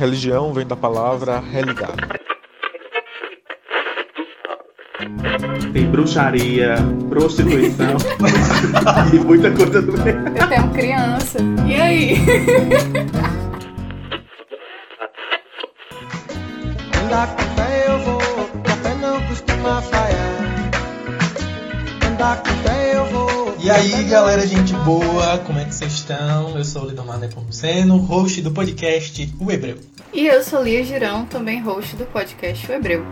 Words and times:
Religião 0.00 0.50
vem 0.54 0.66
da 0.66 0.74
palavra 0.74 1.40
religar. 1.40 1.94
Tem 5.74 5.84
bruxaria, 5.90 6.76
prostituição 7.10 7.98
e 9.12 9.18
muita 9.18 9.50
coisa 9.50 9.82
do 9.82 9.92
meio. 9.98 10.16
Eu 10.38 10.48
tenho 10.48 10.70
criança. 10.70 11.38
E 11.66 11.74
aí? 11.74 12.14
Andar 17.04 17.26
com 17.36 17.42
fé 17.42 17.84
eu 17.86 17.98
vou, 17.98 18.62
café 18.64 18.94
não 19.02 19.20
costuma 19.26 19.82
falhar. 19.82 20.70
Andar 22.10 22.42
com 22.42 22.48
fé 22.66 22.96
eu 22.96 23.04
vou. 23.04 23.54
E 23.62 23.70
aí, 23.70 24.04
galera, 24.04 24.46
gente 24.46 24.72
boa, 24.76 25.36
como 25.44 25.58
que 25.58 25.59
vocês 25.80 25.94
estão? 25.94 26.58
Eu 26.58 26.64
sou 26.64 26.82
o 26.82 26.88
Lidomar 26.88 27.18
Nepomuceno, 27.18 27.96
host 27.96 28.42
do 28.42 28.50
podcast 28.50 29.32
O 29.40 29.50
Hebreu. 29.50 29.78
E 30.12 30.26
eu 30.26 30.44
sou 30.44 30.62
Lia 30.62 30.84
Girão, 30.84 31.24
também 31.24 31.62
host 31.62 31.96
do 31.96 32.04
podcast 32.04 32.70
O 32.70 32.74
Hebreu. 32.74 33.02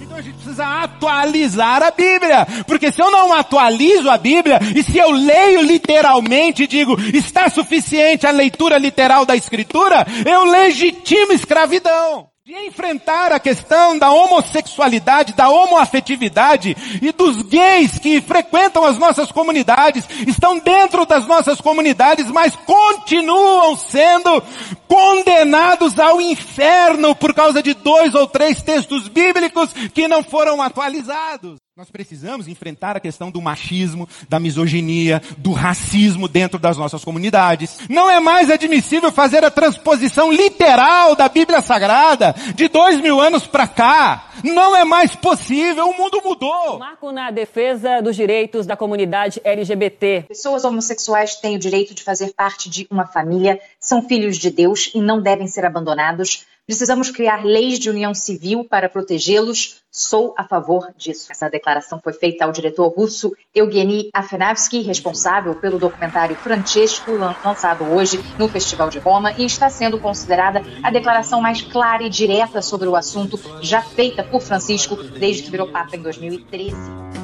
Então 0.00 0.16
a 0.16 0.22
gente 0.22 0.36
precisa 0.36 0.64
atualizar 0.84 1.82
a 1.82 1.90
Bíblia. 1.90 2.46
Porque 2.64 2.92
se 2.92 3.02
eu 3.02 3.10
não 3.10 3.32
atualizo 3.32 4.08
a 4.08 4.16
Bíblia, 4.16 4.60
e 4.72 4.84
se 4.84 4.98
eu 4.98 5.10
leio 5.10 5.62
literalmente 5.62 6.62
e 6.62 6.68
digo, 6.68 6.96
está 7.12 7.50
suficiente 7.50 8.24
a 8.24 8.30
leitura 8.30 8.78
literal 8.78 9.26
da 9.26 9.34
Escritura, 9.34 10.06
eu 10.24 10.44
legitimo 10.44 11.32
escravidão. 11.32 12.31
De 12.44 12.52
enfrentar 12.66 13.30
a 13.30 13.38
questão 13.38 13.96
da 13.96 14.10
homossexualidade, 14.10 15.32
da 15.32 15.48
homoafetividade 15.48 16.76
e 17.00 17.12
dos 17.12 17.40
gays 17.42 18.00
que 18.00 18.20
frequentam 18.20 18.84
as 18.84 18.98
nossas 18.98 19.30
comunidades, 19.30 20.04
estão 20.26 20.58
dentro 20.58 21.06
das 21.06 21.24
nossas 21.24 21.60
comunidades, 21.60 22.26
mas 22.26 22.56
continuam 22.56 23.76
sendo 23.76 24.42
condenados 24.88 25.96
ao 26.00 26.20
inferno 26.20 27.14
por 27.14 27.32
causa 27.32 27.62
de 27.62 27.74
dois 27.74 28.12
ou 28.12 28.26
três 28.26 28.60
textos 28.60 29.06
bíblicos 29.06 29.72
que 29.94 30.08
não 30.08 30.24
foram 30.24 30.60
atualizados. 30.60 31.60
Nós 31.74 31.90
precisamos 31.90 32.48
enfrentar 32.48 32.98
a 32.98 33.00
questão 33.00 33.30
do 33.30 33.40
machismo, 33.40 34.06
da 34.28 34.38
misoginia, 34.38 35.22
do 35.38 35.52
racismo 35.52 36.28
dentro 36.28 36.58
das 36.58 36.76
nossas 36.76 37.02
comunidades. 37.02 37.78
Não 37.88 38.10
é 38.10 38.20
mais 38.20 38.50
admissível 38.50 39.10
fazer 39.10 39.42
a 39.42 39.50
transposição 39.50 40.30
literal 40.30 41.16
da 41.16 41.30
Bíblia 41.30 41.62
Sagrada 41.62 42.34
de 42.54 42.68
dois 42.68 43.00
mil 43.00 43.18
anos 43.18 43.46
para 43.46 43.66
cá. 43.66 44.32
Não 44.44 44.76
é 44.76 44.84
mais 44.84 45.14
possível, 45.14 45.88
o 45.88 45.96
mundo 45.96 46.20
mudou. 46.22 46.78
Marco 46.78 47.10
na 47.10 47.30
defesa 47.30 48.02
dos 48.02 48.16
direitos 48.16 48.66
da 48.66 48.76
comunidade 48.76 49.40
LGBT. 49.42 50.26
Pessoas 50.28 50.66
homossexuais 50.66 51.36
têm 51.36 51.56
o 51.56 51.58
direito 51.58 51.94
de 51.94 52.02
fazer 52.02 52.34
parte 52.34 52.68
de 52.68 52.86
uma 52.90 53.06
família, 53.06 53.58
são 53.80 54.06
filhos 54.06 54.36
de 54.36 54.50
Deus 54.50 54.90
e 54.94 55.00
não 55.00 55.22
devem 55.22 55.46
ser 55.46 55.64
abandonados. 55.64 56.44
Precisamos 56.66 57.10
criar 57.10 57.44
leis 57.44 57.78
de 57.78 57.90
união 57.90 58.14
civil 58.14 58.64
para 58.64 58.88
protegê-los. 58.88 59.82
Sou 59.90 60.32
a 60.38 60.44
favor 60.44 60.92
disso. 60.96 61.26
Essa 61.30 61.50
declaração 61.50 62.00
foi 62.00 62.12
feita 62.12 62.44
ao 62.44 62.52
diretor 62.52 62.88
russo 62.88 63.34
Eugeni 63.54 64.08
Afenavsky, 64.14 64.80
responsável 64.80 65.56
pelo 65.56 65.78
documentário 65.78 66.36
Francesco, 66.36 67.12
lançado 67.12 67.84
hoje 67.84 68.18
no 68.38 68.48
Festival 68.48 68.88
de 68.88 69.00
Roma, 69.00 69.32
e 69.32 69.44
está 69.44 69.68
sendo 69.68 69.98
considerada 69.98 70.62
a 70.82 70.90
declaração 70.90 71.40
mais 71.40 71.60
clara 71.60 72.04
e 72.04 72.10
direta 72.10 72.62
sobre 72.62 72.88
o 72.88 72.96
assunto 72.96 73.38
já 73.60 73.82
feita 73.82 74.22
por 74.22 74.40
Francisco 74.40 74.96
desde 74.96 75.42
que 75.42 75.50
virou 75.50 75.68
Papa 75.68 75.96
em 75.96 76.00
2013. 76.00 77.21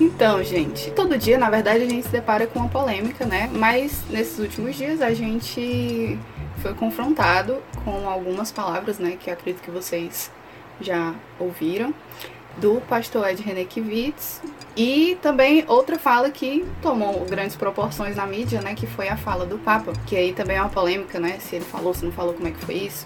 Então, 0.00 0.42
gente, 0.44 0.92
todo 0.92 1.18
dia, 1.18 1.36
na 1.36 1.50
verdade, 1.50 1.82
a 1.82 1.88
gente 1.88 2.04
se 2.04 2.12
depara 2.12 2.46
com 2.46 2.60
uma 2.60 2.68
polêmica, 2.68 3.26
né? 3.26 3.50
Mas 3.52 4.04
nesses 4.08 4.38
últimos 4.38 4.76
dias 4.76 5.02
a 5.02 5.12
gente 5.12 6.16
foi 6.58 6.72
confrontado 6.74 7.60
com 7.84 8.08
algumas 8.08 8.52
palavras, 8.52 8.98
né? 9.00 9.16
Que 9.18 9.28
acredito 9.28 9.60
que 9.62 9.70
vocês 9.70 10.30
já 10.80 11.14
ouviram, 11.38 11.92
do 12.58 12.80
pastor 12.88 13.28
Ed 13.28 13.42
René 13.42 13.64
Kivitz. 13.64 14.40
E 14.76 15.18
também 15.20 15.64
outra 15.66 15.98
fala 15.98 16.30
que 16.30 16.64
tomou 16.80 17.24
grandes 17.24 17.56
proporções 17.56 18.14
na 18.14 18.26
mídia, 18.26 18.60
né? 18.60 18.74
Que 18.74 18.86
foi 18.86 19.08
a 19.08 19.16
fala 19.16 19.44
do 19.44 19.58
Papa, 19.58 19.92
que 20.06 20.16
aí 20.16 20.32
também 20.32 20.56
é 20.56 20.60
uma 20.60 20.68
polêmica, 20.68 21.18
né? 21.18 21.38
Se 21.40 21.56
ele 21.56 21.64
falou, 21.64 21.92
se 21.92 22.04
não 22.04 22.12
falou, 22.12 22.34
como 22.34 22.46
é 22.46 22.52
que 22.52 22.64
foi 22.64 22.76
isso. 22.76 23.04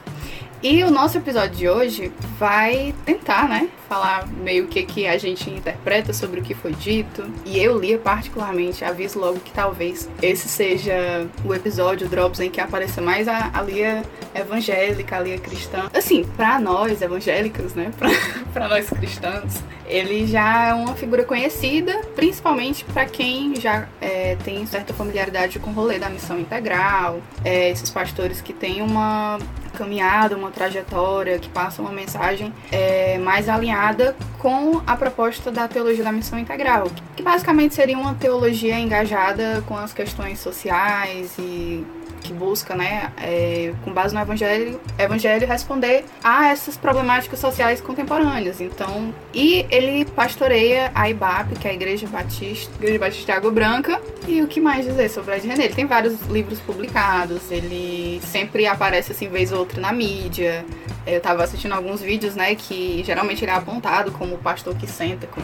E 0.63 0.85
o 0.85 0.93
nosso 0.93 1.19
episódio 1.19 1.57
de 1.57 1.69
hoje 1.69 2.13
vai 2.39 2.95
tentar, 3.05 3.49
né, 3.49 3.69
falar 3.89 4.29
meio 4.29 4.69
que 4.69 4.85
que 4.85 5.09
a 5.09 5.19
gente 5.19 5.51
interpreta 5.51 6.13
sobre 6.13 6.39
o 6.39 6.43
que 6.43 6.55
foi 6.55 6.73
dito. 6.73 7.25
E 7.45 7.59
eu 7.59 7.77
lia 7.77 7.99
particularmente, 7.99 8.85
aviso 8.85 9.19
logo 9.19 9.41
que 9.41 9.51
talvez 9.51 10.09
esse 10.23 10.49
seja 10.49 11.27
o 11.45 11.53
episódio 11.53 12.09
Drops 12.09 12.39
em 12.39 12.49
que 12.49 12.61
apareça 12.61 13.01
mais 13.01 13.27
a, 13.27 13.51
a 13.53 13.61
Lia 13.61 14.05
evangélica, 14.33 15.17
a 15.17 15.21
Lia 15.21 15.37
cristã. 15.37 15.91
Assim, 15.93 16.23
para 16.37 16.61
nós 16.61 17.03
evangélicos, 17.03 17.75
né, 17.75 17.91
para 18.55 18.69
nós 18.69 18.89
cristãos, 18.89 19.61
ele 19.85 20.29
já 20.29 20.69
é 20.69 20.75
uma 20.75 20.95
figura 20.95 21.25
conhecida, 21.25 22.03
principalmente 22.15 22.85
para 22.85 23.05
quem 23.05 23.57
já 23.57 23.89
é, 24.01 24.37
tem 24.45 24.65
certa 24.67 24.95
familiaridade 24.95 25.59
com 25.59 25.71
o 25.71 25.75
rolê 25.75 25.99
da 25.99 26.09
missão 26.09 26.39
integral, 26.39 27.21
é, 27.45 27.71
esses 27.71 27.91
pastores 27.91 28.41
que 28.41 28.53
têm 28.53 28.81
uma 28.81 29.39
caminhada, 29.73 30.37
uma 30.37 30.51
trajetória, 30.51 31.39
que 31.39 31.49
passa 31.49 31.83
uma 31.83 31.93
mensagem 31.93 32.53
é, 32.71 33.19
mais 33.19 33.49
alinhada 33.49 34.17
com 34.39 34.81
a 34.87 34.97
proposta 34.97 35.51
da 35.51 35.69
teologia 35.69 36.05
da 36.05 36.13
missão 36.13 36.39
integral, 36.39 36.89
que 37.17 37.23
basicamente 37.23 37.75
seria 37.75 37.99
uma 37.99 38.15
teologia 38.15 38.79
engajada 38.79 39.63
com 39.67 39.77
as 39.77 39.93
questões 39.93 40.39
sociais 40.39 41.35
e 41.39 41.85
que 42.23 42.33
busca, 42.33 42.75
né, 42.75 43.13
é, 43.21 43.73
com 43.85 43.93
base 43.93 44.15
no 44.15 44.21
evangelho, 44.21 44.81
evangelho, 44.99 45.47
responder 45.47 46.05
a 46.23 46.49
essas 46.49 46.77
problemáticas 46.77 47.39
sociais 47.39 47.81
contemporâneas. 47.81 48.61
Então, 48.61 49.15
e 49.35 49.67
ele 49.71 50.05
pastoreia 50.05 50.91
a 50.95 51.09
IBAP, 51.11 51.59
que 51.59 51.69
é 51.69 51.71
a 51.71 51.75
Igreja 51.75 52.07
Batista, 52.07 52.73
Igreja 52.79 52.99
Batista 52.99 53.33
de 53.33 53.39
Água 53.39 53.51
Branca. 53.51 54.01
E 54.27 54.41
o 54.41 54.47
que 54.47 54.61
mais 54.61 54.85
dizer 54.87 55.09
sobre 55.09 55.37
Ed 55.37 55.47
René? 55.47 55.65
Ele 55.65 55.75
tem 55.75 55.87
vários 55.87 56.21
livros 56.29 56.61
publicados, 56.61 57.51
ele 57.51 58.21
sempre 58.23 58.67
aparece 58.67 59.13
assim 59.13 59.29
vez 59.29 59.53
ou 59.53 59.61
outra 59.61 59.81
na 59.81 59.93
mídia. 59.93 60.65
Eu 61.07 61.21
tava 61.21 61.43
assistindo 61.43 61.73
alguns 61.73 62.01
vídeos, 62.01 62.37
né, 62.37 62.55
que 62.55 63.03
geralmente 63.05 63.45
ele 63.45 63.51
é 63.51 63.55
apontado 63.55 64.13
como 64.13 64.37
o 64.37 64.39
pastor 64.39 64.77
que 64.77 64.87
senta 64.87 65.27
com 65.27 65.43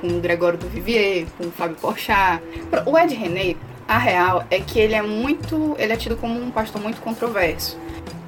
com 0.00 0.08
o 0.08 0.20
Gregório 0.20 0.58
do 0.58 0.66
Vivier, 0.66 1.26
com 1.36 1.46
o 1.46 1.50
Fábio 1.50 1.76
Porchat. 1.76 2.42
O 2.86 2.98
Ed 2.98 3.14
René, 3.14 3.54
a 3.90 3.98
real 3.98 4.44
é 4.52 4.60
que 4.60 4.78
ele 4.78 4.94
é 4.94 5.02
muito. 5.02 5.74
Ele 5.76 5.92
é 5.92 5.96
tido 5.96 6.16
como 6.16 6.40
um 6.40 6.48
pastor 6.48 6.80
muito 6.80 7.00
controverso. 7.00 7.76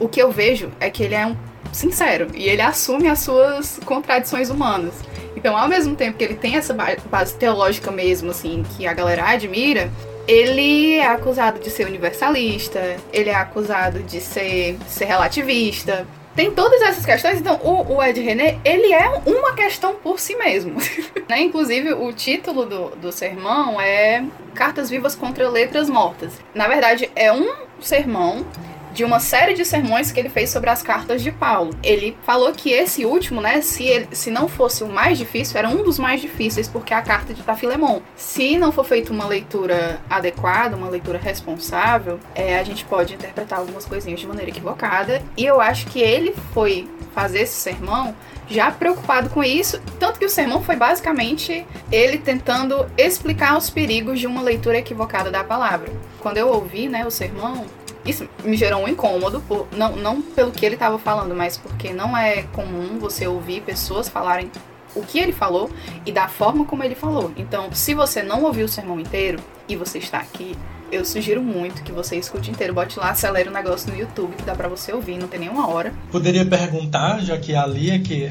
O 0.01 0.09
que 0.09 0.21
eu 0.21 0.33
vejo 0.33 0.73
é 0.81 0.91
que 0.91 1.05
ele 1.05 1.15
é 1.15 1.25
um 1.25 1.37
sincero 1.73 2.27
e 2.35 2.49
ele 2.49 2.61
assume 2.61 3.09
as 3.09 3.21
suas 3.21 3.79
contradições 3.85 4.51
humanas. 4.51 4.93
Então, 5.37 5.57
ao 5.57 5.69
mesmo 5.69 5.95
tempo 5.95 6.19
que 6.19 6.25
ele 6.25 6.35
tem 6.35 6.57
essa 6.57 6.75
base 7.09 7.37
teológica 7.37 7.93
mesmo, 7.93 8.33
assim, 8.33 8.65
que 8.77 8.89
a 8.89 8.93
galera 8.93 9.25
admira, 9.25 9.89
ele 10.27 10.97
é 10.97 11.07
acusado 11.07 11.61
de 11.61 11.71
ser 11.71 11.87
universalista, 11.87 12.97
ele 13.13 13.31
é 13.31 13.35
acusado 13.35 14.03
de 14.03 14.21
ser, 14.21 14.77
ser 14.89 15.05
relativista, 15.05 16.05
tem 16.35 16.51
todas 16.51 16.81
essas 16.83 17.05
questões, 17.05 17.39
então 17.39 17.57
o, 17.63 17.97
o 17.97 18.03
Ed 18.03 18.21
René, 18.21 18.59
ele 18.65 18.93
é 18.93 19.21
uma 19.27 19.55
questão 19.55 19.95
por 19.95 20.19
si 20.19 20.35
mesmo. 20.37 20.77
né? 21.29 21.41
Inclusive, 21.41 21.93
o 21.93 22.13
título 22.13 22.65
do, 22.65 22.91
do 22.97 23.13
sermão 23.13 23.81
é 23.81 24.25
Cartas 24.55 24.89
Vivas 24.89 25.15
contra 25.15 25.49
Letras 25.49 25.89
Mortas. 25.89 26.33
Na 26.55 26.69
verdade, 26.69 27.11
é 27.15 27.33
um 27.33 27.55
sermão 27.81 28.47
de 28.93 29.05
uma 29.05 29.21
série 29.21 29.55
de 29.55 29.65
sermões 29.65 30.13
que 30.13 30.21
ele 30.21 30.29
fez 30.29 30.51
sobre 30.51 30.71
as 30.71 30.83
cartas 30.83 31.23
de 31.23 31.31
Paulo. 31.31 31.75
Ele 31.83 32.17
falou 32.25 32.53
que 32.53 32.71
esse 32.71 33.05
último, 33.05 33.41
né, 33.41 33.61
se, 33.61 33.85
ele, 33.85 34.09
se 34.13 34.31
não 34.31 34.49
fosse 34.49 34.85
o 34.85 34.89
mais 34.89 35.19
difícil, 35.19 35.59
era 35.59 35.69
um 35.69 35.83
dos 35.83 35.99
mais 35.99 36.21
difíceis, 36.21 36.69
porque 36.69 36.93
é 36.93 36.97
a 36.97 37.03
carta 37.03 37.33
de 37.33 37.43
Tafilemon. 37.43 38.01
Se 38.17 38.57
não 38.57 38.73
for 38.73 38.85
feita 38.85 39.13
uma 39.13 39.27
leitura 39.27 40.01
adequada, 40.09 40.77
uma 40.77 40.89
leitura 40.89 41.19
responsável, 41.19 42.21
é, 42.35 42.59
a 42.59 42.63
gente 42.63 42.85
pode 42.85 43.15
interpretar 43.15 43.59
algumas 43.59 43.85
coisinhas 43.85 44.21
de 44.21 44.27
maneira 44.27 44.51
equivocada. 44.51 45.23
E 45.37 45.45
eu 45.45 45.61
acho 45.61 45.87
que 45.87 46.01
ele 46.01 46.35
foi 46.53 46.89
fazer 47.15 47.41
esse 47.41 47.55
sermão 47.55 48.15
já 48.49 48.71
preocupado 48.71 49.31
com 49.31 49.43
isso, 49.43 49.81
tanto 49.99 50.19
que 50.19 50.27
o 50.27 50.29
sermão 50.29 50.63
foi 50.63 50.77
basicamente 50.77 51.67
ele 51.91 52.19
tentando 52.19 52.87
explicar 52.99 53.57
os 53.57 53.71
perigos 53.71 54.21
de 54.21 54.27
uma 54.27 54.43
leitura 54.43 54.79
equivocada 54.79 55.31
da 55.31 55.43
palavra. 55.43 55.91
Quando 56.21 56.37
eu 56.37 56.49
ouvi, 56.49 56.89
né, 56.89 57.07
o 57.07 57.11
sermão, 57.11 57.65
isso 58.05 58.29
me 58.45 58.57
gerou 58.57 58.83
um 58.83 58.89
incômodo, 58.89 59.41
por, 59.41 59.67
não, 59.77 59.97
não 59.97 60.21
pelo 60.23 60.51
que 60.51 60.65
ele 60.65 60.75
estava 60.75 60.99
falando, 60.99 61.35
mas 61.35 61.57
porque 61.57 61.93
não 61.93 62.17
é 62.17 62.43
comum 62.53 62.99
você 62.99 63.27
ouvir 63.27 63.63
pessoas 63.63 64.09
falarem 64.09 64.51
o 64.95 65.03
que 65.03 65.19
ele 65.19 65.33
falou 65.33 65.71
e 66.05 66.13
da 66.13 66.29
forma 66.29 66.65
como 66.65 66.85
ele 66.85 66.95
falou. 66.95 67.33
Então, 67.37 67.73
se 67.73 67.95
você 67.95 68.23
não 68.23 68.43
ouviu 68.45 68.67
o 68.67 68.69
sermão 68.69 69.01
inteiro 69.01 69.39
e 69.69 69.77
você 69.77 69.99
está 69.99 70.19
aqui, 70.19 70.55
eu 70.91 71.05
sugiro 71.05 71.43
muito 71.43 71.83
que 71.83 71.93
você 71.93 72.17
escute 72.17 72.51
inteiro. 72.51 72.75
Bote 72.75 72.99
lá, 72.99 73.11
acelere 73.11 73.49
o 73.49 73.53
negócio 73.53 73.91
no 73.91 73.99
YouTube, 73.99 74.37
que 74.37 74.43
dá 74.43 74.55
para 74.55 74.69
você 74.69 74.93
ouvir, 74.93 75.17
não 75.17 75.29
tem 75.29 75.41
nenhuma 75.41 75.69
hora. 75.69 75.95
Poderia 76.11 76.45
perguntar, 76.45 77.21
já 77.21 77.39
que 77.39 77.55
a 77.55 77.65
Lia, 77.67 77.99
que 78.01 78.25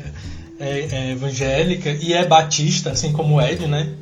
é, 0.59 0.87
é 0.91 1.11
evangélica 1.11 1.89
e 1.89 2.13
é 2.13 2.23
batista, 2.25 2.91
assim 2.91 3.11
como 3.11 3.37
o 3.37 3.41
Ed, 3.41 3.65
né? 3.65 3.95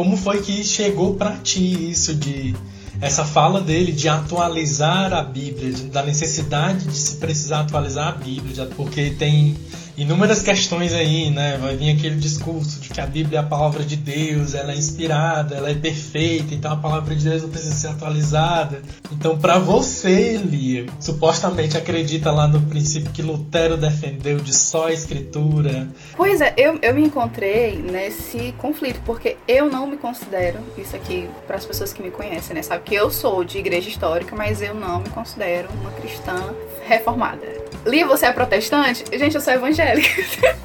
como 0.00 0.16
foi 0.16 0.40
que 0.40 0.64
chegou 0.64 1.14
para 1.14 1.36
ti 1.36 1.90
isso 1.90 2.14
de 2.14 2.54
essa 3.00 3.24
fala 3.24 3.60
dele 3.60 3.92
de 3.92 4.08
atualizar 4.08 5.12
a 5.12 5.22
Bíblia, 5.22 5.72
da 5.90 6.02
necessidade 6.02 6.86
de 6.86 6.96
se 6.96 7.16
precisar 7.16 7.60
atualizar 7.60 8.08
a 8.08 8.12
Bíblia, 8.12 8.68
porque 8.76 9.10
tem 9.10 9.56
inúmeras 9.96 10.42
questões 10.42 10.92
aí, 10.92 11.30
né? 11.30 11.58
Vai 11.60 11.76
vir 11.76 11.96
aquele 11.96 12.16
discurso 12.16 12.80
de 12.80 12.88
que 12.88 13.00
a 13.00 13.06
Bíblia 13.06 13.38
é 13.38 13.42
a 13.42 13.46
palavra 13.46 13.84
de 13.84 13.96
Deus, 13.96 14.54
ela 14.54 14.72
é 14.72 14.76
inspirada, 14.76 15.56
ela 15.56 15.70
é 15.70 15.74
perfeita, 15.74 16.54
então 16.54 16.72
a 16.72 16.76
palavra 16.76 17.14
de 17.14 17.28
Deus 17.28 17.42
não 17.42 17.50
precisa 17.50 17.74
ser 17.74 17.88
atualizada. 17.88 18.82
Então, 19.12 19.38
para 19.38 19.58
você, 19.58 20.36
Lia, 20.36 20.86
supostamente 20.98 21.76
acredita 21.76 22.30
lá 22.30 22.46
no 22.46 22.60
princípio 22.62 23.10
que 23.10 23.22
Lutero 23.22 23.76
defendeu 23.76 24.38
de 24.38 24.56
só 24.56 24.88
a 24.88 24.92
escritura. 24.92 25.88
Pois 26.16 26.40
é, 26.40 26.54
eu, 26.56 26.78
eu 26.80 26.94
me 26.94 27.02
encontrei 27.02 27.76
nesse 27.76 28.54
conflito, 28.58 29.00
porque 29.04 29.36
eu 29.46 29.70
não 29.70 29.86
me 29.86 29.96
considero, 29.96 30.58
isso 30.78 30.96
aqui 30.96 31.28
para 31.46 31.56
as 31.56 31.64
pessoas 31.64 31.92
que 31.92 32.02
me 32.02 32.10
conhecem, 32.10 32.54
né? 32.54 32.62
Sabe 32.62 32.84
que 32.84 32.94
eu 32.94 33.10
sou 33.10 33.44
de 33.44 33.58
igreja 33.58 33.88
histórica, 33.88 34.34
mas 34.36 34.62
eu 34.62 34.74
não 34.74 35.00
me 35.00 35.08
considero 35.10 35.68
uma 35.80 35.90
cristã 35.92 36.54
reformada. 36.86 37.69
Lia, 37.86 38.06
você 38.06 38.26
é 38.26 38.32
protestante? 38.32 39.04
Gente, 39.16 39.34
eu 39.34 39.40
sou 39.40 39.52
evangélica. 39.52 40.08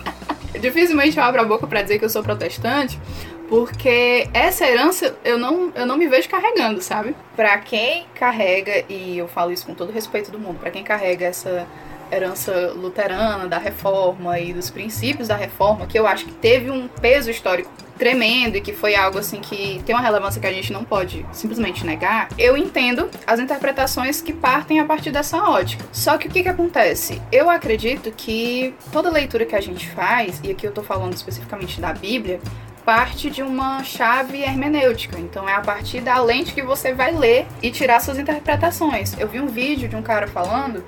Dificilmente 0.59 1.17
eu 1.17 1.23
abro 1.23 1.41
a 1.41 1.45
boca 1.45 1.67
para 1.67 1.81
dizer 1.81 2.00
que 2.00 2.06
eu 2.06 2.09
sou 2.09 2.23
protestante, 2.23 3.00
porque 3.47 4.27
essa 4.33 4.65
herança 4.65 5.15
eu 5.23 5.38
não, 5.38 5.71
eu 5.75 5.85
não 5.85 5.97
me 5.97 6.07
vejo 6.07 6.29
carregando, 6.29 6.81
sabe? 6.81 7.15
Para 7.35 7.57
quem 7.59 8.06
carrega, 8.15 8.83
e 8.89 9.17
eu 9.17 9.27
falo 9.27 9.51
isso 9.51 9.65
com 9.65 9.73
todo 9.73 9.91
respeito 9.91 10.31
do 10.31 10.39
mundo, 10.39 10.59
para 10.59 10.71
quem 10.71 10.83
carrega 10.83 11.25
essa 11.25 11.67
herança 12.12 12.71
luterana 12.75 13.47
da 13.47 13.57
reforma 13.57 14.39
e 14.39 14.53
dos 14.53 14.69
princípios 14.69 15.27
da 15.27 15.35
reforma, 15.35 15.85
que 15.85 15.97
eu 15.97 16.07
acho 16.07 16.25
que 16.25 16.31
teve 16.31 16.69
um 16.69 16.88
peso 16.88 17.29
histórico 17.29 17.71
tremendo 17.97 18.57
e 18.57 18.62
que 18.62 18.74
foi 18.74 18.95
algo 18.95 19.19
assim 19.19 19.39
que 19.39 19.81
tem 19.86 19.95
uma 19.95 20.01
relevância 20.01 20.39
que 20.39 20.47
a 20.47 20.53
gente 20.53 20.71
não 20.71 20.83
pode 20.83 21.25
simplesmente 21.31 21.86
negar, 21.86 22.30
eu 22.38 22.57
entendo 22.57 23.09
as 23.25 23.39
interpretações 23.39 24.21
que 24.21 24.33
partem 24.33 24.80
a 24.80 24.86
partir 24.86 25.12
dessa 25.12 25.38
ótica. 25.38 25.86
Só 25.92 26.18
que 26.18 26.27
o 26.27 26.31
que, 26.31 26.44
que 26.44 26.50
acontece? 26.50 27.21
Eu 27.31 27.50
acredito 27.50 28.12
que 28.12 28.74
toda 28.92 29.09
leitura 29.09 29.45
que 29.45 29.56
a 29.56 29.62
gente 29.62 29.89
faz, 29.89 30.42
e 30.44 30.51
aqui 30.51 30.68
eu 30.68 30.71
tô 30.71 30.83
falando 30.83 31.13
especificamente 31.13 31.80
da 31.80 31.94
Bíblia, 31.94 32.39
parte 32.86 33.31
de 33.31 33.42
uma 33.42 33.83
chave 33.83 34.44
hermenêutica. 34.44 35.19
Então 35.19 35.50
é 35.50 35.53
a 35.53 35.62
partir 35.62 36.01
da 36.01 36.21
lente 36.21 36.53
que 36.53 36.62
você 36.62 36.94
vai 36.94 37.12
ler 37.12 37.47
e 37.62 37.71
tirar 37.71 38.00
suas 38.00 38.19
interpretações. 38.19 39.18
Eu 39.19 39.27
vi 39.27 39.39
um 39.39 39.47
vídeo 39.47 39.89
de 39.89 39.95
um 39.95 40.03
cara 40.03 40.27
falando 40.27 40.83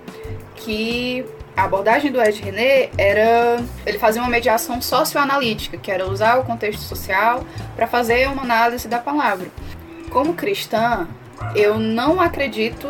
que 0.56 1.26
a 1.58 1.64
abordagem 1.64 2.12
do 2.12 2.22
Ed 2.22 2.40
René 2.40 2.92
era 2.96 3.58
ele 3.84 3.98
fazia 3.98 4.22
uma 4.22 4.30
mediação 4.30 4.80
socioanalítica, 4.80 5.76
que 5.76 5.92
era 5.92 6.08
usar 6.08 6.38
o 6.38 6.44
contexto 6.44 6.82
social 6.82 7.44
para 7.76 7.88
fazer 7.88 8.30
uma 8.30 8.44
análise 8.44 8.88
da 8.88 9.00
palavra. 9.00 9.48
Como 10.12 10.36
cristã, 10.36 11.08
eu 11.56 11.80
não 11.80 12.22
acredito 12.22 12.88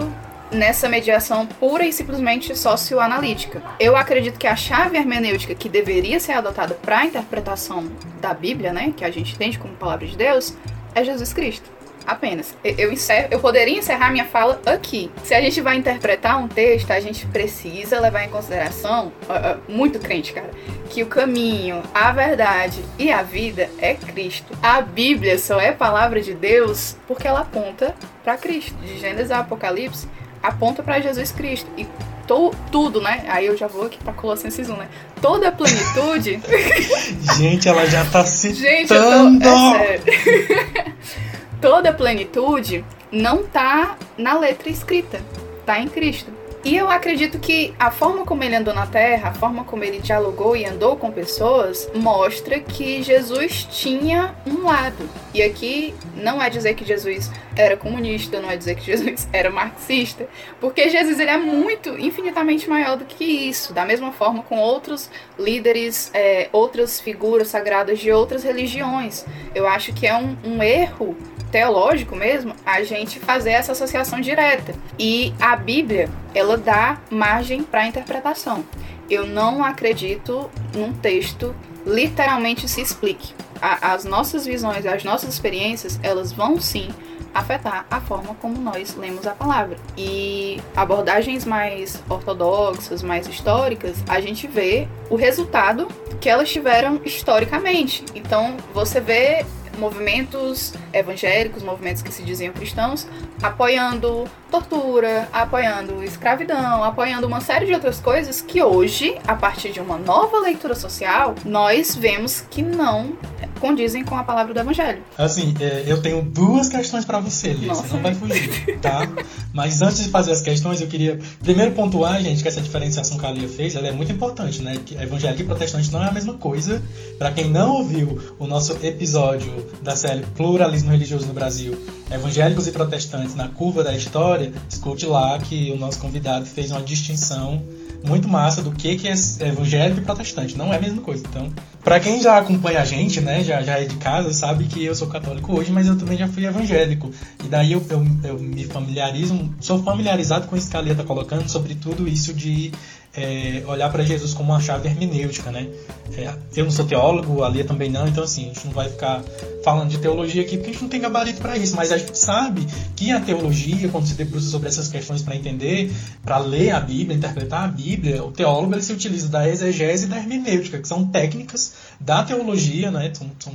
nessa 0.52 0.90
mediação 0.90 1.46
pura 1.46 1.86
e 1.86 1.94
simplesmente 1.94 2.56
socioanalítica. 2.58 3.62
Eu 3.80 3.96
acredito 3.96 4.38
que 4.38 4.48
a 4.48 4.56
chave 4.56 4.98
hermenêutica 4.98 5.56
que 5.56 5.70
deveria 5.70 6.20
ser 6.20 6.34
adotada 6.34 6.74
para 6.74 7.00
a 7.00 7.06
interpretação 7.06 7.90
da 8.20 8.34
Bíblia, 8.34 8.74
né, 8.74 8.94
que 8.96 9.06
a 9.06 9.12
gente 9.12 9.34
entende 9.34 9.58
como 9.58 9.74
palavra 9.76 10.06
de 10.06 10.18
Deus, 10.18 10.54
é 10.94 11.04
Jesus 11.04 11.32
Cristo 11.32 11.77
apenas. 12.08 12.56
Eu, 12.64 12.92
encerro, 12.92 13.28
eu 13.32 13.40
poderia 13.40 13.78
encerrar 13.78 14.10
minha 14.12 14.24
fala 14.24 14.60
aqui. 14.66 15.12
Se 15.26 15.34
a 15.34 15.42
gente 15.42 15.60
vai 15.60 15.76
interpretar 15.76 16.42
um 16.42 16.48
texto, 16.48 16.90
a 16.92 17.00
gente 17.02 17.26
precisa 17.28 18.00
levar 18.00 18.24
em 18.24 18.30
consideração, 18.30 19.12
uh, 19.28 19.58
uh, 19.58 19.72
muito 19.72 20.00
crente, 20.00 20.32
cara, 20.32 20.50
que 20.90 21.04
o 21.04 21.08
caminho, 21.08 21.84
a 21.94 22.12
verdade 22.14 22.82
e 22.98 23.12
a 23.12 23.22
vida 23.22 23.70
é 23.80 23.94
Cristo. 23.94 24.58
A 24.64 24.80
Bíblia 24.82 25.38
só 25.38 25.60
é 25.60 25.74
palavra 25.74 26.22
de 26.22 26.34
Deus 26.34 26.96
porque 27.06 27.28
ela 27.28 27.42
aponta 27.42 27.94
para 28.24 28.38
Cristo. 28.38 28.74
De 28.78 28.98
Gênesis 28.98 29.30
a 29.30 29.40
Apocalipse, 29.40 30.08
aponta 30.42 30.82
para 30.82 31.02
Jesus 31.02 31.32
Cristo. 31.32 31.70
E 31.78 31.86
to, 32.26 32.54
tudo, 32.72 33.02
né? 33.02 33.26
Aí 33.28 33.46
eu 33.48 33.58
já 33.58 33.68
vou 33.68 33.86
aqui 33.86 33.98
para 34.02 34.14
Colossenses 34.14 34.70
1, 34.70 34.78
né? 34.78 34.88
Toda 35.22 35.50
a 35.50 35.52
plenitude. 35.52 36.40
Gente, 37.38 37.68
ela 37.68 37.86
já 37.86 38.06
tá 38.06 38.24
citando. 38.24 38.60
Gente, 38.62 38.94
eu 38.94 39.02
tô. 39.02 39.48
É 39.48 39.78
sério. 39.78 40.98
toda 41.62 41.90
a 41.90 41.94
plenitude 41.94 42.84
não 43.12 43.42
está 43.42 43.98
na 44.18 44.38
letra 44.38 44.70
escrita, 44.70 45.22
está 45.60 45.80
em 45.80 45.88
Cristo. 45.88 46.38
E 46.68 46.76
eu 46.76 46.90
acredito 46.90 47.40
que 47.40 47.74
a 47.80 47.90
forma 47.90 48.26
como 48.26 48.44
ele 48.44 48.56
andou 48.56 48.74
na 48.74 48.86
Terra, 48.86 49.30
a 49.30 49.34
forma 49.34 49.64
como 49.64 49.86
ele 49.86 50.00
dialogou 50.00 50.54
e 50.54 50.66
andou 50.66 50.98
com 50.98 51.10
pessoas, 51.10 51.90
mostra 51.96 52.60
que 52.60 53.02
Jesus 53.02 53.66
tinha 53.72 54.36
um 54.46 54.66
lado. 54.66 55.10
E 55.34 55.42
aqui 55.42 55.96
não 56.14 56.42
é 56.42 56.50
dizer 56.50 56.74
que 56.74 56.84
Jesus 56.84 57.32
era 57.56 57.78
comunista, 57.78 58.42
não 58.42 58.52
é 58.52 58.58
dizer 58.58 58.76
que 58.76 58.86
Jesus 58.86 59.30
era 59.32 59.50
marxista, 59.50 60.28
porque 60.60 60.90
Jesus 60.90 61.20
ele 61.22 61.30
é 61.30 61.38
muito, 61.38 61.98
infinitamente 61.98 62.70
maior 62.70 62.98
do 62.98 63.06
que 63.06 63.24
isso. 63.24 63.72
Da 63.72 63.86
mesma 63.86 64.12
forma 64.12 64.44
com 64.44 64.58
outros 64.60 65.10
líderes, 65.40 66.12
é, 66.14 66.50
outras 66.52 67.00
figuras 67.00 67.48
sagradas 67.48 68.00
de 68.00 68.12
outras 68.12 68.44
religiões. 68.44 69.26
Eu 69.56 69.66
acho 69.66 69.94
que 69.94 70.06
é 70.06 70.14
um, 70.14 70.36
um 70.44 70.62
erro 70.62 71.16
teológico 71.52 72.16
mesmo, 72.16 72.54
a 72.66 72.84
gente 72.84 73.20
fazer 73.20 73.52
essa 73.52 73.72
associação 73.72 74.20
direta. 74.20 74.74
E 74.98 75.34
a 75.40 75.56
Bíblia, 75.56 76.10
ela 76.34 76.58
dá 76.58 76.98
margem 77.10 77.64
para 77.64 77.88
interpretação. 77.88 78.64
Eu 79.10 79.26
não 79.26 79.64
acredito 79.64 80.50
num 80.74 80.94
texto 80.94 81.56
literalmente 81.86 82.68
se 82.68 82.82
explique. 82.82 83.34
A, 83.62 83.94
as 83.94 84.04
nossas 84.04 84.46
visões, 84.46 84.86
as 84.86 85.04
nossas 85.04 85.34
experiências, 85.34 86.00
elas 86.04 86.32
vão 86.32 86.60
sim 86.60 86.90
afetar 87.34 87.86
a 87.90 88.02
forma 88.02 88.36
como 88.36 88.60
nós 88.60 88.96
lemos 88.96 89.28
a 89.28 89.32
palavra. 89.32 89.78
E 89.98 90.60
abordagens 90.76 91.46
mais 91.46 92.02
ortodoxas, 92.10 93.02
mais 93.02 93.28
históricas, 93.28 94.04
a 94.08 94.20
gente 94.20 94.48
vê 94.48 94.88
o 95.10 95.16
resultado 95.16 95.88
que 96.20 96.30
elas 96.30 96.50
tiveram 96.50 97.00
historicamente. 97.06 98.04
Então, 98.16 98.58
você 98.74 99.00
vê 99.00 99.46
movimentos 99.78 100.74
evangélicos, 100.92 101.64
movimentos 101.64 102.02
que 102.02 102.12
se 102.12 102.24
diziam 102.24 102.54
cristãos, 102.54 103.08
apoiando 103.42 104.26
tortura, 104.52 105.28
apoiando 105.32 106.04
escravidão, 106.04 106.84
apoiando 106.84 107.28
uma 107.28 107.42
série 107.42 107.66
de 107.66 107.74
outras 107.74 108.00
coisas 108.00 108.42
que 108.42 108.62
hoje, 108.62 109.18
a 109.28 109.36
partir 109.36 109.72
de 109.72 109.80
uma 109.80 109.98
nova 109.98 110.40
leitura 110.40 110.76
social, 110.76 111.36
nós 111.46 111.96
vemos 111.96 112.42
que 112.50 112.62
não 112.62 113.18
condizem 113.60 114.04
com 114.04 114.16
a 114.16 114.24
palavra 114.24 114.54
do 114.54 114.60
evangelho. 114.60 115.02
Assim, 115.18 115.54
é, 115.60 115.84
eu 115.86 116.02
tenho 116.02 116.22
duas 116.22 116.70
questões 116.70 117.04
para 117.06 117.20
você, 117.20 117.54
Liz, 117.54 117.78
você 117.78 117.94
não 117.96 118.02
vai 118.02 118.14
fugir, 118.14 118.80
tá? 118.80 119.08
Mas 119.54 119.82
antes 119.82 120.04
de 120.04 120.10
fazer 120.10 120.32
as 120.32 120.42
questões, 120.42 120.80
eu 120.80 120.88
queria 120.88 121.20
primeiro 121.44 121.72
pontuar, 121.72 122.22
gente, 122.22 122.42
que 122.42 122.48
essa 122.48 122.62
diferenciação 122.62 123.18
que 123.18 123.26
a 123.26 123.32
Lia 123.32 123.50
fez, 123.50 123.76
ela 123.76 123.88
é 123.88 123.92
muito 123.92 124.12
importante, 124.12 124.62
né? 124.62 124.78
Que 124.86 124.96
evangélico 124.96 125.42
e 125.42 125.46
protestante 125.46 125.92
não 125.92 126.04
é 126.04 126.08
a 126.08 126.12
mesma 126.12 126.36
coisa. 126.36 126.82
Para 127.18 127.32
quem 127.32 127.50
não 127.50 127.72
ouviu 127.72 128.20
o 128.40 128.48
nosso 128.48 128.74
episódio 128.86 129.52
da 129.82 129.96
série 129.96 130.22
Pluralismo 130.36 130.92
Religioso 130.92 131.26
no 131.26 131.34
Brasil, 131.34 131.78
Evangélicos 132.10 132.68
e 132.68 132.72
Protestantes 132.72 133.36
na 133.36 133.50
Curva 133.50 133.84
da 133.84 133.94
História, 133.94 134.37
escute 134.70 135.06
lá 135.06 135.38
que 135.40 135.72
o 135.72 135.78
nosso 135.78 136.00
convidado 136.00 136.46
fez 136.46 136.72
uma 136.72 136.82
distinção 136.82 137.64
muito 138.06 138.28
massa 138.28 138.62
do 138.62 138.72
que, 138.72 138.96
que 138.96 139.08
é 139.08 139.14
evangélico 139.48 140.00
e 140.00 140.04
protestante. 140.04 140.58
Não 140.58 140.74
é 140.74 140.78
a 140.78 140.82
mesma 140.82 141.02
coisa. 141.02 141.24
Então, 141.28 141.52
para 141.84 142.00
quem 142.00 142.22
já 142.22 142.38
acompanha 142.38 142.82
a 142.82 142.86
gente, 142.86 143.22
né, 143.22 143.44
já, 143.44 143.62
já 143.62 143.80
é 143.80 143.86
de 143.86 143.96
casa, 143.96 144.34
sabe 144.34 144.66
que 144.66 144.84
eu 144.84 144.94
sou 144.94 145.08
católico 145.08 145.58
hoje, 145.58 145.72
mas 145.72 145.88
eu 145.88 145.98
também 145.98 146.18
já 146.18 146.28
fui 146.28 146.46
evangélico. 146.46 147.12
E 147.44 147.48
daí 147.48 147.72
eu, 147.72 147.84
eu, 147.90 148.06
eu 148.24 148.40
me 148.40 148.66
familiarizo, 148.66 149.50
sou 149.60 149.82
familiarizado 149.82 150.48
com 150.48 150.56
isso 150.56 150.70
que 150.70 150.78
a 150.78 150.82
Lia 150.82 150.96
tá 150.96 151.04
colocando, 151.04 151.50
sobre 151.50 151.76
tudo 151.76 152.08
isso 152.08 152.34
de 152.34 152.72
é, 153.18 153.64
olhar 153.66 153.92
para 153.92 154.04
Jesus 154.04 154.34
como 154.34 154.54
uma 154.54 154.62
chave 154.62 154.88
hermenêutica, 154.88 155.52
né? 155.52 155.68
É, 156.16 156.32
eu 156.56 156.66
não 156.66 156.72
sou 156.72 156.86
teólogo, 156.86 157.44
a 157.44 157.50
Lia 157.50 157.66
também 157.66 157.90
não, 157.90 158.08
então 158.08 158.24
assim, 158.24 158.46
a 158.46 158.54
gente 158.54 158.66
não 158.68 158.74
vai 158.74 158.90
ficar 158.90 159.24
falando 159.64 159.90
de 159.90 159.98
teologia 159.98 160.44
aqui 160.44 160.56
porque 160.56 160.70
a 160.70 160.74
gente 160.74 160.82
não 160.84 160.90
tem 160.90 161.02
gabarito 161.02 161.42
para 161.42 161.58
isso, 161.58 161.76
mas 161.76 161.92
a 161.92 161.98
gente 161.98 162.18
sabe 162.18 162.66
que 162.96 163.12
a 163.12 163.20
teologia, 163.20 163.90
quando 163.90 164.06
se 164.06 164.14
debruça 164.14 164.50
sobre 164.50 164.70
essas 164.70 164.88
questões 164.88 165.24
para 165.24 165.36
entender, 165.36 165.92
para 166.24 166.38
ler 166.38 166.72
a 166.72 166.80
Bíblia, 166.80 167.18
interpretar 167.18 167.64
a 167.64 167.68
Bíblia, 167.68 168.24
o 168.24 168.32
teólogo 168.32 168.76
ele 168.76 168.84
se 168.84 168.94
utiliza 168.94 169.28
da 169.28 169.50
exegese 169.50 170.06
e 170.06 170.08
da 170.08 170.18
hermenêutica, 170.18 170.78
que 170.78 170.88
são 170.88 171.08
técnicas 171.08 171.74
da 172.00 172.24
teologia, 172.24 172.92
né? 172.92 173.12
São, 173.14 173.32
são 173.40 173.54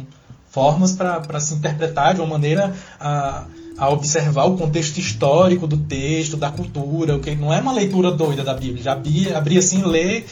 formas 0.50 0.92
para 0.92 1.40
se 1.40 1.54
interpretar 1.54 2.14
de 2.14 2.20
uma 2.20 2.28
maneira 2.28 2.74
a 3.00 3.44
a 3.76 3.88
observar 3.88 4.44
o 4.44 4.56
contexto 4.56 4.98
histórico 4.98 5.66
do 5.66 5.76
texto, 5.76 6.36
da 6.36 6.50
cultura, 6.50 7.16
o 7.16 7.20
que 7.20 7.34
não 7.34 7.52
é 7.52 7.60
uma 7.60 7.72
leitura 7.72 8.10
doida 8.10 8.44
da 8.44 8.54
Bíblia. 8.54 8.82
Já 8.82 8.92
abria, 8.92 9.36
abria 9.36 9.58
assim, 9.58 9.82
ler 9.82 10.26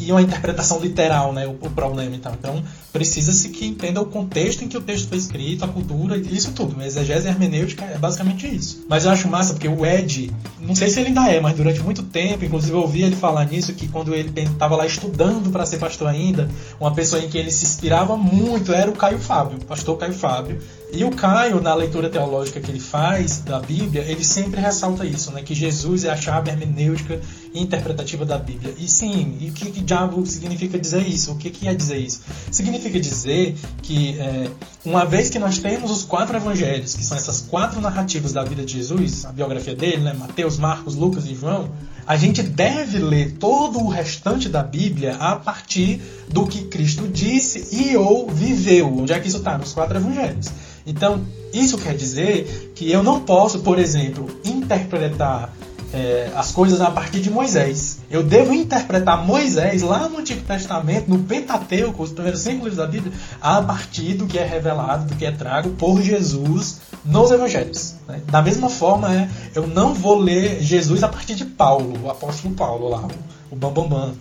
e 0.00 0.10
uma 0.10 0.22
interpretação 0.22 0.80
literal, 0.80 1.32
né, 1.32 1.46
o, 1.46 1.50
o 1.50 1.70
problema 1.70 2.14
então. 2.14 2.32
Então, 2.38 2.62
precisa-se 2.92 3.48
que 3.48 3.66
entenda 3.66 4.00
o 4.00 4.06
contexto 4.06 4.62
em 4.64 4.68
que 4.68 4.76
o 4.76 4.80
texto 4.80 5.08
foi 5.08 5.18
escrito, 5.18 5.64
a 5.64 5.68
cultura, 5.68 6.16
isso 6.16 6.52
tudo. 6.52 6.80
A 6.80 6.86
exegese 6.86 7.28
hermenêutica 7.28 7.84
é 7.84 7.98
basicamente 7.98 8.46
isso. 8.46 8.84
Mas 8.88 9.04
eu 9.04 9.10
acho 9.10 9.28
massa 9.28 9.54
porque 9.54 9.68
o 9.68 9.84
Ed, 9.84 10.32
não 10.60 10.74
sei 10.74 10.88
se 10.88 11.00
ele 11.00 11.08
ainda 11.08 11.28
é, 11.28 11.40
mas 11.40 11.56
durante 11.56 11.80
muito 11.80 12.02
tempo, 12.02 12.44
inclusive 12.44 12.72
eu 12.72 12.80
ouvi 12.80 13.02
ele 13.02 13.16
falar 13.16 13.44
nisso, 13.46 13.72
que 13.72 13.88
quando 13.88 14.14
ele 14.14 14.32
estava 14.40 14.76
lá 14.76 14.86
estudando 14.86 15.50
para 15.50 15.66
ser 15.66 15.78
pastor 15.78 16.08
ainda, 16.08 16.48
uma 16.80 16.94
pessoa 16.94 17.22
em 17.22 17.28
que 17.28 17.38
ele 17.38 17.50
se 17.50 17.64
inspirava 17.64 18.16
muito 18.16 18.72
era 18.72 18.90
o 18.90 18.94
Caio 18.94 19.18
Fábio, 19.18 19.58
o 19.58 19.64
pastor 19.64 19.96
Caio 19.96 20.14
Fábio 20.14 20.60
E 20.96 21.02
o 21.02 21.10
Caio, 21.10 21.60
na 21.60 21.74
leitura 21.74 22.08
teológica 22.08 22.60
que 22.60 22.70
ele 22.70 22.78
faz 22.78 23.40
da 23.40 23.58
Bíblia, 23.58 24.02
ele 24.02 24.22
sempre 24.22 24.60
ressalta 24.60 25.04
isso, 25.04 25.32
né? 25.32 25.42
Que 25.42 25.52
Jesus 25.52 26.04
é 26.04 26.10
a 26.10 26.16
chave 26.16 26.50
hermenêutica 26.50 27.20
e 27.52 27.60
interpretativa 27.60 28.24
da 28.24 28.38
Bíblia. 28.38 28.72
E 28.78 28.86
sim, 28.86 29.36
e 29.40 29.50
o 29.50 29.52
que, 29.52 29.72
que 29.72 29.80
diabo 29.80 30.24
significa 30.24 30.78
dizer 30.78 31.04
isso? 31.04 31.32
O 31.32 31.36
que, 31.36 31.50
que 31.50 31.66
é 31.66 31.74
dizer 31.74 31.98
isso? 31.98 32.20
Significa 32.48 33.00
dizer 33.00 33.56
que, 33.82 34.16
é, 34.20 34.48
uma 34.84 35.04
vez 35.04 35.30
que 35.30 35.38
nós 35.40 35.58
temos 35.58 35.90
os 35.90 36.04
quatro 36.04 36.36
evangelhos, 36.36 36.94
que 36.94 37.04
são 37.04 37.16
essas 37.16 37.40
quatro 37.40 37.80
narrativas 37.80 38.32
da 38.32 38.44
vida 38.44 38.64
de 38.64 38.74
Jesus, 38.74 39.24
a 39.24 39.32
biografia 39.32 39.74
dele, 39.74 40.02
né? 40.02 40.12
Mateus, 40.12 40.58
Marcos, 40.58 40.94
Lucas 40.94 41.26
e 41.26 41.34
João, 41.34 41.70
a 42.06 42.16
gente 42.16 42.40
deve 42.40 42.98
ler 42.98 43.32
todo 43.32 43.80
o 43.80 43.88
restante 43.88 44.48
da 44.48 44.62
Bíblia 44.62 45.16
a 45.16 45.34
partir 45.34 46.00
do 46.28 46.46
que 46.46 46.66
Cristo 46.66 47.08
disse 47.08 47.74
e 47.74 47.96
ou 47.96 48.30
viveu. 48.30 48.96
Onde 48.96 49.12
é 49.12 49.18
que 49.18 49.26
isso 49.26 49.38
está? 49.38 49.58
Nos 49.58 49.72
quatro 49.72 49.96
evangelhos. 49.96 50.52
Então, 50.86 51.22
isso 51.52 51.78
quer 51.78 51.94
dizer 51.94 52.72
que 52.74 52.90
eu 52.90 53.02
não 53.02 53.20
posso, 53.20 53.60
por 53.60 53.78
exemplo, 53.78 54.28
interpretar 54.44 55.52
é, 55.94 56.32
as 56.34 56.50
coisas 56.50 56.80
a 56.80 56.90
partir 56.90 57.20
de 57.20 57.30
Moisés. 57.30 58.00
Eu 58.10 58.22
devo 58.22 58.52
interpretar 58.52 59.24
Moisés 59.24 59.82
lá 59.82 60.08
no 60.08 60.18
Antigo 60.18 60.40
Testamento, 60.42 61.08
no 61.08 61.20
Pentateuco, 61.20 62.02
os 62.02 62.10
primeiros 62.10 62.40
cinco 62.40 62.64
livros 62.64 62.76
da 62.76 62.86
Bíblia, 62.86 63.12
a 63.40 63.62
partir 63.62 64.14
do 64.14 64.26
que 64.26 64.36
é 64.36 64.44
revelado, 64.44 65.06
do 65.06 65.16
que 65.16 65.24
é 65.24 65.30
trago 65.30 65.70
por 65.70 66.02
Jesus 66.02 66.80
nos 67.04 67.30
Evangelhos. 67.30 67.94
Né? 68.08 68.20
Da 68.26 68.42
mesma 68.42 68.68
forma, 68.68 69.14
é, 69.14 69.28
eu 69.54 69.66
não 69.68 69.94
vou 69.94 70.18
ler 70.18 70.60
Jesus 70.60 71.02
a 71.04 71.08
partir 71.08 71.36
de 71.36 71.44
Paulo, 71.44 71.94
o 72.02 72.10
apóstolo 72.10 72.54
Paulo 72.54 72.88
lá, 72.88 73.06
o 73.50 73.56
Bambambam. 73.56 73.88
Bam, 73.88 74.08
bam. 74.08 74.14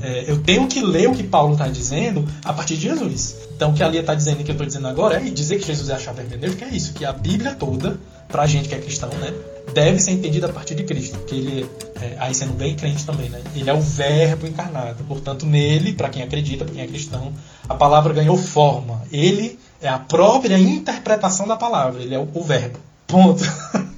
É, 0.00 0.30
eu 0.30 0.40
tenho 0.42 0.66
que 0.68 0.80
ler 0.80 1.08
o 1.08 1.14
que 1.14 1.24
Paulo 1.24 1.54
está 1.54 1.66
dizendo 1.66 2.24
a 2.44 2.52
partir 2.52 2.76
de 2.76 2.82
Jesus. 2.82 3.36
Então, 3.54 3.70
o 3.70 3.74
que 3.74 3.82
a 3.82 3.88
Lia 3.88 4.00
está 4.00 4.14
dizendo 4.14 4.40
e 4.40 4.44
que 4.44 4.50
eu 4.50 4.54
estou 4.54 4.66
dizendo 4.66 4.86
agora 4.86 5.16
é 5.16 5.30
dizer 5.30 5.58
que 5.58 5.66
Jesus 5.66 5.90
é 5.90 5.94
a 5.94 5.98
chave 5.98 6.22
hermenêutica 6.22 6.66
é 6.66 6.68
isso, 6.68 6.92
que 6.92 7.04
a 7.04 7.12
Bíblia 7.12 7.54
toda, 7.56 7.98
para 8.28 8.42
a 8.42 8.46
gente 8.46 8.68
que 8.68 8.74
é 8.74 8.78
cristão, 8.78 9.08
né, 9.08 9.34
deve 9.74 9.98
ser 9.98 10.12
entendida 10.12 10.46
a 10.46 10.52
partir 10.52 10.76
de 10.76 10.84
Cristo, 10.84 11.18
que 11.26 11.34
ele, 11.34 11.70
é, 12.00 12.14
aí 12.20 12.32
sendo 12.32 12.52
bem 12.52 12.76
crente 12.76 13.04
também, 13.04 13.28
né, 13.28 13.42
ele 13.56 13.68
é 13.68 13.74
o 13.74 13.80
Verbo 13.80 14.46
encarnado. 14.46 15.02
Portanto, 15.04 15.44
nele, 15.44 15.92
para 15.92 16.08
quem 16.08 16.22
acredita, 16.22 16.64
para 16.64 16.74
quem 16.74 16.84
é 16.84 16.86
cristão, 16.86 17.32
a 17.68 17.74
palavra 17.74 18.14
ganhou 18.14 18.36
forma. 18.36 19.02
Ele 19.10 19.58
é 19.82 19.88
a 19.88 19.98
própria 19.98 20.56
interpretação 20.56 21.48
da 21.48 21.56
palavra, 21.56 22.00
ele 22.00 22.14
é 22.14 22.18
o, 22.18 22.28
o 22.32 22.44
Verbo. 22.44 22.78
Ponto. 23.08 23.42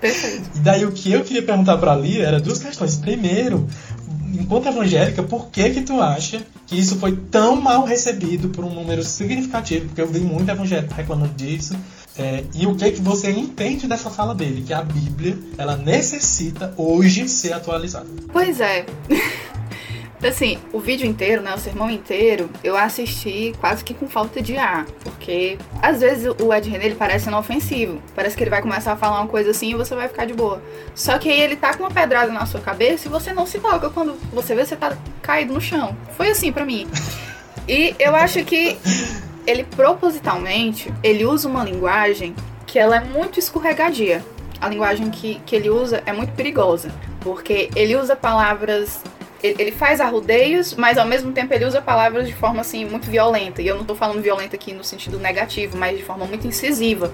Perfeito. 0.00 0.50
E 0.54 0.58
daí 0.60 0.84
o 0.84 0.92
que 0.92 1.12
eu 1.12 1.22
queria 1.24 1.42
perguntar 1.42 1.76
para 1.78 1.92
a 1.92 1.96
Lia 1.96 2.24
era 2.26 2.40
duas 2.40 2.58
questões. 2.58 2.96
Primeiro, 2.96 3.68
enquanto 4.34 4.68
evangélica, 4.68 5.22
por 5.22 5.48
que 5.48 5.70
que 5.70 5.82
tu 5.82 6.00
acha 6.00 6.42
que 6.66 6.78
isso 6.78 6.96
foi 6.96 7.16
tão 7.16 7.56
mal 7.60 7.84
recebido 7.84 8.48
por 8.50 8.64
um 8.64 8.72
número 8.72 9.02
significativo? 9.02 9.86
Porque 9.86 10.00
eu 10.00 10.08
vi 10.08 10.20
muito 10.20 10.50
evangélico 10.50 10.94
reclamando 10.94 11.34
disso. 11.34 11.76
É, 12.16 12.42
e 12.54 12.66
o 12.66 12.74
que 12.74 12.90
que 12.90 13.00
você 13.00 13.30
entende 13.30 13.86
dessa 13.86 14.10
fala 14.10 14.34
dele? 14.34 14.62
Que 14.66 14.72
a 14.72 14.82
Bíblia, 14.82 15.38
ela 15.56 15.76
necessita 15.76 16.74
hoje 16.76 17.28
ser 17.28 17.52
atualizada. 17.52 18.06
Pois 18.32 18.60
é. 18.60 18.84
Assim, 20.22 20.58
o 20.72 20.80
vídeo 20.80 21.06
inteiro, 21.06 21.42
né, 21.42 21.54
o 21.54 21.58
sermão 21.58 21.88
inteiro, 21.88 22.50
eu 22.64 22.76
assisti 22.76 23.52
quase 23.60 23.84
que 23.84 23.94
com 23.94 24.08
falta 24.08 24.42
de 24.42 24.56
ar, 24.56 24.84
porque 25.04 25.56
às 25.80 26.00
vezes 26.00 26.34
o 26.40 26.52
Ed 26.52 26.68
René 26.68 26.86
ele 26.86 26.96
parece 26.96 27.28
inofensivo, 27.28 28.02
parece 28.16 28.36
que 28.36 28.42
ele 28.42 28.50
vai 28.50 28.60
começar 28.60 28.92
a 28.92 28.96
falar 28.96 29.20
uma 29.20 29.28
coisa 29.28 29.52
assim 29.52 29.70
e 29.70 29.74
você 29.74 29.94
vai 29.94 30.08
ficar 30.08 30.24
de 30.24 30.34
boa. 30.34 30.60
Só 30.94 31.18
que 31.18 31.30
aí 31.30 31.40
ele 31.40 31.54
tá 31.54 31.72
com 31.74 31.84
uma 31.84 31.90
pedrada 31.90 32.32
na 32.32 32.44
sua 32.46 32.60
cabeça 32.60 33.06
e 33.06 33.10
você 33.10 33.32
não 33.32 33.46
se 33.46 33.60
toca 33.60 33.90
quando 33.90 34.14
você 34.32 34.56
vê 34.56 34.66
você 34.66 34.74
tá 34.74 34.96
caído 35.22 35.54
no 35.54 35.60
chão. 35.60 35.96
Foi 36.16 36.30
assim 36.30 36.52
para 36.52 36.64
mim. 36.64 36.86
E 37.70 37.94
eu 37.98 38.16
acho 38.16 38.42
que 38.46 38.78
ele 39.46 39.62
propositalmente, 39.62 40.90
ele 41.02 41.26
usa 41.26 41.46
uma 41.46 41.62
linguagem 41.62 42.34
que 42.66 42.78
ela 42.78 42.96
é 42.96 43.00
muito 43.00 43.38
escorregadia. 43.38 44.24
A 44.58 44.68
linguagem 44.68 45.10
que, 45.10 45.38
que 45.44 45.54
ele 45.54 45.68
usa 45.68 46.02
é 46.06 46.12
muito 46.12 46.32
perigosa, 46.32 46.90
porque 47.20 47.68
ele 47.76 47.94
usa 47.94 48.16
palavras 48.16 49.02
ele 49.42 49.70
faz 49.70 50.00
arrudeios, 50.00 50.74
mas 50.74 50.98
ao 50.98 51.06
mesmo 51.06 51.32
tempo 51.32 51.54
ele 51.54 51.64
usa 51.64 51.80
palavras 51.80 52.26
de 52.26 52.34
forma 52.34 52.60
assim 52.60 52.84
muito 52.84 53.08
violenta. 53.10 53.62
E 53.62 53.66
eu 53.66 53.74
não 53.74 53.82
estou 53.82 53.96
falando 53.96 54.20
violenta 54.20 54.56
aqui 54.56 54.72
no 54.72 54.82
sentido 54.82 55.18
negativo, 55.18 55.76
mas 55.76 55.96
de 55.96 56.04
forma 56.04 56.26
muito 56.26 56.46
incisiva. 56.46 57.12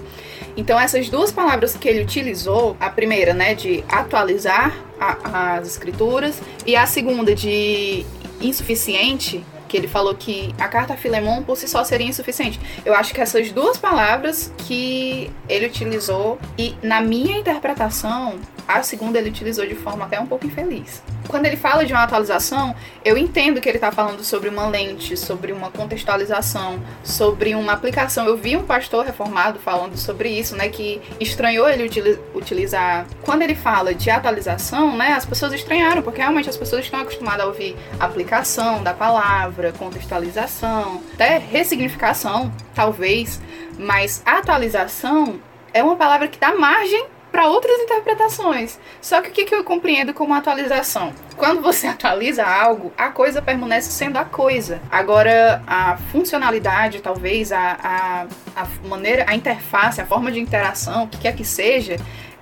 Então 0.57 0.79
essas 0.79 1.09
duas 1.09 1.31
palavras 1.31 1.75
que 1.75 1.87
ele 1.87 2.01
utilizou, 2.01 2.75
a 2.79 2.89
primeira, 2.89 3.33
né, 3.33 3.53
de 3.53 3.83
atualizar 3.89 4.75
a, 4.99 5.57
as 5.57 5.67
escrituras 5.67 6.41
e 6.65 6.75
a 6.75 6.85
segunda 6.85 7.35
de 7.35 8.05
insuficiente, 8.41 9.43
que 9.67 9.77
ele 9.77 9.87
falou 9.87 10.15
que 10.15 10.53
a 10.57 10.67
carta 10.67 10.93
a 10.93 10.97
Filemon 10.97 11.43
por 11.43 11.57
si 11.57 11.67
só 11.67 11.83
seria 11.83 12.07
insuficiente. 12.07 12.59
Eu 12.85 12.95
acho 12.95 13.13
que 13.13 13.21
essas 13.21 13.51
duas 13.51 13.77
palavras 13.77 14.51
que 14.59 15.31
ele 15.49 15.65
utilizou 15.67 16.39
e 16.57 16.75
na 16.81 17.01
minha 17.01 17.37
interpretação, 17.37 18.39
a 18.67 18.81
segunda 18.83 19.17
ele 19.19 19.29
utilizou 19.29 19.65
de 19.65 19.75
forma 19.75 20.05
até 20.05 20.19
um 20.19 20.25
pouco 20.25 20.45
infeliz. 20.45 21.01
Quando 21.27 21.45
ele 21.45 21.57
fala 21.57 21.85
de 21.85 21.93
uma 21.93 22.03
atualização, 22.03 22.75
eu 23.03 23.17
entendo 23.17 23.59
que 23.59 23.67
ele 23.67 23.77
está 23.77 23.91
falando 23.91 24.23
sobre 24.23 24.49
uma 24.49 24.67
lente, 24.67 25.17
sobre 25.17 25.51
uma 25.51 25.71
contextualização, 25.71 26.79
sobre 27.03 27.55
uma 27.55 27.73
aplicação. 27.73 28.25
Eu 28.25 28.37
vi 28.37 28.55
um 28.55 28.63
pastor 28.63 29.05
reformado 29.05 29.59
falando 29.59 29.97
sobre 29.97 30.29
isso, 30.29 30.55
né, 30.55 30.69
que 30.69 31.01
estranhou 31.19 31.67
ele 31.69 31.89
utilizar. 32.33 33.05
Quando 33.23 33.41
ele 33.41 33.55
fala 33.55 33.93
de 33.93 34.09
atualização, 34.09 34.95
né, 34.95 35.13
as 35.13 35.25
pessoas 35.25 35.53
estranharam, 35.53 36.01
porque 36.01 36.21
realmente 36.21 36.49
as 36.49 36.57
pessoas 36.57 36.85
estão 36.85 36.99
acostumadas 36.99 37.41
a 37.41 37.47
ouvir 37.47 37.75
aplicação 37.99 38.83
da 38.83 38.93
palavra, 38.93 39.71
contextualização, 39.73 41.01
até 41.13 41.37
ressignificação, 41.37 42.51
talvez, 42.73 43.41
mas 43.77 44.21
atualização 44.25 45.39
é 45.73 45.83
uma 45.83 45.95
palavra 45.95 46.27
que 46.27 46.39
dá 46.39 46.55
margem 46.55 47.05
para 47.35 47.49
outras 47.49 47.77
interpretações. 47.81 48.79
Só 49.01 49.21
que 49.21 49.27
o 49.27 49.31
que, 49.33 49.43
que 49.43 49.53
eu 49.53 49.61
compreendo 49.61 50.13
como 50.13 50.33
atualização? 50.33 51.11
Quando 51.35 51.61
você 51.61 51.85
atualiza 51.85 52.45
algo, 52.45 52.93
a 52.97 53.09
coisa 53.09 53.41
permanece 53.41 53.91
sendo 53.91 54.15
a 54.15 54.23
coisa. 54.23 54.81
Agora, 54.89 55.61
a 55.67 55.97
funcionalidade, 56.13 57.01
talvez, 57.01 57.51
a, 57.51 57.77
a, 57.83 58.27
a 58.55 58.87
maneira, 58.87 59.25
a 59.27 59.35
interface, 59.35 59.99
a 59.99 60.05
forma 60.05 60.31
de 60.31 60.39
interação, 60.39 61.03
o 61.03 61.07
que 61.09 61.17
quer 61.17 61.35
que 61.35 61.43
seja, 61.43 61.97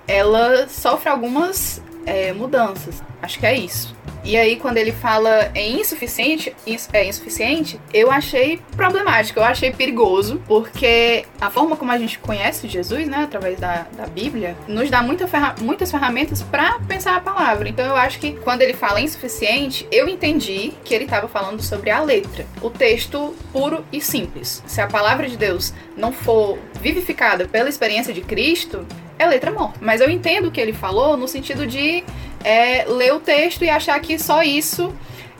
ela 0.06 0.68
sofre 0.68 1.08
algumas 1.08 1.82
é, 2.06 2.32
mudanças. 2.32 3.02
Acho 3.20 3.40
que 3.40 3.46
é 3.46 3.54
isso. 3.56 3.96
E 4.24 4.38
aí, 4.38 4.56
quando 4.56 4.78
ele 4.78 4.90
fala 4.90 5.50
em 5.54 5.80
insuficiente, 5.80 6.56
é 6.94 7.04
insuficiente, 7.06 7.78
eu 7.92 8.10
achei 8.10 8.58
problemático, 8.74 9.38
eu 9.38 9.44
achei 9.44 9.70
perigoso, 9.70 10.40
porque 10.46 11.26
a 11.38 11.50
forma 11.50 11.76
como 11.76 11.92
a 11.92 11.98
gente 11.98 12.18
conhece 12.18 12.66
Jesus, 12.66 13.06
né, 13.06 13.24
através 13.24 13.60
da, 13.60 13.86
da 13.94 14.06
Bíblia, 14.06 14.56
nos 14.66 14.88
dá 14.88 15.02
muita 15.02 15.28
ferra 15.28 15.54
muitas 15.60 15.90
ferramentas 15.90 16.42
para 16.42 16.78
pensar 16.80 17.16
a 17.16 17.20
palavra. 17.20 17.68
Então, 17.68 17.84
eu 17.84 17.96
acho 17.96 18.18
que 18.18 18.32
quando 18.32 18.62
ele 18.62 18.72
fala 18.72 18.98
insuficiente, 18.98 19.86
eu 19.92 20.08
entendi 20.08 20.72
que 20.84 20.94
ele 20.94 21.04
estava 21.04 21.28
falando 21.28 21.62
sobre 21.62 21.90
a 21.90 22.00
letra, 22.00 22.46
o 22.62 22.70
texto 22.70 23.34
puro 23.52 23.84
e 23.92 24.00
simples. 24.00 24.62
Se 24.66 24.80
a 24.80 24.86
palavra 24.86 25.28
de 25.28 25.36
Deus 25.36 25.74
não 25.96 26.12
for 26.12 26.58
vivificada 26.80 27.46
pela 27.46 27.68
experiência 27.68 28.14
de 28.14 28.22
Cristo, 28.22 28.86
é 29.18 29.26
letra 29.26 29.50
morta. 29.50 29.78
Mas 29.80 30.00
eu 30.00 30.10
entendo 30.10 30.48
o 30.48 30.50
que 30.50 30.60
ele 30.60 30.72
falou 30.72 31.16
no 31.16 31.28
sentido 31.28 31.66
de 31.66 32.02
é, 32.44 32.84
ler 32.84 33.14
o 33.14 33.20
texto 33.20 33.64
e 33.64 33.70
achar 33.70 33.98
que 34.00 34.18
só 34.18 34.42
isso 34.42 34.92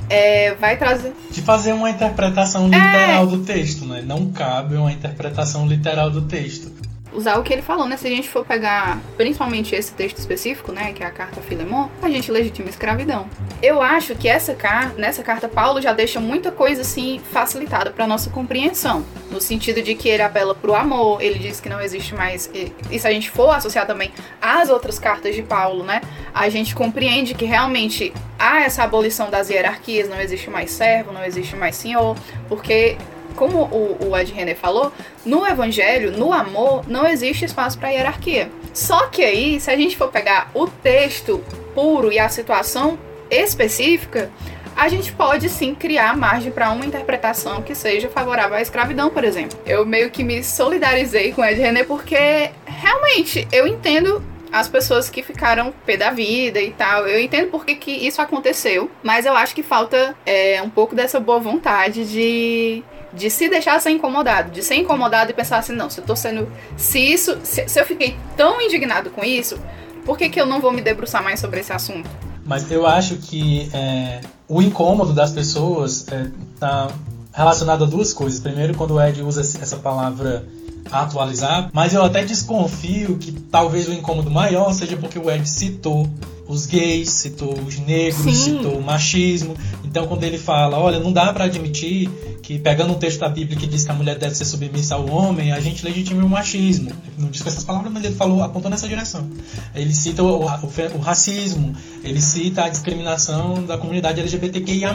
é, 0.09 0.55
vai 0.55 0.77
trazer. 0.77 1.13
De 1.31 1.43
fazer 1.43 1.73
uma 1.73 1.91
interpretação 1.91 2.67
literal 2.67 3.25
é... 3.25 3.27
do 3.27 3.39
texto, 3.45 3.85
né? 3.85 4.03
Não 4.05 4.33
cabe 4.33 4.75
uma 4.77 4.91
interpretação 4.91 5.67
literal 5.67 6.11
do 6.11 6.23
texto 6.23 6.74
usar 7.15 7.39
o 7.39 7.43
que 7.43 7.53
ele 7.53 7.63
falou, 7.63 7.87
né? 7.87 7.97
Se 7.97 8.07
a 8.07 8.11
gente 8.11 8.29
for 8.29 8.45
pegar 8.45 8.99
principalmente 9.17 9.75
esse 9.75 9.93
texto 9.93 10.19
específico, 10.19 10.73
né, 10.73 10.93
que 10.93 11.03
é 11.03 11.07
a 11.07 11.11
carta 11.11 11.41
Filemon, 11.41 11.89
a 12.03 12.09
gente 12.09 12.31
legitima 12.31 12.69
a 12.69 12.71
escravidão. 12.71 13.29
Eu 13.63 13.81
acho 13.81 14.15
que 14.15 14.29
essa 14.29 14.55
carta, 14.55 14.99
nessa 14.99 15.23
carta 15.23 15.49
Paulo 15.49 15.81
já 15.81 15.93
deixa 15.93 16.21
muita 16.21 16.51
coisa 16.51 16.83
assim 16.83 17.21
facilitada 17.33 17.91
para 17.91 18.07
nossa 18.07 18.31
compreensão, 18.31 19.05
no 19.31 19.41
sentido 19.41 19.81
de 19.81 19.95
que 19.95 20.09
ele 20.09 20.23
apela 20.23 20.55
pro 20.55 20.75
amor, 20.75 21.23
ele 21.23 21.39
diz 21.39 21.61
que 21.61 21.69
não 21.69 21.81
existe 21.81 22.15
mais 22.15 22.51
e 22.91 22.99
se 22.99 23.07
a 23.07 23.11
gente 23.11 23.31
for 23.31 23.51
associar 23.51 23.87
também 23.87 24.13
às 24.41 24.69
outras 24.69 24.99
cartas 24.99 25.35
de 25.35 25.43
Paulo, 25.43 25.85
né, 25.85 26.01
a 26.35 26.49
gente 26.49 26.75
compreende 26.75 27.35
que 27.35 27.45
realmente 27.45 28.13
há 28.39 28.63
essa 28.63 28.83
abolição 28.83 29.31
das 29.31 29.49
hierarquias, 29.49 30.09
não 30.09 30.21
existe 30.21 30.51
mais 30.51 30.71
servo, 30.71 31.13
não 31.13 31.25
existe 31.25 31.57
mais 31.57 31.77
senhor, 31.77 32.17
porque 32.49 32.97
como 33.35 33.65
o, 33.65 34.09
o 34.09 34.17
Ed 34.17 34.33
René 34.33 34.55
falou, 34.55 34.93
no 35.25 35.47
evangelho, 35.47 36.13
no 36.13 36.33
amor, 36.33 36.85
não 36.89 37.07
existe 37.07 37.45
espaço 37.45 37.79
para 37.79 37.91
hierarquia. 37.91 38.51
Só 38.73 39.07
que 39.07 39.23
aí, 39.23 39.61
se 39.61 39.71
a 39.71 39.77
gente 39.77 39.97
for 39.97 40.09
pegar 40.09 40.51
o 40.55 40.67
texto 40.67 41.43
puro 41.75 42.13
e 42.13 42.19
a 42.19 42.29
situação 42.29 42.99
específica, 43.31 44.31
a 44.77 44.89
gente 44.89 45.13
pode 45.13 45.49
sim 45.49 45.75
criar 45.75 46.17
margem 46.17 46.51
para 46.51 46.71
uma 46.71 46.85
interpretação 46.85 47.63
que 47.63 47.75
seja 47.75 48.09
favorável 48.09 48.57
à 48.57 48.61
escravidão, 48.61 49.11
por 49.11 49.25
exemplo. 49.25 49.59
Eu 49.65 49.87
meio 49.87 50.11
que 50.11 50.25
me 50.25 50.43
solidarizei 50.43 51.33
com 51.33 51.45
Ed 51.45 51.61
René 51.61 51.85
porque 51.85 52.51
realmente 52.67 53.47
eu 53.53 53.67
entendo 53.67 54.23
as 54.55 54.69
pessoas 54.69 55.11
que 55.11 55.21
ficaram 55.21 55.75
pé 55.85 55.97
da 55.97 56.11
vida 56.11 56.61
e 56.61 56.71
tal. 56.71 57.09
Eu 57.09 57.21
entendo 57.21 57.51
por 57.51 57.67
que, 57.67 57.75
que 57.75 57.91
isso 57.91 58.23
aconteceu, 58.23 58.89
mas 59.03 59.27
eu 59.27 59.35
acho 59.35 59.55
que 59.55 59.65
falta 59.65 60.17
é, 60.25 60.63
um 60.63 60.71
pouco 60.71 60.95
dessa 60.95 61.19
boa 61.19 61.41
vontade 61.41 62.05
de 62.05 62.83
de 63.17 63.31
se 63.31 63.49
deixar 63.49 63.81
ser 63.81 63.91
incomodado, 63.91 64.51
de 64.51 64.63
ser 64.63 64.77
incomodado 64.77 65.31
e 65.31 65.35
pensar 65.35 65.59
assim, 65.59 65.75
não, 65.75 65.89
se 65.89 66.01
eu 66.01 66.05
tô 66.05 66.17
sendo. 66.17 66.51
Se 66.77 66.99
isso. 66.99 67.39
Se, 67.43 67.69
se 67.69 67.81
eu 67.81 67.87
fiquei 67.87 68.17
tão 68.37 68.61
indignado 68.61 69.11
com 69.11 69.25
isso, 69.25 69.59
por 70.05 70.19
que, 70.19 70.29
que 70.29 70.41
eu 70.41 70.47
não 70.47 70.61
vou 70.61 70.73
me 70.73 70.83
debruçar 70.83 71.23
mais 71.23 71.41
sobre 71.41 71.61
esse 71.61 71.73
assunto? 71.73 72.09
Mas 72.45 72.71
eu 72.71 72.87
acho 72.87 73.17
que 73.17 73.71
é, 73.73 74.21
o 74.49 74.61
incômodo 74.61 75.13
das 75.13 75.33
pessoas 75.33 76.07
está 76.55 76.91
relacionado 77.33 77.85
a 77.85 77.87
duas 77.87 78.13
coisas. 78.13 78.39
Primeiro, 78.39 78.75
quando 78.75 78.95
o 78.95 79.03
Ed 79.03 79.23
usa 79.23 79.41
essa 79.41 79.77
palavra 79.77 80.47
atualizar, 80.91 81.71
mas 81.73 81.95
eu 81.95 82.05
até 82.05 82.23
desconfio 82.25 83.17
que 83.17 83.33
talvez 83.33 83.89
o 83.89 83.93
incômodo 83.93 84.31
maior 84.31 84.73
seja 84.73 84.97
porque 84.97 85.19
o 85.19 85.31
Ed 85.31 85.49
citou 85.49 86.07
os 86.47 86.67
gays, 86.67 87.11
citou 87.11 87.59
os 87.59 87.79
negros, 87.79 88.23
Sim. 88.23 88.57
citou 88.57 88.79
o 88.79 88.83
machismo. 88.83 89.57
Então, 89.85 90.07
quando 90.07 90.25
ele 90.25 90.39
fala, 90.39 90.79
olha, 90.79 90.99
não 90.99 91.13
dá 91.13 91.33
para 91.33 91.45
admitir 91.45 92.11
que, 92.43 92.59
pegando 92.59 92.93
um 92.93 92.99
texto 92.99 93.21
da 93.21 93.29
Bíblia 93.29 93.57
que 93.57 93.67
diz 93.67 93.85
que 93.85 93.91
a 93.91 93.95
mulher 93.95 94.19
deve 94.19 94.35
ser 94.35 94.45
submissa 94.45 94.97
ao 94.97 95.09
homem, 95.09 95.53
a 95.53 95.61
gente 95.61 95.85
legitima 95.85 96.23
o 96.25 96.29
machismo. 96.29 96.91
Não 97.17 97.31
diz 97.31 97.41
com 97.41 97.49
essas 97.49 97.65
palavras, 97.65 97.91
mas 97.93 98.05
ele 98.05 98.15
falou, 98.15 98.43
apontou 98.43 98.71
nessa 98.71 98.87
direção. 98.87 99.27
Ele 99.75 99.95
cita 99.95 100.23
o, 100.23 100.45
o, 100.45 100.73
o 100.95 100.99
racismo, 100.99 101.75
ele 102.03 102.21
cita 102.21 102.65
a 102.65 102.69
discriminação 102.69 103.65
da 103.65 103.79
comunidade 103.79 104.21
LGBTQIA. 104.21 104.95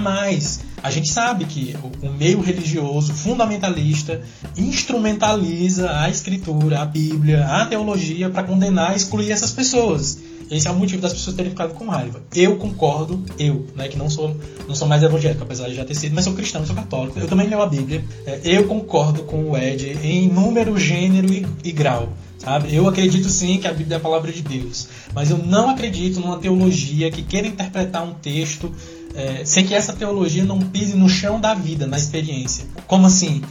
A 0.83 0.91
gente 0.91 1.11
sabe 1.11 1.45
que 1.45 1.75
o, 1.81 2.07
o 2.07 2.13
meio 2.13 2.39
religioso 2.39 3.13
fundamentalista 3.13 4.21
instrumentaliza 4.55 5.97
a 5.97 6.09
escritura, 6.09 6.81
a 6.81 6.85
Bíblia, 6.85 7.45
a 7.45 7.65
teologia 7.65 8.29
para 8.29 8.43
condenar 8.43 8.93
e 8.93 8.97
excluir 8.97 9.31
essas 9.31 9.51
pessoas. 9.51 10.28
Esse 10.49 10.67
é 10.67 10.71
o 10.71 10.75
motivo 10.75 11.01
das 11.01 11.13
pessoas 11.13 11.35
terem 11.35 11.51
ficado 11.51 11.73
com 11.73 11.85
raiva. 11.87 12.21
Eu 12.35 12.57
concordo, 12.57 13.23
eu, 13.37 13.67
né, 13.75 13.87
que 13.87 13.97
não 13.97 14.09
sou, 14.09 14.35
não 14.67 14.75
sou 14.75 14.87
mais 14.87 15.03
evangélico, 15.03 15.43
apesar 15.43 15.67
de 15.67 15.75
já 15.75 15.85
ter 15.85 15.95
sido, 15.95 16.15
mas 16.15 16.23
sou 16.23 16.33
cristão, 16.33 16.65
sou 16.65 16.75
católico. 16.75 17.19
Eu 17.19 17.27
também 17.27 17.47
leio 17.47 17.61
a 17.61 17.67
Bíblia. 17.67 18.03
É, 18.25 18.39
eu 18.43 18.65
concordo 18.65 19.23
com 19.23 19.51
o 19.51 19.57
Ed 19.57 19.97
em 20.03 20.27
número, 20.27 20.77
gênero 20.77 21.31
e, 21.31 21.45
e 21.63 21.71
grau. 21.71 22.09
Sabe? 22.39 22.73
Eu 22.73 22.87
acredito 22.87 23.27
sim 23.29 23.57
que 23.57 23.67
a 23.67 23.73
Bíblia 23.73 23.95
é 23.95 23.99
a 23.99 24.01
palavra 24.01 24.31
de 24.31 24.41
Deus, 24.41 24.87
mas 25.13 25.29
eu 25.29 25.37
não 25.37 25.69
acredito 25.69 26.21
numa 26.21 26.37
teologia 26.37 27.11
que 27.11 27.21
queira 27.21 27.45
interpretar 27.45 28.01
um 28.01 28.13
texto 28.13 28.73
é, 29.13 29.43
sem 29.43 29.65
que 29.65 29.73
essa 29.73 29.91
teologia 29.91 30.45
não 30.45 30.59
pise 30.59 30.95
no 30.95 31.09
chão 31.09 31.39
da 31.39 31.53
vida, 31.53 31.85
na 31.85 31.97
experiência. 31.97 32.65
Como 32.87 33.05
assim? 33.05 33.41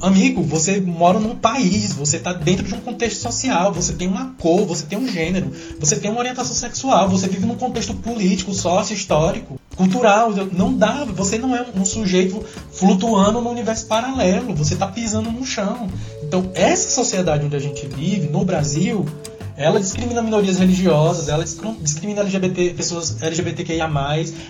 Amigo, 0.00 0.42
você 0.42 0.80
mora 0.80 1.18
num 1.18 1.36
país, 1.36 1.92
você 1.92 2.16
está 2.16 2.32
dentro 2.32 2.64
de 2.64 2.74
um 2.74 2.80
contexto 2.80 3.20
social, 3.20 3.72
você 3.72 3.92
tem 3.92 4.08
uma 4.08 4.34
cor, 4.38 4.64
você 4.64 4.86
tem 4.86 4.98
um 4.98 5.06
gênero, 5.06 5.50
você 5.78 5.96
tem 5.96 6.10
uma 6.10 6.20
orientação 6.20 6.54
sexual, 6.54 7.08
você 7.08 7.28
vive 7.28 7.46
num 7.46 7.56
contexto 7.56 7.94
político, 7.94 8.54
sócio, 8.54 8.94
histórico, 8.94 9.58
cultural. 9.76 10.32
Não 10.52 10.72
dá, 10.72 11.04
você 11.04 11.38
não 11.38 11.54
é 11.54 11.66
um 11.74 11.84
sujeito 11.84 12.42
flutuando 12.72 13.40
no 13.40 13.50
universo 13.50 13.86
paralelo, 13.86 14.54
você 14.54 14.74
está 14.74 14.86
pisando 14.86 15.30
no 15.30 15.44
chão. 15.44 15.88
Então, 16.22 16.50
essa 16.54 16.90
sociedade 16.90 17.44
onde 17.44 17.56
a 17.56 17.60
gente 17.60 17.86
vive, 17.86 18.28
no 18.28 18.44
Brasil, 18.44 19.04
ela 19.56 19.80
discrimina 19.80 20.22
minorias 20.22 20.58
religiosas, 20.58 21.28
ela 21.28 21.44
discrimina 21.80 22.20
LGBT, 22.20 22.74
pessoas 22.74 23.22
LGBTQIA+, 23.22 23.88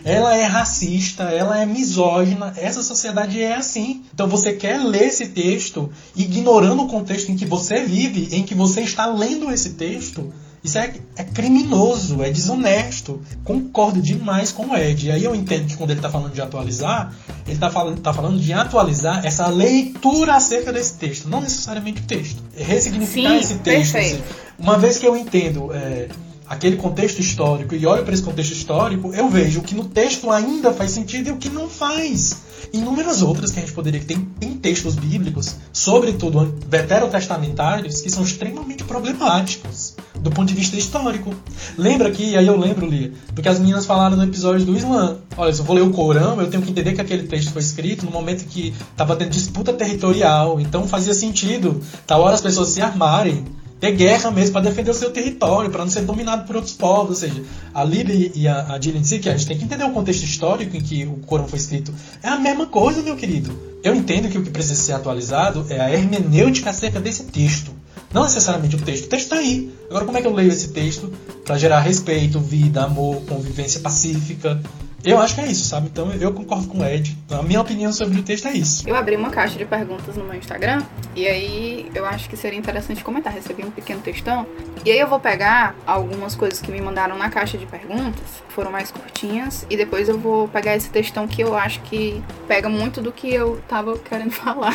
ela 0.05 0.37
é 0.37 0.45
racista, 0.45 1.25
ela 1.25 1.61
é 1.61 1.67
misógina, 1.67 2.53
essa 2.57 2.83
sociedade 2.83 3.41
é 3.41 3.55
assim. 3.55 4.03
Então 4.13 4.27
você 4.27 4.53
quer 4.53 4.83
ler 4.83 5.05
esse 5.05 5.29
texto 5.29 5.91
ignorando 6.17 6.83
o 6.83 6.89
contexto 6.89 7.31
em 7.31 7.37
que 7.37 7.47
você 7.47 7.85
vive, 7.85 8.35
em 8.35 8.43
que 8.43 8.55
você 8.55 8.81
está 8.81 9.07
lendo 9.07 9.51
esse 9.51 9.71
texto, 9.71 10.33
isso 10.67 10.79
é, 10.79 10.93
é, 11.17 11.25
criminoso, 11.25 12.23
é 12.23 12.31
desonesto. 12.31 13.23
Concordo 13.45 14.03
demais 14.03 14.53
com 14.53 14.67
o 14.67 14.77
Ed. 14.77 15.07
E 15.07 15.11
aí 15.11 15.25
eu 15.25 15.35
entendo 15.35 15.67
que 15.67 15.77
quando 15.77 15.91
ele 15.91 16.01
está 16.01 16.11
falando 16.11 16.33
de 16.33 16.43
atualizar, 16.43 17.15
ele 17.45 17.55
está 17.55 17.71
falando, 17.71 18.01
tá 18.01 18.13
falando 18.13 18.39
de 18.39 18.53
atualizar 18.53 19.25
essa 19.25 19.47
leitura 19.47 20.35
acerca 20.35 20.73
desse 20.73 20.95
texto, 20.95 21.29
não 21.29 21.41
necessariamente 21.41 22.03
o 22.03 22.05
texto. 22.05 22.43
Ressignificar 22.55 23.31
Sim, 23.31 23.39
esse 23.39 23.55
texto. 23.59 23.93
Perfeito. 23.93 24.23
Uma 24.59 24.77
vez 24.77 24.99
que 24.99 25.07
eu 25.07 25.17
entendo 25.17 25.73
é, 25.73 26.09
aquele 26.49 26.77
contexto 26.77 27.21
histórico 27.21 27.75
e 27.75 27.87
olho 27.87 28.05
para 28.05 28.15
esse 28.15 28.23
contexto 28.23 28.53
histórico, 28.53 29.15
eu 29.15 29.29
vejo 29.29 29.61
o 29.61 29.63
que 29.63 29.75
no 29.75 29.85
texto 29.85 30.31
ainda 30.31 30.73
faz 30.73 30.91
sentido 30.91 31.29
e 31.29 31.33
o 31.33 31.37
que 31.37 31.49
não 31.49 31.69
faz. 31.69 32.37
Inúmeras 32.73 33.23
outras 33.23 33.53
que 33.53 33.59
a 33.59 33.63
gente 33.63 33.73
poderia 33.73 34.01
ter 34.01 34.19
tem 34.41 34.55
textos 34.55 34.97
bíblicos, 34.97 35.55
sobretudo 35.73 36.59
veterotestamentários, 36.69 38.01
que 38.01 38.11
são 38.11 38.25
extremamente 38.25 38.83
problemáticos 38.85 39.96
do 40.21 40.31
ponto 40.31 40.49
de 40.49 40.55
vista 40.55 40.77
histórico. 40.77 41.35
Lembra 41.77 42.11
que, 42.11 42.37
aí 42.37 42.47
eu 42.47 42.59
lembro, 42.59 42.87
Lia, 42.87 43.13
do 43.33 43.43
que 43.43 43.49
as 43.49 43.59
meninas 43.59 43.87
falaram 43.87 44.17
no 44.17 44.25
episódio 44.25 44.65
do 44.65 44.77
Islã. 44.77 45.19
Olha, 45.37 45.53
se 45.53 45.61
eu 45.61 45.65
vou 45.65 45.77
ler 45.77 45.83
o 45.83 45.91
Corão, 45.91 46.41
eu 46.41 46.49
tenho 46.49 46.63
que 46.63 46.71
entender 46.71 46.95
que 46.95 47.01
aquele 47.01 47.25
texto 47.25 47.53
foi 47.53 47.63
escrito 47.63 48.05
no 48.05 48.11
momento 48.11 48.45
que 48.47 48.75
estava 48.91 49.17
tendo 49.17 49.31
disputa 49.31 49.73
territorial. 49.73 50.61
Então 50.61 50.87
fazia 50.87 51.15
sentido, 51.15 51.81
tal 52.07 52.23
hora 52.23 52.35
as 52.35 52.41
pessoas 52.41 52.69
se 52.69 52.81
armarem 52.81 53.45
ter 53.81 53.93
guerra 53.93 54.31
mesmo 54.31 54.53
para 54.53 54.63
defender 54.63 54.91
o 54.91 54.95
seu 54.95 55.11
território, 55.11 55.71
para 55.71 55.85
não 55.85 55.91
ser 55.91 56.03
dominado 56.03 56.47
por 56.47 56.57
outros 56.57 56.75
povos. 56.75 57.11
Ou 57.11 57.17
seja, 57.17 57.43
a 57.75 57.85
Líbia 57.85 58.33
e 58.35 58.49
a, 58.49 58.73
a 58.73 58.81
Gillian 58.81 59.03
que 59.03 59.29
a 59.29 59.37
gente 59.37 59.47
tem 59.47 59.59
que 59.59 59.65
entender 59.65 59.85
o 59.85 59.93
contexto 59.93 60.25
histórico 60.25 60.77
em 60.77 60.81
que 60.81 61.05
o 61.05 61.19
Corão 61.27 61.47
foi 61.47 61.59
escrito. 61.59 61.93
É 62.23 62.29
a 62.29 62.39
mesma 62.39 62.67
coisa, 62.67 63.03
meu 63.03 63.17
querido. 63.17 63.57
Eu 63.83 63.95
entendo 63.95 64.29
que 64.29 64.39
o 64.39 64.43
que 64.43 64.51
precisa 64.51 64.81
ser 64.81 64.93
atualizado 64.93 65.67
é 65.69 65.81
a 65.81 65.93
hermenêutica 65.93 66.71
acerca 66.71 67.01
desse 67.01 67.25
texto. 67.25 67.71
Não 68.17 68.23
necessariamente 68.23 68.77
o 68.77 68.81
texto. 68.81 69.05
O 69.05 69.09
texto 69.09 69.25
está 69.25 69.37
aí. 69.37 69.71
Agora, 69.91 70.07
como 70.07 70.17
é 70.17 70.23
que 70.23 70.27
eu 70.27 70.33
leio 70.33 70.49
esse 70.49 70.69
texto 70.69 71.13
para 71.45 71.59
gerar 71.59 71.81
respeito, 71.81 72.41
vida, 72.41 72.83
amor, 72.83 73.21
convivência 73.29 73.79
pacífica? 73.81 74.59
Eu 75.05 75.19
acho 75.19 75.35
que 75.35 75.41
é 75.41 75.47
isso, 75.47 75.69
sabe? 75.69 75.87
Então 75.87 76.11
eu 76.13 76.33
concordo 76.33 76.67
com 76.69 76.79
o 76.79 76.85
Ed. 76.85 77.17
A 77.31 77.43
minha 77.43 77.61
opinião 77.61 77.93
sobre 77.93 78.19
o 78.19 78.23
texto 78.23 78.49
é 78.49 78.53
isso. 78.53 78.89
Eu 78.89 78.97
abri 78.97 79.17
uma 79.17 79.31
caixa 79.31 79.57
de 79.57 79.65
perguntas 79.65 80.17
no 80.17 80.25
meu 80.25 80.35
Instagram 80.35 80.83
e 81.15 81.27
aí 81.27 81.91
eu 81.95 82.05
acho 82.05 82.29
que 82.29 82.37
seria 82.37 82.59
interessante 82.59 83.05
comentar. 83.05 83.33
Recebi 83.33 83.65
um 83.65 83.71
pequeno 83.71 84.01
textão 84.01 84.47
e 84.85 84.91
aí 84.91 85.01
eu 85.01 85.09
vou 85.09 85.19
pegar 85.19 85.75
algumas 85.85 86.35
coisas 86.37 86.61
que 86.61 86.71
me 86.71 86.81
mandaram 86.81 87.19
na 87.19 87.29
caixa 87.29 87.59
de 87.59 87.67
perguntas, 87.67 88.23
foram 88.49 88.71
mais 88.71 88.91
curtinhas, 88.93 89.67
e 89.69 89.77
depois 89.77 90.09
eu 90.09 90.17
vou 90.17 90.47
pegar 90.47 90.77
esse 90.77 90.89
textão 90.91 91.27
que 91.27 91.43
eu 91.43 91.57
acho 91.57 91.81
que 91.81 92.23
pega 92.47 92.69
muito 92.69 93.03
do 93.03 93.11
que 93.11 93.35
eu 93.35 93.61
tava 93.67 93.99
querendo 93.99 94.31
falar. 94.33 94.75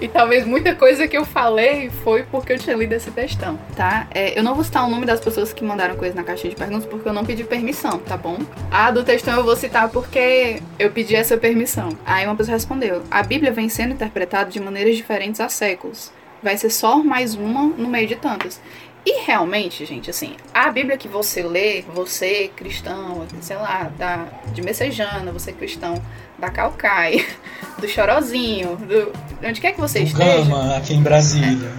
e 0.00 0.08
talvez 0.08 0.44
muita 0.44 0.74
coisa 0.74 1.06
que 1.06 1.16
eu 1.16 1.24
falei 1.24 1.90
foi 2.02 2.24
porque 2.24 2.54
eu 2.54 2.58
tinha 2.58 2.74
lido 2.74 2.92
esse 2.92 3.10
textão, 3.12 3.56
tá? 3.76 4.08
É, 4.10 4.36
eu 4.36 4.42
não 4.42 4.54
vou 4.54 4.64
citar 4.64 4.84
o 4.84 4.90
nome 4.90 5.06
das 5.06 5.20
pessoas 5.20 5.52
que 5.52 5.62
mandaram 5.64 5.94
coisa 5.96 6.14
na 6.14 6.24
caixa 6.24 6.48
de 6.48 6.56
perguntas 6.56 6.84
porque 6.84 7.08
eu 7.08 7.12
não 7.12 7.24
pedi 7.24 7.44
permissão, 7.44 7.98
tá 7.98 8.16
bom? 8.16 8.36
A 8.68 8.90
do 8.90 9.04
textão 9.04 9.29
eu 9.36 9.44
vou 9.44 9.56
citar 9.56 9.88
porque 9.88 10.62
eu 10.78 10.90
pedi 10.90 11.14
essa 11.14 11.36
permissão. 11.36 11.96
Aí 12.04 12.26
uma 12.26 12.36
pessoa 12.36 12.54
respondeu: 12.54 13.02
A 13.10 13.22
Bíblia 13.22 13.52
vem 13.52 13.68
sendo 13.68 13.94
interpretada 13.94 14.50
de 14.50 14.60
maneiras 14.60 14.96
diferentes 14.96 15.40
há 15.40 15.48
séculos. 15.48 16.12
Vai 16.42 16.56
ser 16.56 16.70
só 16.70 17.02
mais 17.02 17.34
uma 17.34 17.64
no 17.64 17.88
meio 17.88 18.06
de 18.06 18.16
tantas. 18.16 18.60
E 19.04 19.22
realmente, 19.22 19.86
gente, 19.86 20.10
assim, 20.10 20.36
a 20.52 20.70
Bíblia 20.70 20.96
que 20.98 21.08
você 21.08 21.42
lê, 21.42 21.82
você 21.82 22.50
cristão, 22.54 23.26
sei 23.40 23.56
lá, 23.56 23.90
da, 23.96 24.26
de 24.52 24.60
Messejana, 24.60 25.32
você 25.32 25.52
cristão 25.52 26.02
da 26.38 26.50
Calcaia, 26.50 27.24
do 27.80 27.88
Chorozinho, 27.88 28.76
do, 28.76 29.12
onde 29.46 29.60
quer 29.60 29.72
que 29.72 29.80
você 29.80 30.00
do 30.00 30.06
esteja. 30.06 30.44
Gama, 30.44 30.76
aqui 30.76 30.94
em 30.94 31.02
Brasília. 31.02 31.72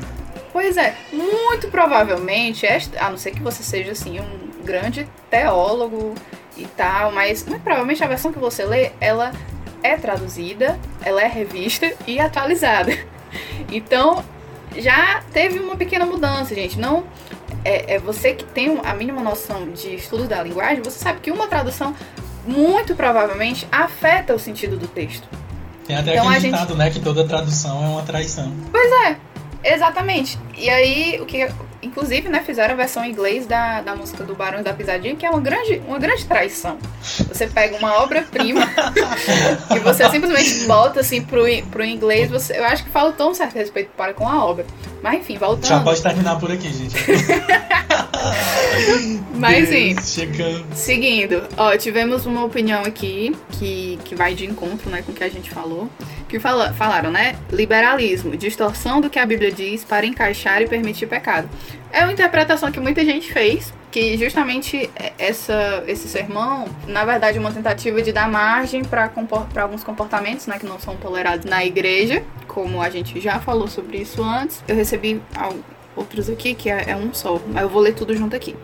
Pois 0.52 0.78
é, 0.78 0.96
muito 1.14 1.68
provavelmente, 1.70 2.66
a 2.68 3.10
não 3.10 3.18
ser 3.18 3.32
que 3.32 3.42
você 3.42 3.64
seja 3.64 3.92
assim 3.92 4.20
um 4.20 4.64
grande 4.64 5.08
teólogo 5.30 6.16
e 6.62 6.68
tal, 6.68 7.12
mas 7.12 7.46
muito 7.46 7.62
provavelmente 7.62 8.04
a 8.04 8.08
versão 8.08 8.32
que 8.32 8.40
você 8.40 8.66
lê, 8.66 8.92
ela 9.00 9.32
é 9.84 9.96
traduzida, 9.98 10.80
ela 11.04 11.22
é 11.22 11.28
revista 11.28 11.94
e 12.08 12.20
atualizada. 12.20 12.92
Então, 13.72 14.26
já 14.76 15.24
teve 15.32 15.60
uma 15.60 15.78
pequena 15.78 16.06
mudança, 16.06 16.54
gente. 16.54 16.78
Não 16.78 17.06
é, 17.64 17.96
é 17.96 18.00
você 18.00 18.34
que 18.34 18.44
tem 18.44 18.80
a 18.84 18.94
mínima 18.94 19.22
noção 19.22 19.70
de 19.72 19.96
estudos 19.96 20.28
da 20.28 20.44
linguagem, 20.44 20.84
você 20.84 21.00
sabe 21.00 21.22
que 21.22 21.32
uma 21.32 21.48
tradução 21.48 21.96
muito 22.46 22.96
provavelmente 22.96 23.68
afeta 23.72 24.34
o 24.34 24.40
sentido 24.40 24.78
do 24.78 24.88
texto. 24.88 25.28
Tem 25.86 25.96
até 25.96 26.14
então, 26.14 26.28
aquele 26.28 26.46
ditado, 26.48 26.70
gente... 26.70 26.78
né, 26.78 26.90
que 26.90 27.00
toda 27.00 27.26
tradução 27.26 27.84
é 27.84 27.88
uma 27.88 28.02
traição. 28.04 28.54
Pois 28.72 28.92
é, 29.08 29.18
exatamente. 29.74 30.38
E 30.58 30.70
aí, 30.70 31.20
o 31.22 31.26
que 31.26 31.50
Inclusive, 31.82 32.30
né, 32.30 32.44
fizeram 32.46 32.74
a 32.74 32.78
versão 32.78 33.04
em 33.04 33.12
inglês 33.12 33.46
da, 33.46 33.82
da 33.82 33.96
música 33.96 34.24
do 34.24 34.36
Barão 34.36 34.62
da 34.62 34.74
Pisadinha, 34.74 35.16
que 35.16 35.26
é 35.26 35.30
uma 35.30 35.42
grande, 35.42 35.82
uma 35.88 35.98
grande 35.98 36.26
traição. 36.26 36.78
Você 37.02 37.48
pega 37.48 37.76
uma 37.78 38.02
obra-prima 38.02 38.70
e 39.76 39.80
você 39.80 40.10
simplesmente 40.10 40.66
volta 40.66 41.00
assim 41.00 41.22
pro, 41.22 41.44
pro 41.72 41.84
inglês. 41.84 42.30
Você, 42.30 42.58
eu 42.58 42.66
acho 42.66 42.84
que 42.84 42.90
faltou 42.90 43.32
um 43.32 43.34
certo 43.34 43.56
respeito 43.56 43.92
para 43.98 44.14
com 44.14 44.28
a 44.28 44.46
obra. 44.46 44.66
Mas 45.02 45.22
enfim, 45.22 45.38
voltando. 45.38 45.68
Já 45.68 45.80
pode 45.80 46.02
terminar 46.02 46.40
por 46.40 46.52
aqui, 46.52 46.72
gente. 46.72 46.96
Mas 49.34 49.70
sim. 49.70 49.96
Seguindo, 50.74 51.44
ó, 51.58 51.76
tivemos 51.76 52.26
uma 52.26 52.44
opinião 52.44 52.84
aqui 52.84 53.36
que, 53.52 53.98
que 54.06 54.14
vai 54.14 54.36
de 54.36 54.46
encontro 54.46 54.90
né, 54.90 55.02
com 55.02 55.12
o 55.12 55.16
que 55.16 55.24
a 55.24 55.30
gente 55.30 55.50
falou. 55.50 55.90
Que 56.30 56.40
fala, 56.40 56.72
falaram, 56.74 57.12
né? 57.12 57.36
Liberalismo, 57.52 58.38
distorção 58.38 59.02
do 59.02 59.10
que 59.10 59.20
a 59.20 59.26
Bíblia 59.26 59.52
diz 59.52 59.84
para 59.84 60.06
encaixar 60.06 60.62
e 60.62 60.68
permitir 60.68 61.08
pecado. 61.08 61.50
É 61.92 62.04
uma 62.04 62.14
interpretação 62.14 62.72
que 62.72 62.80
muita 62.80 63.04
gente 63.04 63.32
fez, 63.32 63.74
que 63.92 64.18
justamente 64.18 64.90
essa, 65.18 65.84
esse 65.88 66.08
sermão, 66.08 66.66
na 66.88 67.04
verdade, 67.04 67.38
é 67.38 67.42
uma 67.42 67.52
tentativa 67.52 68.02
de 68.02 68.12
dar 68.12 68.30
margem 68.30 68.84
para 68.84 69.12
alguns 69.62 69.84
comportamentos 69.84 70.48
né, 70.48 70.58
que 70.58 70.66
não 70.66 70.80
são 70.80 70.96
tolerados 70.96 71.46
na 71.46 71.66
igreja, 71.66 72.24
como 72.48 72.82
a 72.82 72.90
gente 72.90 73.20
já 73.20 73.40
falou 73.40 73.68
sobre 73.68 73.98
isso 73.98 74.24
antes. 74.24 74.64
Eu 74.68 74.76
recebi 74.76 75.22
outros 75.96 76.30
aqui, 76.30 76.54
que 76.54 76.70
é, 76.70 76.92
é 76.92 76.96
um 76.96 77.14
só, 77.14 77.40
mas 77.48 77.64
eu 77.64 77.70
vou 77.70 77.82
ler 77.82 77.94
tudo 77.94 78.16
junto 78.16 78.36
aqui. 78.36 78.56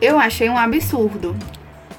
Eu 0.00 0.18
achei 0.18 0.48
um 0.48 0.56
absurdo 0.56 1.36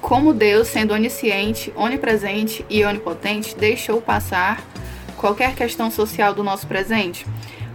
como 0.00 0.32
Deus, 0.32 0.68
sendo 0.68 0.94
onisciente, 0.94 1.72
onipresente 1.76 2.64
e 2.68 2.84
onipotente, 2.84 3.54
deixou 3.54 4.00
passar 4.00 4.64
qualquer 5.16 5.54
questão 5.54 5.90
social 5.90 6.34
do 6.34 6.42
nosso 6.42 6.66
presente. 6.66 7.26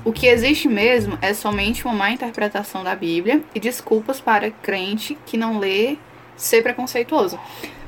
O 0.06 0.14
que 0.14 0.28
existe 0.28 0.68
mesmo 0.68 1.18
é 1.20 1.34
somente 1.34 1.84
uma 1.84 1.94
má 1.94 2.12
interpretação 2.12 2.84
da 2.84 2.96
Bíblia 2.96 3.42
e 3.56 3.60
desculpas 3.60 4.22
para 4.22 4.52
crente 4.52 5.18
que 5.26 5.36
não 5.36 5.58
lê 5.58 5.98
ser 6.38 6.62
preconceituoso. 6.62 7.40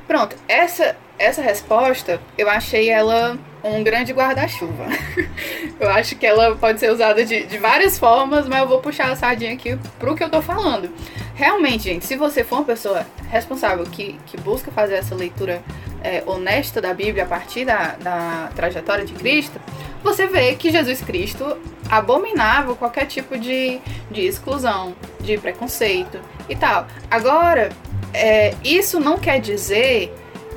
Pronto, 0.08 0.36
essa 0.48 0.98
essa 1.20 1.42
resposta 1.42 2.22
eu 2.38 2.50
achei 2.50 2.90
ela 2.90 3.38
um 3.64 3.84
grande 3.84 4.14
guarda-chuva. 4.14 4.86
eu 5.80 5.90
acho 5.90 6.16
que 6.16 6.26
ela 6.26 6.56
pode 6.56 6.80
ser 6.80 6.92
usada 6.92 7.24
de, 7.26 7.44
de 7.46 7.58
várias 7.58 8.00
formas, 8.00 8.48
mas 8.48 8.60
eu 8.60 8.68
vou 8.68 8.80
puxar 8.80 9.12
a 9.12 9.16
sardinha 9.16 9.54
aqui 9.54 9.78
pro 10.00 10.16
que 10.16 10.24
eu 10.24 10.30
tô 10.30 10.42
falando. 10.42 10.90
Realmente, 11.38 11.84
gente, 11.84 12.04
se 12.04 12.16
você 12.16 12.44
for 12.44 12.56
uma 12.56 12.66
pessoa 12.66 13.06
responsável 13.30 13.86
que, 13.86 14.20
que 14.26 14.36
busca 14.38 14.72
fazer 14.72 14.96
essa 14.96 15.14
leitura 15.14 15.62
é, 16.04 16.24
honesta 16.26 16.82
da 16.82 16.96
Bíblia 16.96 17.26
a 17.26 17.28
partir 17.28 17.64
da, 17.64 17.96
da 17.96 18.50
trajetória 18.56 19.06
de 19.06 19.14
Cristo, 19.14 19.62
você 20.04 20.26
vê 20.26 20.56
que 20.56 20.72
Jesus 20.72 21.00
Cristo 21.02 21.56
abominava 21.92 22.74
qualquer 22.76 23.06
tipo 23.06 23.38
de, 23.38 23.80
de 24.10 24.22
exclusão, 24.22 24.96
de 25.20 25.38
preconceito 25.38 26.20
e 26.50 26.56
tal. 26.56 26.88
Agora, 27.10 27.70
é, 28.16 28.56
isso 28.64 29.00
não 29.00 29.20
quer 29.20 29.40
dizer 29.40 30.12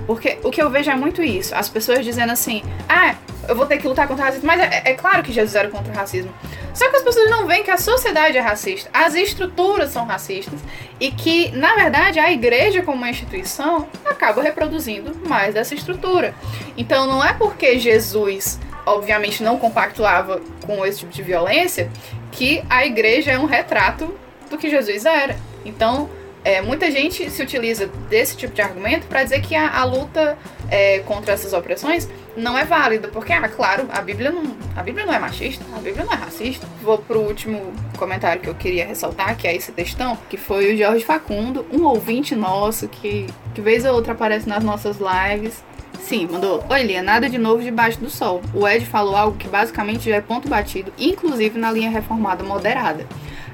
porque 0.06 0.38
o 0.42 0.50
que 0.50 0.62
eu 0.62 0.70
vejo 0.70 0.90
é 0.90 0.96
muito 0.96 1.22
isso. 1.22 1.54
As 1.54 1.68
pessoas 1.68 2.02
dizendo 2.02 2.32
assim, 2.32 2.62
ah, 2.88 3.14
eu 3.50 3.56
vou 3.56 3.66
ter 3.66 3.78
que 3.78 3.88
lutar 3.88 4.06
contra 4.06 4.22
o 4.22 4.26
racismo. 4.26 4.46
Mas 4.46 4.60
é, 4.60 4.82
é, 4.84 4.94
claro 4.94 5.24
que 5.24 5.32
Jesus 5.32 5.56
era 5.56 5.68
contra 5.68 5.92
o 5.92 5.96
racismo. 5.96 6.32
Só 6.72 6.88
que 6.88 6.96
as 6.96 7.02
pessoas 7.02 7.28
não 7.28 7.48
veem 7.48 7.64
que 7.64 7.70
a 7.70 7.76
sociedade 7.76 8.38
é 8.38 8.40
racista. 8.40 8.88
As 8.92 9.14
estruturas 9.14 9.90
são 9.90 10.06
racistas. 10.06 10.60
E 11.00 11.10
que, 11.10 11.50
na 11.50 11.74
verdade, 11.74 12.20
a 12.20 12.30
igreja 12.30 12.82
como 12.82 12.98
uma 12.98 13.10
instituição 13.10 13.88
acaba 14.04 14.40
reproduzindo 14.40 15.16
mais 15.28 15.52
dessa 15.52 15.74
estrutura. 15.74 16.32
Então 16.76 17.06
não 17.06 17.24
é 17.24 17.32
porque 17.32 17.76
Jesus, 17.76 18.60
obviamente, 18.86 19.42
não 19.42 19.58
compactuava 19.58 20.40
com 20.64 20.86
esse 20.86 21.00
tipo 21.00 21.12
de 21.12 21.22
violência 21.22 21.90
que 22.30 22.62
a 22.70 22.86
igreja 22.86 23.32
é 23.32 23.38
um 23.38 23.46
retrato 23.46 24.14
do 24.48 24.56
que 24.56 24.70
Jesus 24.70 25.04
era. 25.04 25.36
Então, 25.64 26.08
é, 26.44 26.60
muita 26.62 26.90
gente 26.90 27.28
se 27.30 27.42
utiliza 27.42 27.86
desse 28.08 28.36
tipo 28.36 28.54
de 28.54 28.62
argumento 28.62 29.06
para 29.06 29.22
dizer 29.22 29.40
que 29.42 29.54
a, 29.54 29.78
a 29.78 29.84
luta 29.84 30.38
é, 30.70 31.00
contra 31.00 31.32
essas 31.32 31.52
opressões 31.52 32.08
não 32.36 32.56
é 32.56 32.64
válida, 32.64 33.08
porque, 33.08 33.32
ah, 33.32 33.48
claro, 33.48 33.86
a 33.90 34.00
Bíblia 34.00 34.30
não, 34.30 34.56
a 34.74 34.82
Bíblia 34.82 35.04
não 35.04 35.12
é 35.12 35.18
machista, 35.18 35.64
a 35.76 35.80
Bíblia 35.80 36.04
não 36.04 36.12
é 36.12 36.16
racista. 36.16 36.66
Vou 36.82 36.98
pro 36.98 37.20
último 37.20 37.72
comentário 37.98 38.40
que 38.40 38.48
eu 38.48 38.54
queria 38.54 38.86
ressaltar, 38.86 39.36
que 39.36 39.46
é 39.46 39.54
esse 39.54 39.72
textão, 39.72 40.16
que 40.28 40.36
foi 40.36 40.72
o 40.72 40.78
Jorge 40.78 41.04
Facundo, 41.04 41.66
um 41.72 41.84
ouvinte 41.84 42.34
nosso 42.34 42.88
que, 42.88 43.26
que 43.54 43.60
vez 43.60 43.84
ou 43.84 43.94
outra 43.94 44.12
aparece 44.12 44.48
nas 44.48 44.64
nossas 44.64 44.96
lives. 44.98 45.62
Sim, 46.00 46.28
mandou. 46.30 46.64
Oi, 46.70 46.82
Lia, 46.82 47.02
nada 47.02 47.28
de 47.28 47.36
novo 47.36 47.62
debaixo 47.62 48.00
do 48.00 48.08
sol. 48.08 48.40
O 48.54 48.66
Ed 48.66 48.86
falou 48.86 49.14
algo 49.14 49.36
que 49.36 49.46
basicamente 49.46 50.08
já 50.08 50.16
é 50.16 50.20
ponto 50.20 50.48
batido, 50.48 50.92
inclusive 50.98 51.58
na 51.58 51.70
linha 51.70 51.90
reformada 51.90 52.42
moderada. 52.42 53.06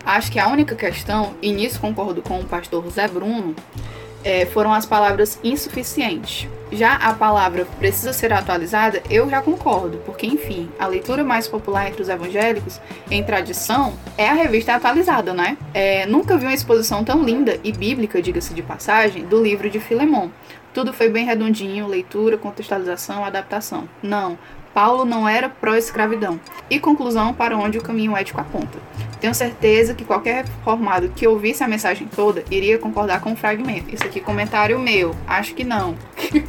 Acho 0.07 0.31
que 0.31 0.39
a 0.39 0.47
única 0.47 0.77
questão, 0.77 1.35
e 1.43 1.51
nisso 1.51 1.81
concordo 1.81 2.23
com 2.23 2.39
o 2.39 2.45
pastor 2.45 2.89
Zé 2.91 3.09
Bruno, 3.09 3.57
é, 4.23 4.47
foram 4.47 4.73
as 4.73 4.87
palavras 4.87 5.37
insuficientes. 5.43 6.49
Já 6.71 6.95
a 6.95 7.13
palavra 7.13 7.67
precisa 7.81 8.13
ser 8.13 8.33
atualizada, 8.33 9.03
eu 9.11 9.29
já 9.29 9.43
concordo, 9.43 9.99
porque, 10.07 10.25
enfim, 10.25 10.69
a 10.79 10.87
leitura 10.87 11.25
mais 11.25 11.49
popular 11.49 11.89
entre 11.89 12.03
os 12.03 12.09
evangélicos, 12.09 12.81
em 13.11 13.23
tradição, 13.25 13.95
é 14.17 14.29
a 14.29 14.33
revista 14.33 14.75
atualizada, 14.77 15.35
né? 15.35 15.57
É, 15.75 16.07
nunca 16.07 16.37
vi 16.37 16.45
uma 16.45 16.55
exposição 16.55 17.03
tão 17.03 17.25
linda 17.25 17.59
e 17.65 17.73
bíblica, 17.73 18.23
diga-se 18.23 18.55
de 18.55 18.63
passagem, 18.63 19.25
do 19.25 19.43
livro 19.43 19.69
de 19.69 19.81
Filemon. 19.81 20.29
Tudo 20.73 20.93
foi 20.93 21.09
bem 21.09 21.25
redondinho, 21.25 21.89
leitura, 21.89 22.39
contextualização, 22.39 23.25
adaptação. 23.25 23.89
Não, 24.03 24.39
Paulo 24.77 25.07
não 25.07 25.27
era 25.27 25.49
pró-escravidão. 25.49 26.39
E 26.69 26.79
conclusão 26.79 27.33
para 27.33 27.57
onde 27.57 27.79
o 27.79 27.83
caminho 27.83 28.15
ético 28.15 28.43
aponta. 28.43 28.79
Tenho 29.19 29.35
certeza 29.35 29.95
que 29.95 30.05
qualquer 30.05 30.45
reformado 30.45 31.09
que 31.17 31.27
ouvisse 31.27 31.65
a 31.65 31.69
mensagem 31.69 32.07
toda 32.07 32.45
iria 32.51 32.77
concordar 32.77 33.23
com 33.23 33.33
o 33.33 33.37
fragmento. 33.37 33.95
Isso 33.95 34.05
aqui 34.05 34.21
comentário 34.21 34.79
meu. 34.79 35.17
Acho 35.27 35.55
que 35.55 35.65
não. 35.65 35.97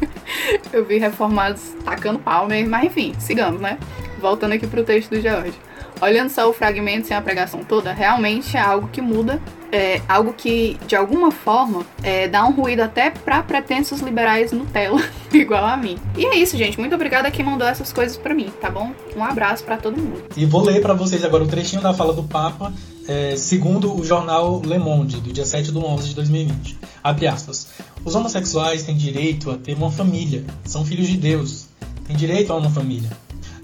Eu 0.74 0.84
vi 0.84 0.98
reformados 0.98 1.74
tacando 1.86 2.20
pau 2.20 2.48
mesmo, 2.48 2.70
mas 2.70 2.84
enfim, 2.84 3.16
sigamos, 3.18 3.62
né? 3.62 3.80
Voltando 4.20 4.52
aqui 4.52 4.68
pro 4.68 4.84
texto 4.84 5.12
do 5.12 5.22
George. 5.22 5.54
Olhando 6.02 6.30
só 6.30 6.50
o 6.50 6.54
fragmento 6.54 7.08
sem 7.08 7.16
a 7.16 7.22
pregação 7.22 7.64
toda, 7.64 7.92
realmente 7.94 8.56
é 8.56 8.60
algo 8.60 8.88
que 8.90 9.02
muda 9.02 9.42
é, 9.72 10.02
algo 10.08 10.34
que, 10.34 10.78
de 10.88 10.96
alguma 10.96 11.32
forma, 11.32 11.86
é, 12.02 12.28
dá 12.28 12.46
um 12.46 12.52
ruído 12.52 12.82
até 12.82 13.10
para 13.10 13.44
pretensos 13.44 14.00
liberais 14.00 14.52
Nutella, 14.52 15.02
igual 15.34 15.66
a 15.66 15.76
mim. 15.76 15.98
E 16.18 16.26
é 16.26 16.36
isso, 16.36 16.58
gente. 16.58 16.80
Muito 16.80 16.96
obrigada 16.96 17.30
quem 17.30 17.46
mandou 17.46 17.68
essas 17.68 17.92
coisas 17.92 18.18
para 18.18 18.34
mim, 18.34 18.52
tá 18.62 18.70
bom? 18.70 18.92
Um 19.16 19.24
abraço 19.24 19.64
para 19.64 19.78
todo 19.78 19.98
mundo. 19.98 20.24
E 20.36 20.46
vou 20.46 20.64
ler 20.64 20.82
para 20.82 20.94
vocês 20.94 21.24
agora 21.24 21.44
o 21.44 21.48
trechinho 21.48 21.82
da 21.82 21.94
fala 21.94 22.14
do 22.14 22.24
Papa, 22.24 22.74
é, 23.08 23.36
segundo 23.36 23.98
o 23.98 24.04
jornal 24.04 24.62
Le 24.64 24.78
Monde, 24.78 25.20
do 25.20 25.32
dia 25.32 25.46
7 25.46 25.72
de 25.72 25.78
11 25.78 26.10
de 26.10 26.16
2020. 26.16 26.78
Abre 27.04 27.28
aspas. 27.28 27.68
Os 28.04 28.16
homossexuais 28.16 28.84
têm 28.84 28.96
direito 28.96 29.52
a 29.52 29.58
ter 29.58 29.76
uma 29.76 29.92
família. 29.92 30.44
São 30.66 30.86
filhos 30.86 31.08
de 31.08 31.18
Deus. 31.18 31.68
Têm 32.06 32.16
direito 32.16 32.52
a 32.54 32.56
uma 32.56 32.70
família. 32.70 33.10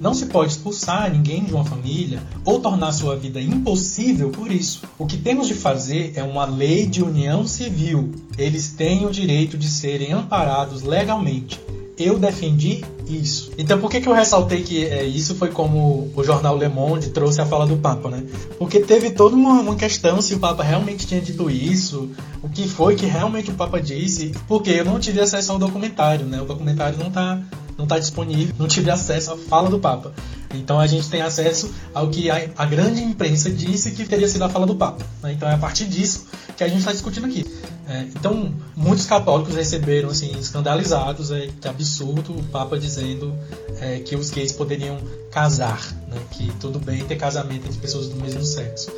Não 0.03 0.13
se 0.13 0.25
pode 0.25 0.51
expulsar 0.51 1.09
ninguém 1.09 1.45
de 1.45 1.53
uma 1.53 1.63
família 1.63 2.21
ou 2.43 2.59
tornar 2.59 2.91
sua 2.91 3.15
vida 3.15 3.39
impossível 3.39 4.31
por 4.31 4.51
isso. 4.51 4.81
O 4.99 5.05
que 5.05 5.15
temos 5.15 5.47
de 5.47 5.53
fazer 5.53 6.11
é 6.17 6.21
uma 6.21 6.43
lei 6.43 6.85
de 6.85 7.01
união 7.01 7.47
civil. 7.47 8.11
Eles 8.37 8.67
têm 8.71 9.05
o 9.05 9.09
direito 9.09 9.57
de 9.57 9.69
serem 9.69 10.11
amparados 10.11 10.81
legalmente. 10.81 11.57
Eu 11.97 12.19
defendi 12.19 12.83
isso. 13.07 13.51
Então 13.57 13.79
por 13.79 13.89
que, 13.89 14.01
que 14.01 14.07
eu 14.07 14.13
ressaltei 14.13 14.63
que 14.63 14.85
é, 14.85 15.03
isso 15.05 15.35
foi 15.35 15.49
como 15.49 16.11
o 16.15 16.23
jornal 16.23 16.57
Le 16.57 16.67
Monde 16.67 17.09
trouxe 17.09 17.41
a 17.41 17.45
fala 17.45 17.65
do 17.65 17.77
Papa, 17.77 18.09
né? 18.09 18.23
Porque 18.57 18.79
teve 18.79 19.11
toda 19.11 19.35
uma, 19.35 19.61
uma, 19.61 19.75
questão 19.75 20.21
se 20.21 20.35
o 20.35 20.39
Papa 20.39 20.63
realmente 20.63 21.05
tinha 21.05 21.21
dito 21.21 21.49
isso, 21.49 22.09
o 22.41 22.49
que 22.49 22.67
foi 22.67 22.95
que 22.95 23.05
realmente 23.05 23.51
o 23.51 23.53
Papa 23.53 23.81
disse, 23.81 24.31
porque 24.47 24.69
eu 24.71 24.85
não 24.85 24.99
tive 24.99 25.19
acesso 25.19 25.51
ao 25.51 25.59
documentário, 25.59 26.25
né? 26.25 26.41
O 26.41 26.45
documentário 26.45 26.97
não 26.97 27.07
está 27.07 27.41
não 27.77 27.85
está 27.85 27.97
disponível, 27.97 28.53
não 28.57 28.67
tive 28.67 28.91
acesso 28.91 29.31
à 29.31 29.37
fala 29.37 29.69
do 29.69 29.79
Papa. 29.79 30.13
Então 30.53 30.79
a 30.79 30.85
gente 30.85 31.09
tem 31.09 31.21
acesso 31.21 31.73
ao 31.93 32.09
que 32.09 32.29
a, 32.29 32.49
a 32.55 32.65
grande 32.65 33.01
imprensa 33.01 33.49
disse 33.49 33.91
que 33.91 34.05
teria 34.05 34.27
sido 34.27 34.43
a 34.43 34.49
fala 34.49 34.65
do 34.65 34.75
Papa. 34.75 35.03
Né? 35.21 35.33
Então 35.33 35.49
é 35.49 35.53
a 35.53 35.57
partir 35.57 35.85
disso 35.85 36.27
que 36.55 36.63
a 36.63 36.67
gente 36.67 36.79
está 36.79 36.91
discutindo 36.91 37.25
aqui. 37.25 37.45
É, 37.87 38.01
então 38.15 38.53
muitos 38.75 39.05
católicos 39.05 39.55
receberam 39.55 40.09
assim 40.09 40.31
escandalizados, 40.39 41.31
é, 41.31 41.49
que 41.59 41.67
absurdo 41.67 42.33
o 42.33 42.43
Papa 42.43 42.79
dizendo 42.93 43.33
é, 43.81 43.99
que 43.99 44.15
os 44.15 44.29
gays 44.29 44.51
poderiam 44.51 44.97
casar, 45.31 45.81
né? 46.07 46.21
que 46.31 46.51
tudo 46.59 46.79
bem 46.79 47.03
ter 47.05 47.15
casamento 47.15 47.65
entre 47.67 47.79
pessoas 47.79 48.07
do 48.07 48.15
mesmo 48.15 48.43
sexo. 48.43 48.91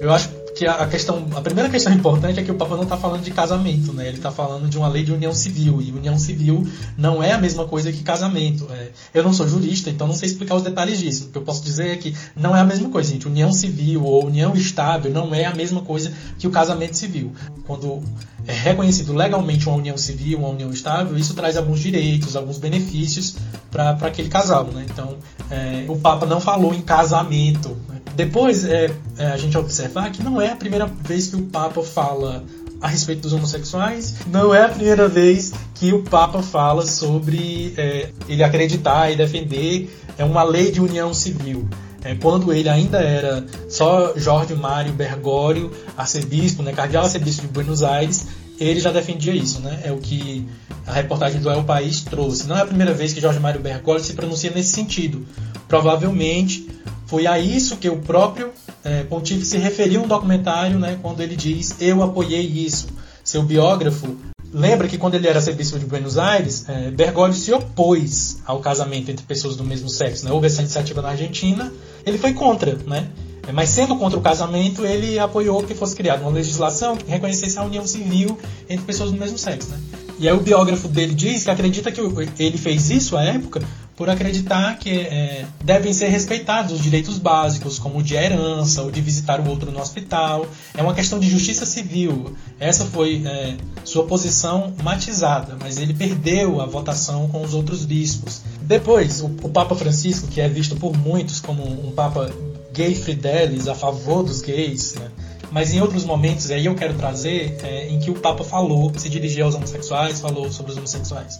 Eu 0.00 0.12
acho 0.12 0.28
que 0.54 0.66
a 0.66 0.86
questão, 0.86 1.26
a 1.34 1.40
primeira 1.40 1.68
questão 1.70 1.92
importante 1.92 2.38
é 2.38 2.42
que 2.42 2.50
o 2.50 2.54
Papa 2.54 2.76
não 2.76 2.82
está 2.82 2.96
falando 2.96 3.22
de 3.22 3.30
casamento, 3.30 3.92
né? 3.92 4.08
Ele 4.08 4.18
está 4.18 4.30
falando 4.30 4.68
de 4.68 4.76
uma 4.76 4.88
lei 4.88 5.02
de 5.02 5.12
união 5.12 5.32
civil 5.32 5.80
e 5.80 5.90
união 5.92 6.18
civil 6.18 6.66
não 6.96 7.22
é 7.22 7.32
a 7.32 7.38
mesma 7.38 7.66
coisa 7.66 7.90
que 7.90 8.02
casamento. 8.02 8.68
É, 8.70 8.90
eu 9.14 9.22
não 9.22 9.32
sou 9.32 9.48
jurista, 9.48 9.88
então 9.90 10.06
não 10.06 10.14
sei 10.14 10.28
explicar 10.28 10.54
os 10.54 10.62
detalhes 10.62 10.98
disso. 10.98 11.26
O 11.26 11.28
que 11.30 11.38
eu 11.38 11.42
posso 11.42 11.62
dizer 11.62 11.88
é 11.88 11.96
que 11.96 12.14
não 12.36 12.54
é 12.54 12.60
a 12.60 12.64
mesma 12.64 12.90
coisa, 12.90 13.10
gente. 13.10 13.26
União 13.26 13.52
civil 13.52 14.04
ou 14.04 14.26
união 14.26 14.54
estável 14.54 15.10
não 15.10 15.34
é 15.34 15.44
a 15.46 15.54
mesma 15.54 15.80
coisa 15.80 16.12
que 16.38 16.46
o 16.46 16.50
casamento 16.50 16.96
civil. 16.96 17.32
Quando 17.66 18.02
é 18.46 18.52
reconhecido 18.52 19.14
legalmente 19.14 19.68
uma 19.68 19.76
união 19.76 19.96
civil, 19.96 20.38
uma 20.38 20.48
união 20.48 20.70
estável, 20.70 21.16
isso 21.16 21.34
traz 21.34 21.56
alguns 21.56 21.80
direitos, 21.80 22.36
alguns 22.36 22.58
benefícios 22.58 23.36
para 23.70 23.92
aquele 23.92 24.28
casal, 24.28 24.64
né? 24.66 24.84
Então, 24.90 25.16
é, 25.50 25.84
o 25.88 25.96
Papa 25.96 26.26
não 26.26 26.40
falou 26.40 26.74
em 26.74 26.82
casamento, 26.82 27.76
depois 28.14 28.64
é, 28.64 28.90
é, 29.18 29.26
a 29.26 29.36
gente 29.36 29.56
observar 29.56 30.10
que 30.10 30.22
não 30.22 30.40
é 30.40 30.50
a 30.50 30.56
primeira 30.56 30.86
vez 30.86 31.28
que 31.28 31.36
o 31.36 31.42
Papa 31.42 31.82
fala 31.82 32.44
a 32.80 32.88
respeito 32.88 33.22
dos 33.22 33.32
homossexuais, 33.32 34.16
não 34.26 34.52
é 34.54 34.64
a 34.64 34.68
primeira 34.68 35.08
vez 35.08 35.52
que 35.74 35.92
o 35.92 36.02
Papa 36.02 36.42
fala 36.42 36.84
sobre 36.84 37.72
é, 37.76 38.10
ele 38.28 38.42
acreditar 38.42 39.10
e 39.10 39.16
defender 39.16 39.88
é 40.18 40.24
uma 40.24 40.42
lei 40.42 40.70
de 40.70 40.80
união 40.80 41.14
civil. 41.14 41.68
É, 42.04 42.16
quando 42.16 42.52
ele 42.52 42.68
ainda 42.68 42.98
era 42.98 43.46
só 43.68 44.12
Jorge 44.16 44.54
Mário 44.54 44.92
Bergoglio, 44.92 45.70
arcebispo, 45.96 46.62
né, 46.62 46.72
cardeal 46.72 47.04
arcebispo 47.04 47.42
de 47.42 47.48
Buenos 47.48 47.82
Aires, 47.84 48.26
ele 48.58 48.80
já 48.80 48.90
defendia 48.90 49.32
isso, 49.34 49.60
né? 49.60 49.80
É 49.84 49.92
o 49.92 49.98
que 49.98 50.46
a 50.86 50.92
reportagem 50.92 51.40
do 51.40 51.48
El 51.50 51.64
País 51.64 52.00
trouxe. 52.02 52.46
Não 52.46 52.56
é 52.56 52.62
a 52.62 52.66
primeira 52.66 52.92
vez 52.92 53.12
que 53.12 53.20
Jorge 53.20 53.38
Mário 53.38 53.60
Bergoglio 53.60 54.04
se 54.04 54.14
pronuncia 54.14 54.50
nesse 54.50 54.72
sentido. 54.72 55.24
Provavelmente 55.68 56.68
foi 57.06 57.26
a 57.26 57.38
isso 57.38 57.76
que 57.76 57.88
o 57.88 57.96
próprio 57.98 58.50
é, 58.84 59.02
pontífice 59.04 59.58
referiu 59.58 60.02
no 60.02 60.08
documentário, 60.08 60.78
né, 60.78 60.98
quando 61.00 61.20
ele 61.20 61.36
diz: 61.36 61.76
Eu 61.80 62.02
apoiei 62.02 62.42
isso. 62.42 62.88
seu 63.24 63.42
biógrafo, 63.42 64.16
lembra 64.52 64.86
que 64.86 64.98
quando 64.98 65.14
ele 65.14 65.26
era 65.26 65.38
arcebispo 65.38 65.78
de 65.78 65.86
Buenos 65.86 66.18
Aires, 66.18 66.68
é, 66.68 66.90
Bergoglio 66.90 67.34
se 67.34 67.52
opôs 67.52 68.38
ao 68.44 68.60
casamento 68.60 69.10
entre 69.10 69.24
pessoas 69.24 69.56
do 69.56 69.64
mesmo 69.64 69.88
sexo. 69.88 70.24
Né? 70.24 70.32
Houve 70.32 70.46
essa 70.46 70.60
iniciativa 70.60 71.00
na 71.00 71.10
Argentina, 71.10 71.72
ele 72.04 72.18
foi 72.18 72.34
contra, 72.34 72.78
né? 72.86 73.08
É, 73.46 73.50
mas 73.50 73.70
sendo 73.70 73.96
contra 73.96 74.18
o 74.18 74.22
casamento, 74.22 74.84
ele 74.84 75.18
apoiou 75.18 75.62
que 75.64 75.74
fosse 75.74 75.96
criada 75.96 76.22
uma 76.22 76.30
legislação 76.30 76.96
que 76.96 77.10
reconhecesse 77.10 77.58
a 77.58 77.64
união 77.64 77.86
civil 77.86 78.38
entre 78.68 78.84
pessoas 78.84 79.10
do 79.10 79.18
mesmo 79.18 79.36
sexo. 79.36 79.68
Né? 79.68 79.78
E 80.22 80.28
aí 80.28 80.34
o 80.36 80.40
biógrafo 80.40 80.86
dele 80.86 81.16
diz 81.16 81.42
que 81.42 81.50
acredita 81.50 81.90
que 81.90 82.00
ele 82.38 82.56
fez 82.56 82.90
isso 82.90 83.16
à 83.16 83.24
época 83.24 83.60
por 83.96 84.08
acreditar 84.08 84.78
que 84.78 84.88
é, 84.88 85.44
devem 85.64 85.92
ser 85.92 86.10
respeitados 86.10 86.74
os 86.74 86.80
direitos 86.80 87.18
básicos, 87.18 87.76
como 87.76 87.98
o 87.98 88.02
de 88.04 88.14
herança, 88.14 88.82
ou 88.82 88.90
de 88.92 89.00
visitar 89.00 89.40
o 89.40 89.48
outro 89.48 89.72
no 89.72 89.80
hospital. 89.80 90.46
É 90.76 90.80
uma 90.80 90.94
questão 90.94 91.18
de 91.18 91.28
justiça 91.28 91.66
civil. 91.66 92.36
Essa 92.60 92.84
foi 92.84 93.24
é, 93.26 93.56
sua 93.84 94.04
posição 94.04 94.72
matizada, 94.80 95.56
mas 95.60 95.76
ele 95.76 95.92
perdeu 95.92 96.60
a 96.60 96.66
votação 96.66 97.26
com 97.26 97.42
os 97.42 97.52
outros 97.52 97.84
bispos. 97.84 98.42
Depois, 98.60 99.22
o, 99.22 99.26
o 99.26 99.48
Papa 99.48 99.74
Francisco, 99.74 100.28
que 100.28 100.40
é 100.40 100.48
visto 100.48 100.76
por 100.76 100.96
muitos 100.96 101.40
como 101.40 101.64
um 101.64 101.90
Papa 101.90 102.32
gay 102.72 102.94
fidelis, 102.94 103.66
a 103.66 103.74
favor 103.74 104.22
dos 104.22 104.40
gays, 104.40 104.94
né? 104.94 105.10
Mas 105.52 105.74
em 105.74 105.80
outros 105.80 106.04
momentos, 106.04 106.50
aí 106.50 106.64
eu 106.64 106.74
quero 106.74 106.94
trazer, 106.94 107.58
é, 107.62 107.88
em 107.88 108.00
que 108.00 108.10
o 108.10 108.14
Papa 108.14 108.42
falou, 108.42 108.90
se 108.96 109.08
dirigia 109.08 109.44
aos 109.44 109.54
homossexuais, 109.54 110.18
falou 110.18 110.50
sobre 110.50 110.72
os 110.72 110.78
homossexuais. 110.78 111.38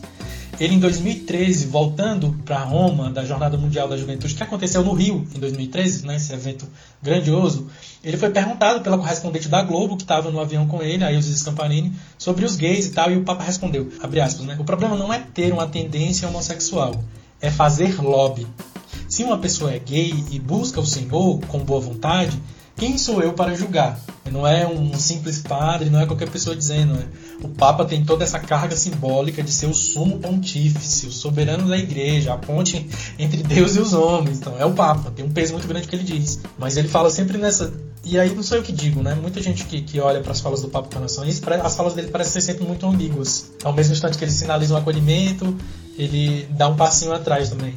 Ele, 0.61 0.75
em 0.75 0.79
2013, 0.79 1.67
voltando 1.67 2.39
para 2.45 2.59
Roma, 2.59 3.11
da 3.11 3.25
Jornada 3.25 3.57
Mundial 3.57 3.89
da 3.89 3.97
Juventude, 3.97 4.35
que 4.35 4.43
aconteceu 4.43 4.85
no 4.85 4.93
Rio, 4.93 5.27
em 5.35 5.41
2013, 5.41 6.07
né, 6.07 6.17
esse 6.17 6.33
evento 6.33 6.69
grandioso, 7.03 7.69
ele 8.05 8.19
foi 8.19 8.29
perguntado 8.29 8.83
pela 8.83 8.99
correspondente 8.99 9.49
da 9.49 9.63
Globo, 9.63 9.97
que 9.97 10.03
estava 10.03 10.31
no 10.31 10.39
avião 10.39 10.69
com 10.69 10.83
ele, 10.83 11.03
a 11.03 11.11
Ilse 11.11 11.37
Scamparini, 11.39 11.93
sobre 12.19 12.45
os 12.45 12.55
gays 12.55 12.87
e 12.87 12.91
tal, 12.91 13.11
e 13.11 13.17
o 13.17 13.25
Papa 13.25 13.43
respondeu, 13.43 13.91
aspas, 14.23 14.45
né, 14.45 14.57
o 14.61 14.65
problema 14.65 14.95
não 14.95 15.11
é 15.11 15.19
ter 15.19 15.55
uma 15.55 15.67
tendência 15.67 16.29
homossexual, 16.29 17.03
é 17.41 17.51
fazer 17.51 17.99
lobby. 18.01 18.47
Se 19.09 19.25
uma 19.25 19.39
pessoa 19.39 19.73
é 19.73 19.79
gay 19.79 20.13
e 20.31 20.39
busca 20.39 20.81
o 20.81 20.87
Senhor 20.87 21.41
com 21.49 21.59
boa 21.61 21.81
vontade, 21.81 22.39
quem 22.77 22.99
sou 22.99 23.23
eu 23.23 23.33
para 23.33 23.55
julgar? 23.55 23.99
Não 24.31 24.47
é 24.47 24.67
um 24.67 24.95
simples 24.95 25.41
padre, 25.41 25.91
não 25.91 26.01
é 26.01 26.07
qualquer 26.07 26.29
pessoa 26.29 26.57
dizendo. 26.57 26.95
Né? 26.95 27.05
O 27.43 27.49
Papa 27.49 27.85
tem 27.85 28.05
toda 28.05 28.25
essa 28.25 28.39
carga 28.39 28.75
simbólica 28.75 29.43
de 29.43 29.53
ser 29.53 29.67
o 29.67 29.75
sumo 29.75 30.19
pontífice, 30.19 31.07
o 31.07 31.13
soberano 31.13 31.69
da 31.69 31.77
igreja, 31.77 32.33
a 32.33 32.39
ponte 32.39 32.89
entre 33.19 33.43
Deus 33.43 33.77
e 33.77 33.81
os 33.81 33.93
homens. 33.93 34.39
Então 34.39 34.59
é 34.59 34.65
o 34.65 34.73
Papa, 34.73 35.11
tem 35.11 35.25
um 35.25 35.31
peso 35.31 35.53
muito 35.53 35.69
grande 35.69 35.87
que 35.87 35.95
ele 35.95 36.05
diz. 36.05 36.41
Mas 36.59 36.77
ele 36.77 36.89
fala 36.89 37.11
sempre 37.11 37.37
nessa. 37.37 37.73
E 38.05 38.19
aí 38.19 38.35
não 38.35 38.43
sou 38.43 38.57
eu 38.57 38.63
que 38.63 38.73
digo, 38.73 39.03
né? 39.03 39.15
Muita 39.15 39.41
gente 39.43 39.65
que, 39.65 39.83
que 39.83 40.01
olha 40.01 40.21
para 40.21 40.33
as 40.33 40.41
falas 40.41 40.63
do 40.63 40.69
Papa 40.69 40.89
com 40.89 40.95
relação 40.95 41.25
a 41.25 41.29
isso, 41.29 41.43
as 41.63 41.77
falas 41.77 41.95
dele 41.95 42.09
parecem 42.09 42.41
ser 42.41 42.53
sempre 42.53 42.65
muito 42.65 42.87
ambíguas. 42.87 43.51
Ao 43.63 43.73
mesmo 43.73 43.93
instante 43.93 44.17
que 44.17 44.25
ele 44.25 44.33
sinaliza 44.33 44.75
um 44.75 44.77
acolhimento, 44.77 45.57
ele 45.97 46.47
dá 46.51 46.69
um 46.69 46.77
passinho 46.77 47.13
atrás 47.13 47.51
também. 47.51 47.75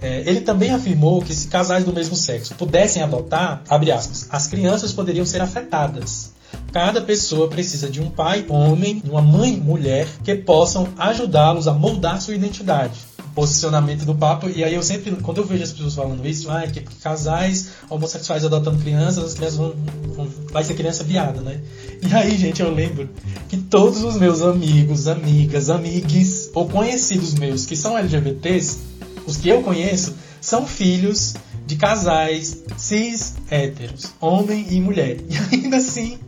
É, 0.00 0.20
ele 0.26 0.40
também 0.40 0.70
afirmou 0.70 1.20
que 1.20 1.34
se 1.34 1.48
casais 1.48 1.84
do 1.84 1.92
mesmo 1.92 2.14
sexo 2.14 2.54
pudessem 2.54 3.02
adotar, 3.02 3.62
aspas, 3.68 4.28
as 4.30 4.46
crianças 4.46 4.92
poderiam 4.92 5.26
ser 5.26 5.40
afetadas. 5.40 6.32
Cada 6.72 7.00
pessoa 7.00 7.48
precisa 7.48 7.88
de 7.90 8.00
um 8.00 8.10
pai, 8.10 8.44
homem, 8.48 9.02
uma 9.04 9.20
mãe, 9.20 9.56
mulher, 9.56 10.06
que 10.22 10.34
possam 10.34 10.88
ajudá-los 10.96 11.66
a 11.66 11.72
moldar 11.72 12.20
sua 12.20 12.34
identidade 12.34 13.07
posicionamento 13.38 14.04
do 14.04 14.16
Papa. 14.16 14.50
E 14.50 14.64
aí 14.64 14.74
eu 14.74 14.82
sempre, 14.82 15.12
quando 15.22 15.38
eu 15.38 15.44
vejo 15.44 15.62
as 15.62 15.70
pessoas 15.70 15.94
falando 15.94 16.26
isso, 16.26 16.50
ah, 16.50 16.66
que 16.66 16.80
casais 16.80 17.68
homossexuais 17.88 18.44
adotando 18.44 18.82
crianças, 18.82 19.22
as 19.22 19.34
crianças 19.34 19.56
vão, 19.56 19.74
vão, 20.16 20.28
vai 20.50 20.64
ser 20.64 20.74
criança 20.74 21.04
viada, 21.04 21.40
né? 21.40 21.60
E 22.02 22.12
aí, 22.12 22.36
gente, 22.36 22.60
eu 22.60 22.74
lembro 22.74 23.08
que 23.48 23.56
todos 23.56 24.02
os 24.02 24.16
meus 24.16 24.42
amigos, 24.42 25.06
amigas, 25.06 25.70
amigues 25.70 26.50
ou 26.52 26.68
conhecidos 26.68 27.32
meus 27.34 27.64
que 27.64 27.76
são 27.76 27.96
LGBTs, 27.96 28.78
os 29.24 29.36
que 29.36 29.48
eu 29.48 29.62
conheço, 29.62 30.16
são 30.40 30.66
filhos 30.66 31.36
de 31.64 31.76
casais 31.76 32.64
cis 32.76 33.36
héteros, 33.48 34.14
homem 34.20 34.66
e 34.68 34.80
mulher. 34.80 35.18
E 35.30 35.54
ainda 35.54 35.76
assim, 35.76 36.18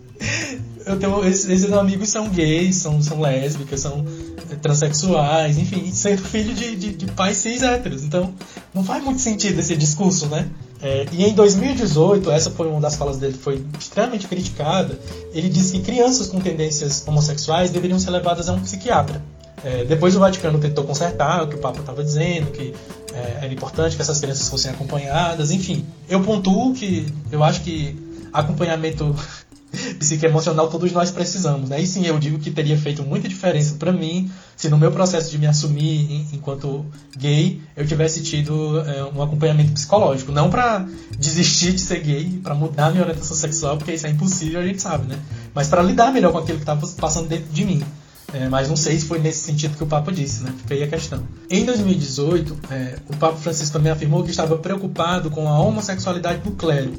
eu 0.86 0.98
tenho 0.98 1.24
esses, 1.24 1.48
esses 1.48 1.72
amigos 1.72 2.08
são 2.08 2.28
gays, 2.28 2.76
são, 2.76 3.02
são 3.02 3.20
lésbicas, 3.20 3.80
são 3.80 4.04
transexuais, 4.62 5.58
enfim, 5.58 5.90
sendo 5.92 6.22
filho 6.22 6.54
de, 6.54 6.76
de, 6.76 6.92
de 6.92 7.06
pais 7.12 7.36
cis 7.36 7.62
héteros. 7.62 8.02
Então, 8.02 8.32
não 8.74 8.84
faz 8.84 9.02
muito 9.02 9.20
sentido 9.20 9.58
esse 9.58 9.76
discurso, 9.76 10.26
né? 10.26 10.48
É, 10.82 11.06
e 11.12 11.24
em 11.24 11.34
2018, 11.34 12.30
essa 12.30 12.50
foi 12.50 12.68
uma 12.68 12.80
das 12.80 12.96
falas 12.96 13.18
dele 13.18 13.34
foi 13.34 13.64
extremamente 13.78 14.26
criticada. 14.26 14.98
Ele 15.32 15.48
disse 15.48 15.72
que 15.72 15.82
crianças 15.82 16.28
com 16.28 16.40
tendências 16.40 17.06
homossexuais 17.06 17.70
deveriam 17.70 17.98
ser 17.98 18.10
levadas 18.10 18.48
a 18.48 18.52
um 18.52 18.60
psiquiatra. 18.60 19.22
É, 19.62 19.84
depois 19.84 20.16
o 20.16 20.20
Vaticano 20.20 20.58
tentou 20.58 20.84
consertar 20.84 21.42
o 21.42 21.48
que 21.48 21.54
o 21.54 21.58
Papa 21.58 21.80
estava 21.80 22.02
dizendo, 22.02 22.50
que 22.50 22.74
é, 23.12 23.44
era 23.44 23.52
importante 23.52 23.94
que 23.94 24.00
essas 24.00 24.18
crianças 24.18 24.48
fossem 24.48 24.70
acompanhadas, 24.70 25.50
enfim. 25.50 25.84
Eu 26.08 26.22
pontuo 26.22 26.72
que 26.72 27.06
eu 27.30 27.44
acho 27.44 27.60
que 27.60 27.96
acompanhamento 28.32 29.14
psique 29.98 30.26
emocional 30.26 30.68
todos 30.68 30.92
nós 30.92 31.10
precisamos, 31.10 31.68
né? 31.68 31.80
E 31.80 31.86
sim, 31.86 32.06
eu 32.06 32.18
digo 32.18 32.38
que 32.38 32.50
teria 32.50 32.76
feito 32.76 33.02
muita 33.02 33.28
diferença 33.28 33.74
para 33.78 33.92
mim 33.92 34.30
se 34.56 34.68
no 34.68 34.76
meu 34.76 34.90
processo 34.92 35.30
de 35.30 35.38
me 35.38 35.46
assumir 35.46 36.26
enquanto 36.32 36.84
gay 37.16 37.60
eu 37.76 37.86
tivesse 37.86 38.22
tido 38.22 38.80
é, 38.80 39.04
um 39.04 39.22
acompanhamento 39.22 39.72
psicológico, 39.72 40.32
não 40.32 40.50
para 40.50 40.86
desistir 41.18 41.72
de 41.72 41.80
ser 41.80 42.00
gay, 42.00 42.40
para 42.42 42.54
mudar 42.54 42.90
minha 42.90 43.02
orientação 43.02 43.36
sexual, 43.36 43.76
porque 43.76 43.92
isso 43.92 44.06
é 44.06 44.10
impossível, 44.10 44.60
a 44.60 44.66
gente 44.66 44.82
sabe, 44.82 45.06
né? 45.06 45.18
Mas 45.54 45.68
para 45.68 45.82
lidar 45.82 46.12
melhor 46.12 46.32
com 46.32 46.38
aquilo 46.38 46.58
que 46.58 46.62
estava 46.62 46.86
passando 46.86 47.28
dentro 47.28 47.50
de 47.52 47.64
mim. 47.64 47.82
É, 48.32 48.48
mas 48.48 48.68
não 48.68 48.76
sei 48.76 48.96
se 48.96 49.06
foi 49.06 49.18
nesse 49.18 49.40
sentido 49.40 49.76
que 49.76 49.82
o 49.82 49.86
Papa 49.86 50.12
disse, 50.12 50.44
né? 50.44 50.54
Fica 50.58 50.74
aí 50.74 50.84
a 50.84 50.86
questão. 50.86 51.24
Em 51.48 51.64
2018, 51.64 52.58
é, 52.70 52.96
o 53.08 53.16
Papa 53.16 53.36
Francisco 53.36 53.72
também 53.72 53.90
afirmou 53.90 54.22
que 54.22 54.30
estava 54.30 54.56
preocupado 54.56 55.30
com 55.30 55.48
a 55.48 55.58
homossexualidade 55.58 56.40
do 56.42 56.52
clero 56.52 56.92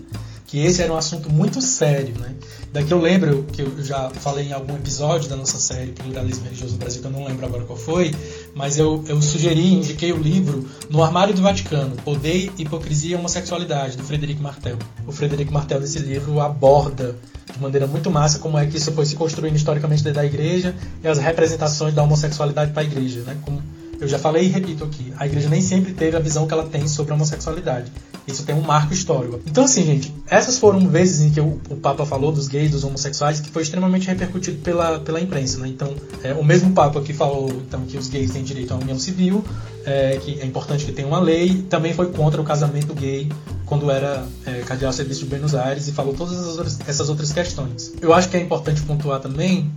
que 0.52 0.60
esse 0.60 0.82
era 0.82 0.92
um 0.92 0.98
assunto 0.98 1.32
muito 1.32 1.62
sério, 1.62 2.14
né? 2.20 2.36
Daqui 2.74 2.92
eu 2.92 3.00
lembro 3.00 3.46
que 3.54 3.62
eu 3.62 3.82
já 3.82 4.10
falei 4.10 4.50
em 4.50 4.52
algum 4.52 4.76
episódio 4.76 5.30
da 5.30 5.38
nossa 5.38 5.58
série 5.58 5.94
Pluralismo 5.94 6.44
Religioso 6.44 6.74
no 6.74 6.80
Brasil, 6.80 7.00
que 7.00 7.08
eu 7.08 7.12
não 7.12 7.26
lembro 7.26 7.46
agora 7.46 7.64
qual 7.64 7.80
foi, 7.80 8.14
mas 8.54 8.78
eu, 8.78 9.02
eu 9.08 9.22
sugeri, 9.22 9.76
indiquei 9.76 10.12
o 10.12 10.18
livro 10.18 10.68
No 10.90 11.02
Armário 11.02 11.34
do 11.34 11.42
Vaticano, 11.42 11.96
Poder, 12.04 12.52
Hipocrisia 12.58 13.12
e 13.12 13.16
Homossexualidade, 13.16 13.96
do 13.96 14.04
Frederico 14.04 14.44
Martel. 14.44 14.78
O 15.08 15.14
Frederico 15.14 15.54
Martel, 15.54 15.80
nesse 15.80 16.00
livro, 16.00 16.42
aborda 16.42 17.16
de 17.54 17.62
maneira 17.62 17.88
muito 17.88 18.12
massa 18.12 18.38
como 18.38 18.58
é 18.58 18.66
que 18.66 18.76
isso 18.76 18.92
foi 18.92 19.06
se 19.06 19.16
construindo 19.16 19.56
historicamente 19.56 20.04
dentro 20.04 20.20
da 20.20 20.26
igreja 20.26 20.76
e 21.02 21.08
as 21.08 21.18
representações 21.18 21.94
da 21.94 22.04
homossexualidade 22.04 22.74
para 22.74 22.82
a 22.82 22.86
igreja, 22.86 23.22
né? 23.22 23.38
Como 23.46 23.64
eu 24.02 24.08
já 24.08 24.20
falei 24.20 24.44
e 24.44 24.48
repito 24.50 24.84
aqui, 24.84 25.14
a 25.16 25.26
igreja 25.26 25.48
nem 25.48 25.62
sempre 25.62 25.94
teve 25.94 26.18
a 26.18 26.20
visão 26.20 26.46
que 26.46 26.54
ela 26.54 26.68
tem 26.68 26.90
sobre 26.90 27.14
a 27.14 27.16
homossexualidade. 27.16 27.90
Isso 28.28 28.44
tem 28.44 28.56
um 28.56 28.62
marco 28.62 28.94
histórico. 28.94 29.40
Então, 29.46 29.66
assim, 29.66 29.84
gente, 29.84 30.14
essas 30.28 30.58
foram 30.58 30.88
vezes 30.88 31.22
em 31.22 31.32
que 31.32 31.42
o, 31.42 31.60
o 31.70 31.76
Papa 31.76 32.06
falou 32.06 32.32
dos 32.32 32.48
gays, 32.48 32.72
dos 32.72 32.84
homossexuais, 32.84 33.40
que 33.40 33.50
foi 33.50 33.64
extremamente 33.64 34.08
repercutido 34.08 34.60
pela, 34.60 35.00
pela 35.00 35.20
imprensa. 35.20 35.58
Né? 35.60 35.70
Então, 35.70 35.94
é, 36.24 36.34
o 36.34 36.44
mesmo 36.44 36.72
Papa 36.72 37.02
que 37.02 37.14
falou 37.14 37.50
então, 37.50 37.82
que 37.82 37.98
os 37.98 38.10
gays 38.10 38.32
têm 38.32 38.44
direito 38.44 38.74
à 38.74 38.78
união 38.78 38.98
civil, 39.00 39.44
é, 39.86 40.18
que 40.18 40.40
é 40.40 40.46
importante 40.46 40.86
que 40.86 40.92
tenha 40.92 41.08
uma 41.08 41.20
lei, 41.20 41.64
também 41.70 41.94
foi 41.94 42.12
contra 42.12 42.40
o 42.40 42.44
casamento 42.44 42.94
gay 42.94 43.30
quando 43.66 43.90
era 43.90 44.26
é, 44.46 44.60
cardeal 44.62 44.92
serviço 44.92 45.22
de 45.22 45.28
Buenos 45.28 45.56
Aires 45.56 45.88
e 45.88 45.92
falou 45.92 46.14
todas 46.14 46.80
essas 46.88 47.10
outras 47.10 47.32
questões. 47.32 47.94
Eu 48.02 48.14
acho 48.14 48.30
que 48.30 48.38
é 48.38 48.42
importante 48.42 48.82
pontuar 48.82 49.20
também 49.20 49.72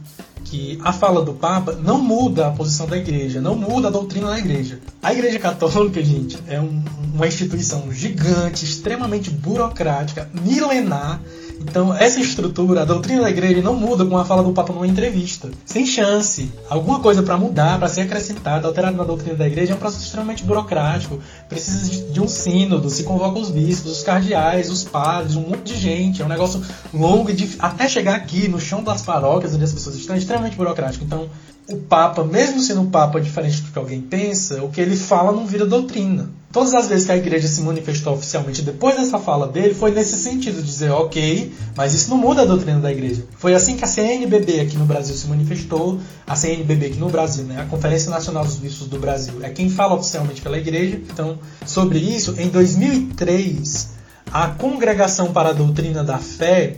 que 0.44 0.78
a 0.82 0.92
fala 0.92 1.24
do 1.24 1.32
Papa 1.32 1.72
não 1.72 2.00
muda 2.00 2.48
a 2.48 2.50
posição 2.50 2.86
da 2.86 2.96
igreja, 2.96 3.40
não 3.40 3.56
muda 3.56 3.88
a 3.88 3.90
doutrina 3.90 4.28
da 4.28 4.38
igreja. 4.38 4.78
A 5.02 5.12
igreja 5.12 5.38
católica, 5.38 6.02
gente, 6.02 6.38
é 6.46 6.60
um, 6.60 6.82
uma 7.14 7.26
instituição 7.26 7.92
gigante, 7.92 8.33
extremamente 8.64 9.30
burocrática, 9.30 10.28
milenar, 10.32 11.20
então, 11.60 11.94
essa 11.94 12.20
estrutura, 12.20 12.82
a 12.82 12.84
doutrina 12.84 13.22
da 13.22 13.30
igreja 13.30 13.62
não 13.62 13.74
muda 13.74 14.04
com 14.04 14.18
a 14.18 14.24
fala 14.24 14.42
do 14.42 14.52
Papa 14.52 14.72
numa 14.72 14.86
entrevista. 14.86 15.50
Sem 15.64 15.86
chance. 15.86 16.52
Alguma 16.68 17.00
coisa 17.00 17.22
para 17.22 17.36
mudar, 17.36 17.78
para 17.78 17.88
ser 17.88 18.02
acrescentada, 18.02 18.66
alterada 18.66 18.96
na 18.96 19.04
doutrina 19.04 19.34
da 19.34 19.46
igreja 19.46 19.72
é 19.72 19.76
um 19.76 19.78
processo 19.78 20.04
extremamente 20.04 20.44
burocrático. 20.44 21.20
Precisa 21.48 22.12
de, 22.12 22.20
um 22.20 22.28
sínodo, 22.28 22.90
se 22.90 23.04
convoca 23.04 23.38
os 23.38 23.50
bispos, 23.50 23.92
os 23.92 24.02
cardeais, 24.02 24.70
os 24.70 24.84
padres, 24.84 25.36
um 25.36 25.42
monte 25.42 25.72
de 25.72 25.76
gente. 25.76 26.22
É 26.22 26.24
um 26.24 26.28
negócio 26.28 26.62
longo 26.92 27.30
e. 27.30 27.54
Até 27.58 27.88
chegar 27.88 28.14
aqui 28.14 28.48
no 28.48 28.60
chão 28.60 28.82
das 28.82 29.02
paróquias 29.02 29.54
onde 29.54 29.64
as 29.64 29.72
pessoas 29.72 29.96
estão, 29.96 30.16
é 30.16 30.18
extremamente 30.18 30.56
burocrático. 30.56 31.04
Então, 31.04 31.28
o 31.68 31.76
Papa, 31.78 32.22
mesmo 32.22 32.60
sendo 32.60 32.82
um 32.82 32.90
Papa 32.90 33.20
diferente 33.20 33.62
do 33.62 33.72
que 33.72 33.78
alguém 33.78 34.00
pensa, 34.00 34.62
o 34.62 34.68
que 34.68 34.80
ele 34.80 34.96
fala 34.96 35.32
não 35.32 35.46
vira 35.46 35.64
doutrina. 35.64 36.28
Todas 36.52 36.74
as 36.74 36.88
vezes 36.88 37.06
que 37.06 37.12
a 37.12 37.16
igreja 37.16 37.48
se 37.48 37.62
manifestou 37.62 38.14
oficialmente 38.14 38.62
depois 38.62 38.96
dessa 38.96 39.18
fala 39.18 39.48
dele, 39.48 39.74
foi 39.74 39.90
nesse 39.90 40.16
sentido, 40.16 40.62
dizer, 40.62 40.90
ok, 40.90 41.52
mas 41.74 41.94
isso 41.94 42.10
não 42.10 42.16
muda 42.16 42.42
a 42.42 42.44
doutrina 42.44 42.78
da 42.78 42.92
igreja. 42.92 43.24
Foi 43.38 43.54
assim 43.54 43.76
que 43.76 43.84
a 43.84 43.88
CNBB 43.88 44.60
aqui 44.60 44.76
no 44.76 44.84
Brasil 44.84 45.16
se 45.16 45.26
manifestou, 45.26 45.98
a 46.26 46.36
CNBB 46.36 46.86
aqui 46.86 46.98
no 46.98 47.08
Brasil, 47.08 47.44
né, 47.44 47.60
a 47.60 47.64
Conferência 47.64 48.10
Nacional 48.10 48.44
dos 48.44 48.56
Bispos 48.56 48.86
do 48.86 48.98
Brasil, 48.98 49.34
é 49.42 49.48
quem 49.48 49.68
fala 49.68 49.94
oficialmente 49.94 50.42
pela 50.42 50.58
igreja. 50.58 51.00
Então, 51.10 51.38
sobre 51.66 51.98
isso, 51.98 52.34
em 52.38 52.48
2003, 52.50 53.94
a 54.30 54.48
Congregação 54.48 55.32
para 55.32 55.48
a 55.48 55.52
Doutrina 55.52 56.04
da 56.04 56.18
Fé, 56.18 56.76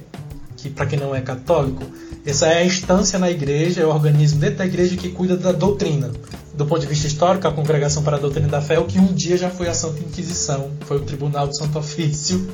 que 0.66 0.74
para 0.74 0.86
quem 0.86 0.98
não 0.98 1.14
é 1.14 1.20
católico, 1.20 1.84
essa 2.24 2.46
é 2.46 2.58
a 2.58 2.64
instância 2.64 3.18
na 3.18 3.30
igreja, 3.30 3.82
é 3.82 3.86
o 3.86 3.88
organismo 3.88 4.40
dentro 4.40 4.58
da 4.58 4.66
igreja 4.66 4.96
que 4.96 5.10
cuida 5.10 5.36
da 5.36 5.52
doutrina. 5.52 6.10
Do 6.54 6.66
ponto 6.66 6.80
de 6.80 6.86
vista 6.86 7.06
histórico, 7.06 7.46
a 7.46 7.52
Congregação 7.52 8.02
para 8.02 8.16
a 8.16 8.18
Doutrina 8.18 8.48
da 8.48 8.62
Fé 8.62 8.74
é 8.74 8.78
o 8.78 8.84
que 8.84 8.98
um 8.98 9.12
dia 9.12 9.36
já 9.36 9.50
foi 9.50 9.68
a 9.68 9.74
Santa 9.74 10.00
Inquisição, 10.00 10.70
foi 10.86 10.96
o 10.96 11.00
Tribunal 11.00 11.46
do 11.46 11.56
Santo 11.56 11.78
Ofício. 11.78 12.48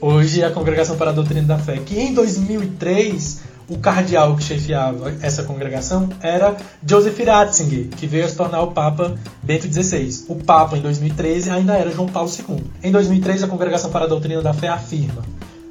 Hoje 0.00 0.40
é 0.40 0.46
a 0.46 0.50
Congregação 0.50 0.96
para 0.96 1.10
a 1.10 1.12
Doutrina 1.12 1.42
da 1.42 1.58
Fé, 1.58 1.78
que 1.78 1.98
em 1.98 2.14
2003 2.14 3.40
o 3.68 3.76
cardeal 3.78 4.36
que 4.36 4.42
chefiava 4.42 5.12
essa 5.20 5.42
congregação 5.42 6.08
era 6.20 6.56
Joseph 6.86 7.18
Ratzinger, 7.18 7.88
que 7.88 8.06
veio 8.06 8.24
a 8.24 8.28
se 8.28 8.36
tornar 8.36 8.62
o 8.62 8.72
Papa 8.72 9.16
Bento 9.42 9.66
XVI. 9.72 10.24
O 10.28 10.36
Papa, 10.36 10.78
em 10.78 10.80
2013, 10.80 11.50
ainda 11.50 11.74
era 11.74 11.90
João 11.90 12.08
Paulo 12.08 12.30
II. 12.30 12.64
Em 12.82 12.90
2003, 12.90 13.42
a 13.42 13.48
Congregação 13.48 13.90
para 13.90 14.06
a 14.06 14.08
Doutrina 14.08 14.40
da 14.42 14.54
Fé 14.54 14.68
afirma 14.68 15.22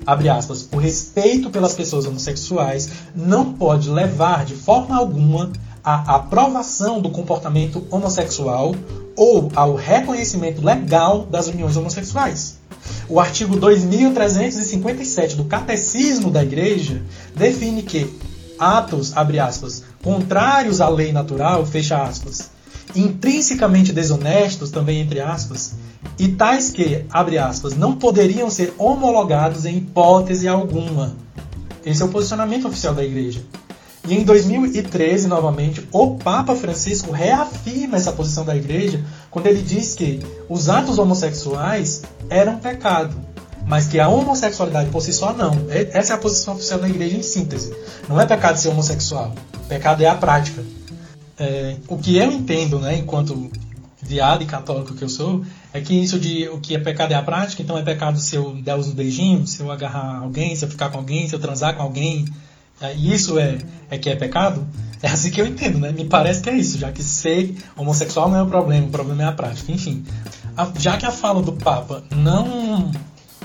abre 0.10 0.28
aspas, 0.28 0.67
o 0.74 0.78
respeito 0.78 1.52
pelas 1.52 1.74
pessoas 1.74 2.08
homossexuais 2.08 2.89
não 3.15 3.54
pode 3.54 3.91
levar 3.91 4.43
de 4.43 4.56
forma 4.56 4.98
alguma 4.98 5.52
à 5.84 6.15
aprovação 6.15 7.00
do 7.00 7.12
comportamento 7.12 7.86
homossexual 7.91 8.74
ou 9.15 9.52
ao 9.56 9.76
reconhecimento 9.76 10.65
legal 10.65 11.28
das 11.28 11.48
uniões 11.48 11.78
homossexuais. 11.78 12.58
O 13.08 13.19
artigo 13.19 13.56
2357 13.56 15.36
do 15.36 15.45
Catecismo 15.45 16.32
da 16.32 16.43
Igreja 16.43 17.04
define 17.36 17.84
que 17.84 18.12
atos, 18.58 19.15
abre 19.15 19.39
aspas, 19.39 19.84
contrários 20.02 20.82
à 20.82 20.89
lei 20.89 21.12
natural, 21.12 21.65
fecha 21.67 22.02
aspas, 22.02 22.50
intrinsecamente 22.95 23.93
desonestos, 23.93 24.72
também 24.72 25.02
entre 25.02 25.22
aspas, 25.22 25.76
e 26.18 26.30
tais 26.30 26.70
que, 26.70 27.06
abre 27.10 27.38
aspas, 27.38 27.76
não 27.76 27.96
poderiam 27.96 28.50
ser 28.50 28.74
homologados 28.78 29.66
em 29.66 29.78
hipótese 29.78 30.48
alguma. 30.48 31.16
Esse 31.86 32.02
é 32.02 32.06
o 32.06 32.10
posicionamento 32.10 32.68
oficial 32.68 32.94
da 32.94 33.04
Igreja. 33.04 33.42
E 34.08 34.16
em 34.16 34.24
2013, 34.24 35.28
novamente, 35.28 35.88
o 35.92 36.16
Papa 36.16 36.56
Francisco 36.56 37.12
reafirma 37.12 37.98
essa 37.98 38.12
posição 38.12 38.44
da 38.44 38.56
Igreja 38.56 39.04
quando 39.30 39.48
ele 39.48 39.62
diz 39.62 39.94
que 39.94 40.20
os 40.48 40.70
atos 40.70 40.98
homossexuais 40.98 42.04
eram 42.30 42.58
pecado, 42.58 43.16
mas 43.66 43.88
que 43.88 44.00
a 44.00 44.10
homossexualidade 44.10 44.90
por 44.90 45.02
si 45.02 45.14
só 45.14 45.34
não. 45.34 45.52
Essa 45.70 46.14
é 46.14 46.16
a 46.16 46.20
posição 46.20 46.56
oficial 46.56 46.80
da 46.80 46.90
Igreja 46.90 47.18
em 47.18 47.24
síntese. 47.24 47.74
Não 48.08 48.20
é 48.20 48.26
pecado 48.26 48.58
ser 48.58 48.70
homossexual, 48.70 49.34
pecado 49.68 50.02
é 50.02 50.08
a 50.08 50.16
prática. 50.16 50.64
É, 51.38 51.76
o 51.88 51.98
que 51.98 52.18
eu 52.18 52.32
entendo, 52.32 52.80
né, 52.80 52.98
enquanto 52.98 53.50
viado 54.02 54.42
e 54.44 54.46
católico 54.46 54.96
que 54.96 55.04
eu 55.04 55.10
sou, 55.10 55.44
é 55.73 55.82
que 55.82 55.93
isso 55.93 56.19
de 56.19 56.47
o 56.49 56.60
que 56.60 56.75
é 56.75 56.79
pecado 56.79 57.12
é 57.12 57.15
a 57.15 57.21
prática, 57.21 57.62
então 57.62 57.77
é 57.77 57.84
pecado 57.84 58.19
se 58.19 58.36
eu 58.36 58.53
der 58.55 58.75
os 58.75 58.91
beijinhos, 58.91 59.51
se 59.51 59.62
eu 59.62 59.71
agarrar 59.71 60.19
alguém, 60.19 60.55
se 60.55 60.65
eu 60.65 60.69
ficar 60.69 60.89
com 60.89 60.97
alguém, 60.97 61.27
se 61.27 61.36
eu 61.36 61.39
transar 61.39 61.75
com 61.75 61.84
alguém, 61.84 62.25
é, 62.82 62.93
isso 62.93 63.38
é, 63.38 63.60
é 63.89 63.97
que 63.97 64.10
é 64.10 64.15
pecado? 64.15 64.65
É 65.01 65.08
assim 65.08 65.32
que 65.32 65.39
eu 65.39 65.45
entendo, 65.45 65.79
né? 65.79 65.91
Me 65.91 66.05
parece 66.05 66.41
que 66.41 66.49
é 66.49 66.58
isso, 66.58 66.77
já 66.77 66.91
que 66.91 67.03
ser 67.03 67.55
homossexual 67.77 68.29
não 68.29 68.38
é 68.38 68.43
o 68.43 68.47
problema, 68.47 68.88
o 68.88 68.89
problema 68.89 69.23
é 69.23 69.25
a 69.27 69.32
prática. 69.32 69.71
Enfim, 69.71 70.03
a, 70.58 70.69
já 70.77 70.97
que 70.97 71.05
a 71.05 71.12
fala 71.12 71.41
do 71.41 71.53
Papa 71.53 72.03
não 72.15 72.91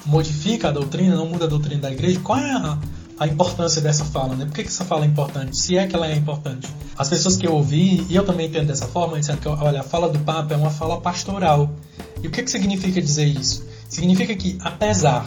modifica 0.06 0.68
a 0.68 0.72
doutrina, 0.72 1.16
não 1.16 1.28
muda 1.28 1.44
a 1.44 1.48
doutrina 1.48 1.82
da 1.82 1.92
igreja, 1.92 2.20
qual 2.20 2.38
é 2.38 2.52
a, 2.52 2.78
a 3.18 3.27
importância 3.27 3.81
dessa 3.81 4.05
fala, 4.05 4.35
né? 4.35 4.44
Por 4.44 4.55
que, 4.55 4.62
que 4.62 4.68
essa 4.68 4.85
fala 4.85 5.05
é 5.05 5.09
importante? 5.09 5.57
Se 5.57 5.77
é 5.77 5.87
que 5.87 5.94
ela 5.94 6.09
é 6.09 6.14
importante. 6.14 6.68
As 6.96 7.09
pessoas 7.09 7.37
que 7.37 7.46
eu 7.46 7.53
ouvi, 7.53 8.05
e 8.09 8.16
eu 8.16 8.24
também 8.24 8.46
entendo 8.46 8.66
dessa 8.66 8.87
forma, 8.87 9.18
disseram 9.18 9.38
que, 9.38 9.48
olha, 9.48 9.81
a 9.81 9.85
fala 9.85 10.09
do 10.09 10.18
Papa 10.18 10.55
é 10.55 10.57
uma 10.57 10.70
fala 10.70 11.00
pastoral. 11.00 11.70
E 12.22 12.27
o 12.27 12.31
que, 12.31 12.42
que 12.42 12.50
significa 12.50 13.00
dizer 13.00 13.27
isso? 13.27 13.64
Significa 13.88 14.35
que, 14.35 14.59
apesar 14.62 15.27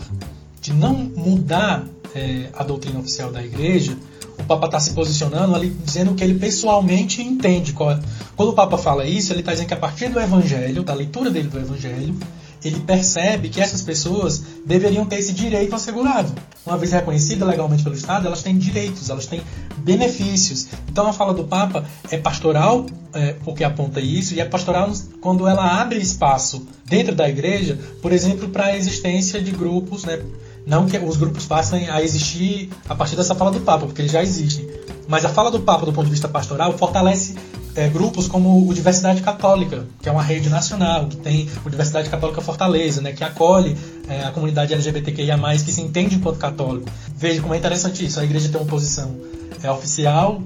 de 0.62 0.73
não 0.73 0.93
mudar 0.93 1.86
é, 2.13 2.50
a 2.54 2.63
doutrina 2.63 3.00
oficial 3.00 3.32
da 3.32 3.43
igreja, 3.43 3.97
o 4.38 4.43
Papa 4.43 4.67
está 4.67 4.80
se 4.80 4.93
posicionando 4.93 5.56
ali 5.56 5.69
dizendo 5.69 6.13
que 6.13 6.23
ele 6.23 6.38
pessoalmente 6.38 7.21
entende. 7.21 7.71
É. 7.71 8.00
Quando 8.36 8.50
o 8.50 8.54
Papa 8.54 8.78
fala 8.78 9.06
isso, 9.06 9.32
ele 9.32 9.39
está 9.39 9.52
dizendo 9.52 9.67
que 9.67 9.73
a 9.73 9.78
partir 9.78 10.10
do 10.10 10.19
Evangelho, 10.19 10.84
da 10.84 10.93
leitura 10.93 11.30
dele 11.30 11.47
do 11.47 11.58
Evangelho, 11.58 12.15
ele 12.63 12.80
percebe 12.80 13.50
que 13.50 13.62
essas 13.62 13.82
pessoas 13.82 14.41
deveriam 14.65 15.06
ter 15.06 15.17
esse 15.17 15.34
direito 15.34 15.76
assegurado. 15.76 16.32
Uma 16.65 16.78
vez 16.78 16.91
reconhecida 16.91 17.46
legalmente 17.46 17.84
pelo 17.84 17.96
Estado, 17.96 18.28
elas 18.28 18.41
têm 18.41 18.58
direitos, 18.58 19.10
elas 19.10 19.26
têm 19.26 19.41
benefícios. 19.78 20.67
Então 20.89 21.08
a 21.08 21.13
fala 21.13 21.34
do 21.34 21.46
Papa 21.46 21.86
é 22.12 22.17
pastoral, 22.17 22.86
é, 23.13 23.34
porque 23.43 23.63
aponta 23.63 24.00
isso, 24.00 24.34
e 24.34 24.41
é 24.41 24.46
pastoral 24.46 24.91
quando 25.22 25.48
ela 25.48 25.82
abre 25.82 25.98
espaço 26.00 26.67
dentro 26.86 27.15
da 27.15 27.30
igreja, 27.30 27.78
por 28.02 28.12
exemplo, 28.12 28.50
para 28.50 28.65
a 28.65 28.76
existência 28.76 29.41
de 29.41 29.52
grupos, 29.52 30.04
né? 30.04 30.22
não 30.67 30.86
que 30.86 30.98
os 30.98 31.15
grupos 31.15 31.46
passem 31.46 31.89
a 31.89 32.04
existir 32.04 32.70
a 32.89 32.93
partir 32.93 33.15
dessa 33.15 33.34
fala 33.34 33.52
do 33.52 33.62
Papa, 33.62 33.86
porque 33.86 34.02
eles 34.02 34.12
já 34.12 34.22
existem. 34.22 34.67
Mas 35.08 35.24
a 35.24 35.30
fala 35.30 35.50
do 35.50 35.62
Papa, 35.62 35.86
do 35.86 35.93
ponto 35.93 36.06
de 36.06 36.12
vista 36.12 36.28
pastoral, 36.28 36.78
fortalece 36.78 37.36
é, 37.78 37.88
grupos 37.88 38.28
como 38.28 38.68
o 38.68 38.74
Diversidade 38.74 39.22
Católica, 39.22 39.86
que 40.02 40.10
é 40.10 40.12
uma 40.12 40.24
rede 40.24 40.50
nacional, 40.50 41.06
que 41.06 41.16
tem 41.16 41.48
o 41.63 41.70
Diversidade 41.70 42.10
Católica 42.10 42.42
Fortaleza, 42.42 43.02
né, 43.02 43.13
que 43.13 43.24
acolhe 43.24 43.78
é, 44.10 44.24
a 44.24 44.32
comunidade 44.32 44.74
LGBTQIA+, 44.74 45.38
que 45.63 45.72
se 45.72 45.82
entende 45.82 46.16
enquanto 46.16 46.38
católico. 46.40 46.90
Veja 47.16 47.40
como 47.40 47.54
é 47.54 47.58
interessante 47.58 48.04
isso, 48.04 48.20
a 48.20 48.24
igreja 48.24 48.50
tem 48.50 48.60
uma 48.60 48.68
posição 48.68 49.16
é, 49.62 49.70
oficial, 49.70 50.42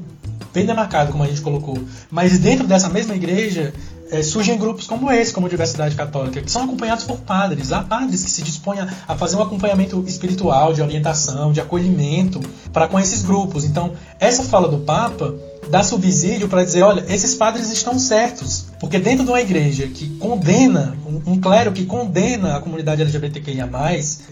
bem 0.54 0.66
demarcada, 0.66 1.10
como 1.10 1.24
a 1.24 1.28
gente 1.28 1.40
colocou, 1.40 1.82
mas 2.12 2.38
dentro 2.38 2.68
dessa 2.68 2.90
mesma 2.90 3.16
igreja 3.16 3.74
é, 4.12 4.22
surgem 4.22 4.58
grupos 4.58 4.86
como 4.86 5.10
esse, 5.10 5.32
como 5.32 5.48
Diversidade 5.48 5.96
Católica, 5.96 6.42
que 6.42 6.52
são 6.52 6.66
acompanhados 6.66 7.06
por 7.06 7.18
padres. 7.20 7.72
Há 7.72 7.82
padres 7.82 8.26
que 8.26 8.30
se 8.30 8.42
dispõem 8.42 8.80
a 9.08 9.16
fazer 9.16 9.38
um 9.38 9.42
acompanhamento 9.42 10.04
espiritual, 10.06 10.74
de 10.74 10.82
orientação, 10.82 11.54
de 11.54 11.62
acolhimento 11.62 12.42
para 12.74 12.90
com 12.90 13.00
esses 13.00 13.22
grupos. 13.22 13.64
Então, 13.64 13.94
essa 14.20 14.44
fala 14.44 14.68
do 14.68 14.80
Papa 14.80 15.34
dá 15.72 15.82
subsídio 15.82 16.50
para 16.50 16.66
dizer, 16.66 16.84
olha, 16.84 17.06
esses 17.08 17.34
padres 17.34 17.72
estão 17.72 17.98
certos. 17.98 18.66
Porque 18.80 19.00
dentro 19.00 19.24
de 19.24 19.32
uma 19.32 19.40
igreja 19.40 19.88
que 19.88 20.10
condena, 20.18 20.98
um, 21.08 21.32
um 21.32 21.40
clero 21.40 21.72
que 21.72 21.86
condena 21.86 22.58
a 22.58 22.60
comunidade 22.60 23.02
LGBTQIA+, 23.02 23.70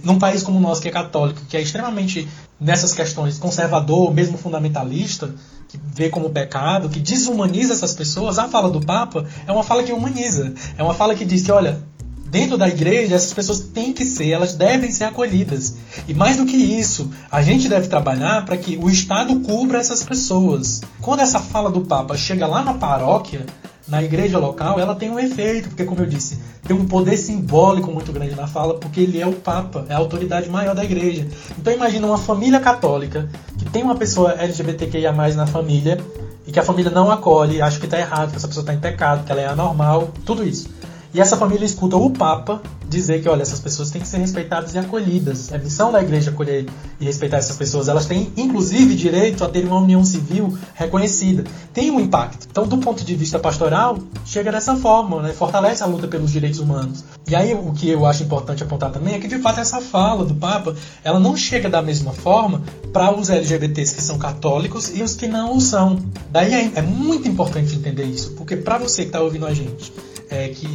num 0.04 0.19
país 0.19 0.43
como 0.43 0.58
o 0.58 0.62
nosso, 0.62 0.82
que 0.82 0.89
é 0.89 0.91
católico, 0.91 1.41
que 1.47 1.56
é 1.56 1.62
extremamente, 1.62 2.28
nessas 2.60 2.93
questões, 2.93 3.39
conservador, 3.39 4.13
mesmo 4.13 4.38
fundamentalista, 4.38 5.34
que 5.69 5.80
vê 5.95 6.10
como 6.10 6.30
pecado, 6.30 6.89
que 6.89 6.99
desumaniza 6.99 7.73
essas 7.73 7.93
pessoas, 7.93 8.38
a 8.38 8.49
fala 8.49 8.69
do 8.69 8.82
Papa 8.82 9.25
é 9.47 9.52
uma 9.52 9.63
fala 9.63 9.82
que 9.82 9.93
humaniza. 9.93 10.54
É 10.78 10.84
uma 10.84 10.93
fala 10.93 11.15
que 11.15 11.23
diz 11.23 11.43
que, 11.43 11.52
olha, 11.52 11.82
dentro 12.30 12.58
da 12.58 12.68
igreja, 12.68 13.15
essas 13.15 13.34
pessoas 13.34 13.60
têm 13.60 13.92
que 13.92 14.06
ser, 14.06 14.30
elas 14.30 14.54
devem 14.54 14.92
ser 14.92 15.06
acolhidas. 15.06 15.76
E 16.08 16.13
mais 16.13 16.38
do 16.38 16.46
que 16.46 16.56
isso, 16.56 17.10
a 17.32 17.42
gente 17.42 17.68
deve 17.68 17.88
trabalhar 17.88 18.46
para 18.46 18.58
que 18.58 18.78
o 18.78 18.89
Estado 18.89 19.39
cubra 19.39 19.80
essas 19.80 20.04
pessoas. 20.04 20.82
Quando 21.02 21.22
essa 21.22 21.39
fala 21.39 21.72
do 21.72 21.82
Papa 21.82 22.15
chega 22.15 22.46
lá 22.46 22.63
na 22.63 22.74
paróquia, 22.76 23.46
na 23.88 24.04
igreja 24.04 24.38
local, 24.38 24.80
ela 24.80 24.94
tem 24.94 25.10
um 25.10 25.18
efeito, 25.18 25.70
porque, 25.70 25.84
como 25.84 26.02
eu 26.02 26.06
disse, 26.06 26.38
tem 26.63 26.76
um 26.76 26.86
poder 26.86 27.18
simbólico 27.18 27.92
muito 27.92 28.12
grande 28.12 28.36
na 28.36 28.46
fala, 28.46 28.76
porque 28.76 29.02
ele 29.02 29.20
é 29.20 29.26
o 29.26 29.34
Papa, 29.34 29.86
é 29.89 29.94
a 29.96 29.98
autoridade 29.98 30.48
maior 30.48 30.76
da 30.76 30.84
igreja. 30.84 31.28
Então, 31.58 31.74
imagina 31.74 32.06
uma 32.06 32.18
família 32.18 32.60
católica 32.60 33.28
que 33.58 33.65
tem 33.65 33.82
uma 33.82 33.96
pessoa 33.96 34.34
LGBTQIA 34.34 35.12
na 35.12 35.48
família 35.48 36.00
e 36.46 36.52
que 36.52 36.60
a 36.60 36.63
família 36.63 36.92
não 36.92 37.10
acolhe, 37.10 37.62
acha 37.62 37.80
que 37.80 37.86
está 37.86 37.98
errado, 37.98 38.30
que 38.30 38.38
essa 38.38 38.48
pessoa 38.48 38.62
está 38.62 38.74
em 38.74 38.80
pecado, 38.80 39.26
que 39.26 39.32
ela 39.32 39.42
é 39.42 39.48
anormal, 39.48 40.10
tudo 40.24 40.44
isso. 40.48 40.70
E 41.13 41.19
essa 41.19 41.36
família 41.36 41.65
escuta 41.65 41.95
o 41.95 42.12
Papa 42.12 42.62
dizer 42.88 43.22
que, 43.22 43.30
olha, 43.30 43.41
essas 43.41 43.60
pessoas 43.60 43.89
têm 43.89 44.02
que 44.02 44.08
ser 44.08 44.17
respeitadas 44.17 44.74
e 44.74 44.78
acolhidas. 44.78 45.52
É 45.52 45.58
missão 45.58 45.91
da 45.91 46.02
igreja 46.02 46.32
acolher 46.32 46.65
e 47.00 47.06
respeitar 47.06 47.38
essas 47.38 47.56
pessoas. 47.56 47.88
Elas 47.88 48.06
têm, 48.06 48.32
inclusive, 48.36 48.95
direito 48.95 49.43
a 49.43 49.50
ter 49.50 49.65
uma 49.65 49.80
união 49.80 50.04
civil 50.04 50.58
reconhecida. 50.74 51.43
Tem 51.74 51.89
um 51.91 52.00
impacto. 52.00 52.48
Então, 52.50 52.67
do 52.67 52.78
ponto 52.78 53.04
de 53.04 53.15
vista 53.15 53.39
pastoral, 53.39 53.98
chega 54.26 54.52
dessa 54.52 54.76
forma, 54.76 55.22
né? 55.22 55.34
fortalece 55.34 55.84
a 55.84 55.86
luta 55.86 56.08
pelos 56.08 56.32
direitos 56.32 56.60
humanos. 56.60 57.04
E 57.28 57.36
aí, 57.36 57.54
o 57.54 57.72
que 57.74 57.89
eu 57.89 58.06
acho 58.06 58.24
importante 58.24 58.63
apontar 58.63 58.91
também 58.91 59.15
é 59.15 59.19
que, 59.19 59.28
de 59.28 59.39
fato, 59.39 59.60
essa 59.60 59.82
fala 59.82 60.26
do 60.26 60.36
Papa, 60.36 60.76
ela 61.04 61.19
não 61.19 61.36
chega 61.36 61.69
da 61.69 61.82
mesma 61.82 62.12
forma 62.12 62.62
para 62.91 63.15
os 63.15 63.30
LGBTs 63.30 63.95
que 63.95 64.02
são 64.02 64.18
católicos 64.18 64.95
e 64.95 65.03
os 65.03 65.16
que 65.16 65.28
não 65.28 65.57
o 65.57 65.62
são. 65.62 65.99
Daí 66.32 66.53
é, 66.53 66.72
é 66.76 66.82
muito 66.82 67.28
importante 67.28 67.76
entender 67.76 68.05
isso, 68.05 68.32
porque 68.32 68.55
para 68.55 68.78
você 68.78 69.03
que 69.03 69.10
está 69.10 69.22
ouvindo 69.22 69.45
a 69.45 69.53
gente, 69.53 69.93
é, 70.30 70.49
que 70.49 70.67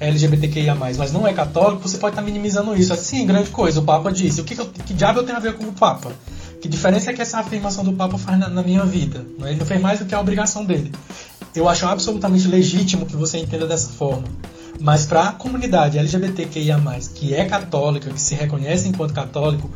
é 0.00 0.08
LGBTQIA+, 0.08 0.74
mas 0.74 1.12
não 1.12 1.26
é 1.26 1.32
católico, 1.32 1.88
você 1.88 1.98
pode 1.98 2.12
estar 2.12 2.22
tá 2.22 2.26
minimizando 2.26 2.76
isso. 2.76 2.92
Assim, 2.92 3.26
grande 3.26 3.50
coisa, 3.50 3.80
o 3.80 3.82
Papa 3.82 4.12
disse. 4.12 4.40
O 4.40 4.44
que, 4.44 4.54
que, 4.54 4.82
que 4.82 4.94
diabo 4.94 5.20
eu 5.20 5.24
tenho 5.24 5.36
a 5.36 5.40
ver 5.40 5.54
com 5.54 5.64
o 5.64 5.72
Papa? 5.72 6.12
Que 6.60 6.68
diferença 6.68 7.10
é 7.10 7.14
que 7.14 7.22
essa 7.22 7.38
afirmação 7.38 7.84
do 7.84 7.92
Papa 7.92 8.18
faz 8.18 8.38
na, 8.38 8.48
na 8.48 8.62
minha 8.62 8.84
vida? 8.84 9.24
Ele 9.40 9.56
não 9.56 9.66
fez 9.66 9.80
mais 9.80 9.98
do 9.98 10.04
que 10.04 10.14
a 10.14 10.20
obrigação 10.20 10.64
dele. 10.64 10.92
Eu 11.54 11.68
acho 11.68 11.86
absolutamente 11.86 12.46
legítimo 12.46 13.06
que 13.06 13.16
você 13.16 13.38
entenda 13.38 13.66
dessa 13.66 13.90
forma. 13.90 14.24
Mas 14.80 15.06
para 15.06 15.28
a 15.28 15.32
comunidade 15.32 15.98
LGBTQIA+, 15.98 16.78
que 17.14 17.34
é 17.34 17.44
católica, 17.44 18.10
que 18.10 18.20
se 18.20 18.34
reconhece 18.34 18.88
enquanto 18.88 19.12
católico, 19.12 19.70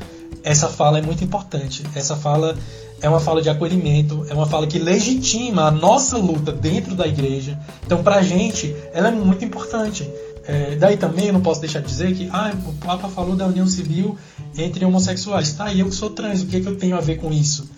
essa 0.44 0.68
fala 0.68 0.98
é 0.98 1.02
muito 1.02 1.24
importante. 1.24 1.82
Essa 1.94 2.16
fala 2.16 2.56
é 3.02 3.08
uma 3.08 3.20
fala 3.20 3.42
de 3.42 3.50
acolhimento, 3.50 4.24
é 4.28 4.32
uma 4.32 4.46
fala 4.46 4.66
que 4.66 4.78
legitima 4.78 5.64
a 5.64 5.70
nossa 5.70 6.16
luta 6.16 6.52
dentro 6.52 6.94
da 6.94 7.06
igreja. 7.06 7.58
Então, 7.84 8.02
para 8.02 8.16
a 8.16 8.22
gente, 8.22 8.74
ela 8.94 9.08
é 9.08 9.10
muito 9.10 9.44
importante. 9.44 10.08
É, 10.44 10.76
daí 10.76 10.96
também 10.96 11.26
eu 11.26 11.32
não 11.32 11.40
posso 11.40 11.60
deixar 11.60 11.80
de 11.80 11.88
dizer 11.88 12.14
que 12.14 12.28
ah, 12.32 12.52
o 12.66 12.72
Papa 12.74 13.08
falou 13.08 13.36
da 13.36 13.46
união 13.46 13.66
civil 13.66 14.16
entre 14.56 14.84
homossexuais. 14.84 15.52
Tá, 15.52 15.72
e 15.72 15.80
eu 15.80 15.88
que 15.88 15.94
sou 15.94 16.10
trans, 16.10 16.42
o 16.42 16.46
que, 16.46 16.56
é 16.56 16.60
que 16.60 16.66
eu 16.66 16.76
tenho 16.76 16.96
a 16.96 17.00
ver 17.00 17.16
com 17.16 17.32
isso? 17.32 17.68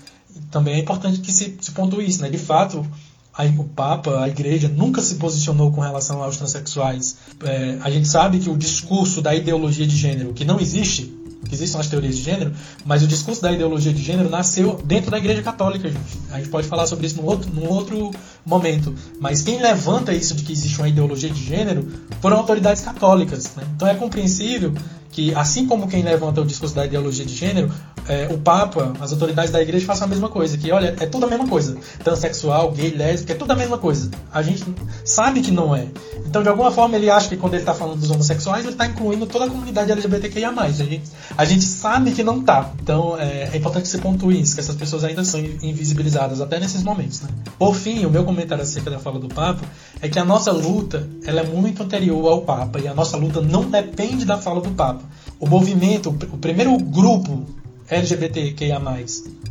Também 0.50 0.74
é 0.74 0.78
importante 0.78 1.20
que 1.20 1.32
se, 1.32 1.56
se 1.60 1.70
pontue 1.70 2.06
isso, 2.06 2.20
né? 2.20 2.28
De 2.28 2.38
fato, 2.38 2.86
a, 3.32 3.44
o 3.44 3.64
Papa, 3.64 4.22
a 4.22 4.28
Igreja, 4.28 4.68
nunca 4.68 5.00
se 5.00 5.14
posicionou 5.16 5.72
com 5.72 5.80
relação 5.80 6.22
aos 6.22 6.36
transexuais. 6.36 7.16
É, 7.42 7.78
a 7.82 7.90
gente 7.90 8.08
sabe 8.08 8.38
que 8.38 8.50
o 8.50 8.56
discurso 8.56 9.22
da 9.22 9.34
ideologia 9.34 9.86
de 9.86 9.96
gênero, 9.96 10.34
que 10.34 10.44
não 10.44 10.60
existe, 10.60 11.23
existem 11.54 11.80
as 11.80 11.88
teorias 11.88 12.16
de 12.16 12.22
gênero, 12.22 12.52
mas 12.84 13.02
o 13.02 13.06
discurso 13.06 13.40
da 13.40 13.52
ideologia 13.52 13.92
de 13.92 14.02
gênero 14.02 14.28
nasceu 14.28 14.80
dentro 14.84 15.10
da 15.10 15.18
Igreja 15.18 15.42
Católica, 15.42 15.88
gente. 15.88 16.18
A 16.30 16.38
gente 16.38 16.50
pode 16.50 16.68
falar 16.68 16.86
sobre 16.86 17.06
isso 17.06 17.16
num 17.16 17.26
outro, 17.26 17.50
num 17.50 17.68
outro 17.68 18.10
momento. 18.44 18.94
Mas 19.20 19.42
quem 19.42 19.60
levanta 19.60 20.12
isso 20.12 20.34
de 20.34 20.42
que 20.42 20.52
existe 20.52 20.78
uma 20.78 20.88
ideologia 20.88 21.30
de 21.30 21.42
gênero 21.42 21.86
foram 22.20 22.36
autoridades 22.38 22.82
católicas. 22.82 23.54
Né? 23.56 23.64
Então 23.74 23.88
é 23.88 23.94
compreensível 23.94 24.72
que, 25.14 25.32
assim 25.34 25.64
como 25.66 25.86
quem 25.86 26.02
levanta 26.02 26.40
o 26.40 26.44
discurso 26.44 26.74
da 26.74 26.84
ideologia 26.84 27.24
de 27.24 27.34
gênero, 27.34 27.72
é, 28.08 28.26
o 28.30 28.36
Papa, 28.36 28.92
as 29.00 29.12
autoridades 29.12 29.50
da 29.50 29.62
igreja 29.62 29.86
façam 29.86 30.06
a 30.06 30.10
mesma 30.10 30.28
coisa, 30.28 30.58
que 30.58 30.70
olha, 30.72 30.94
é 31.00 31.06
tudo 31.06 31.24
a 31.24 31.28
mesma 31.28 31.46
coisa. 31.46 31.76
Transexual, 32.02 32.72
gay, 32.72 32.90
lésbico, 32.90 33.32
é 33.32 33.34
tudo 33.34 33.52
a 33.52 33.56
mesma 33.56 33.78
coisa. 33.78 34.10
A 34.32 34.42
gente 34.42 34.64
sabe 35.04 35.40
que 35.40 35.52
não 35.52 35.74
é. 35.74 35.86
Então, 36.26 36.42
de 36.42 36.48
alguma 36.48 36.72
forma, 36.72 36.96
ele 36.96 37.08
acha 37.08 37.28
que 37.28 37.36
quando 37.36 37.54
ele 37.54 37.62
está 37.62 37.72
falando 37.72 38.00
dos 38.00 38.10
homossexuais, 38.10 38.64
ele 38.64 38.72
está 38.72 38.86
incluindo 38.86 39.24
toda 39.24 39.44
a 39.44 39.48
comunidade 39.48 39.92
LGBTQIA. 39.92 40.50
A 40.50 40.70
gente, 40.70 41.02
a 41.38 41.44
gente 41.44 41.64
sabe 41.64 42.10
que 42.10 42.24
não 42.24 42.40
está. 42.40 42.72
Então, 42.82 43.16
é, 43.18 43.50
é 43.52 43.56
importante 43.56 43.84
que 43.84 43.88
você 43.88 43.98
pontue 43.98 44.40
isso, 44.40 44.54
que 44.54 44.60
essas 44.60 44.74
pessoas 44.74 45.04
ainda 45.04 45.24
são 45.24 45.40
invisibilizadas, 45.40 46.40
até 46.40 46.58
nesses 46.58 46.82
momentos. 46.82 47.20
Né? 47.20 47.28
Por 47.56 47.76
fim, 47.76 48.04
o 48.04 48.10
meu 48.10 48.24
comentário 48.34 48.62
acerca 48.62 48.90
da 48.90 48.98
fala 48.98 49.18
do 49.18 49.28
Papa 49.28 49.64
é 50.02 50.08
que 50.08 50.18
a 50.18 50.24
nossa 50.24 50.50
luta 50.50 51.08
ela 51.24 51.40
é 51.40 51.44
muito 51.44 51.82
anterior 51.82 52.26
ao 52.26 52.42
Papa, 52.42 52.80
e 52.80 52.88
a 52.88 52.94
nossa 52.94 53.16
luta 53.16 53.40
não 53.40 53.70
depende 53.70 54.24
da 54.24 54.36
fala 54.36 54.60
do 54.60 54.70
Papa. 54.70 55.02
O 55.38 55.46
movimento, 55.46 56.10
o 56.10 56.38
primeiro 56.38 56.76
grupo 56.78 57.46
LGBTQIA+, 57.88 58.80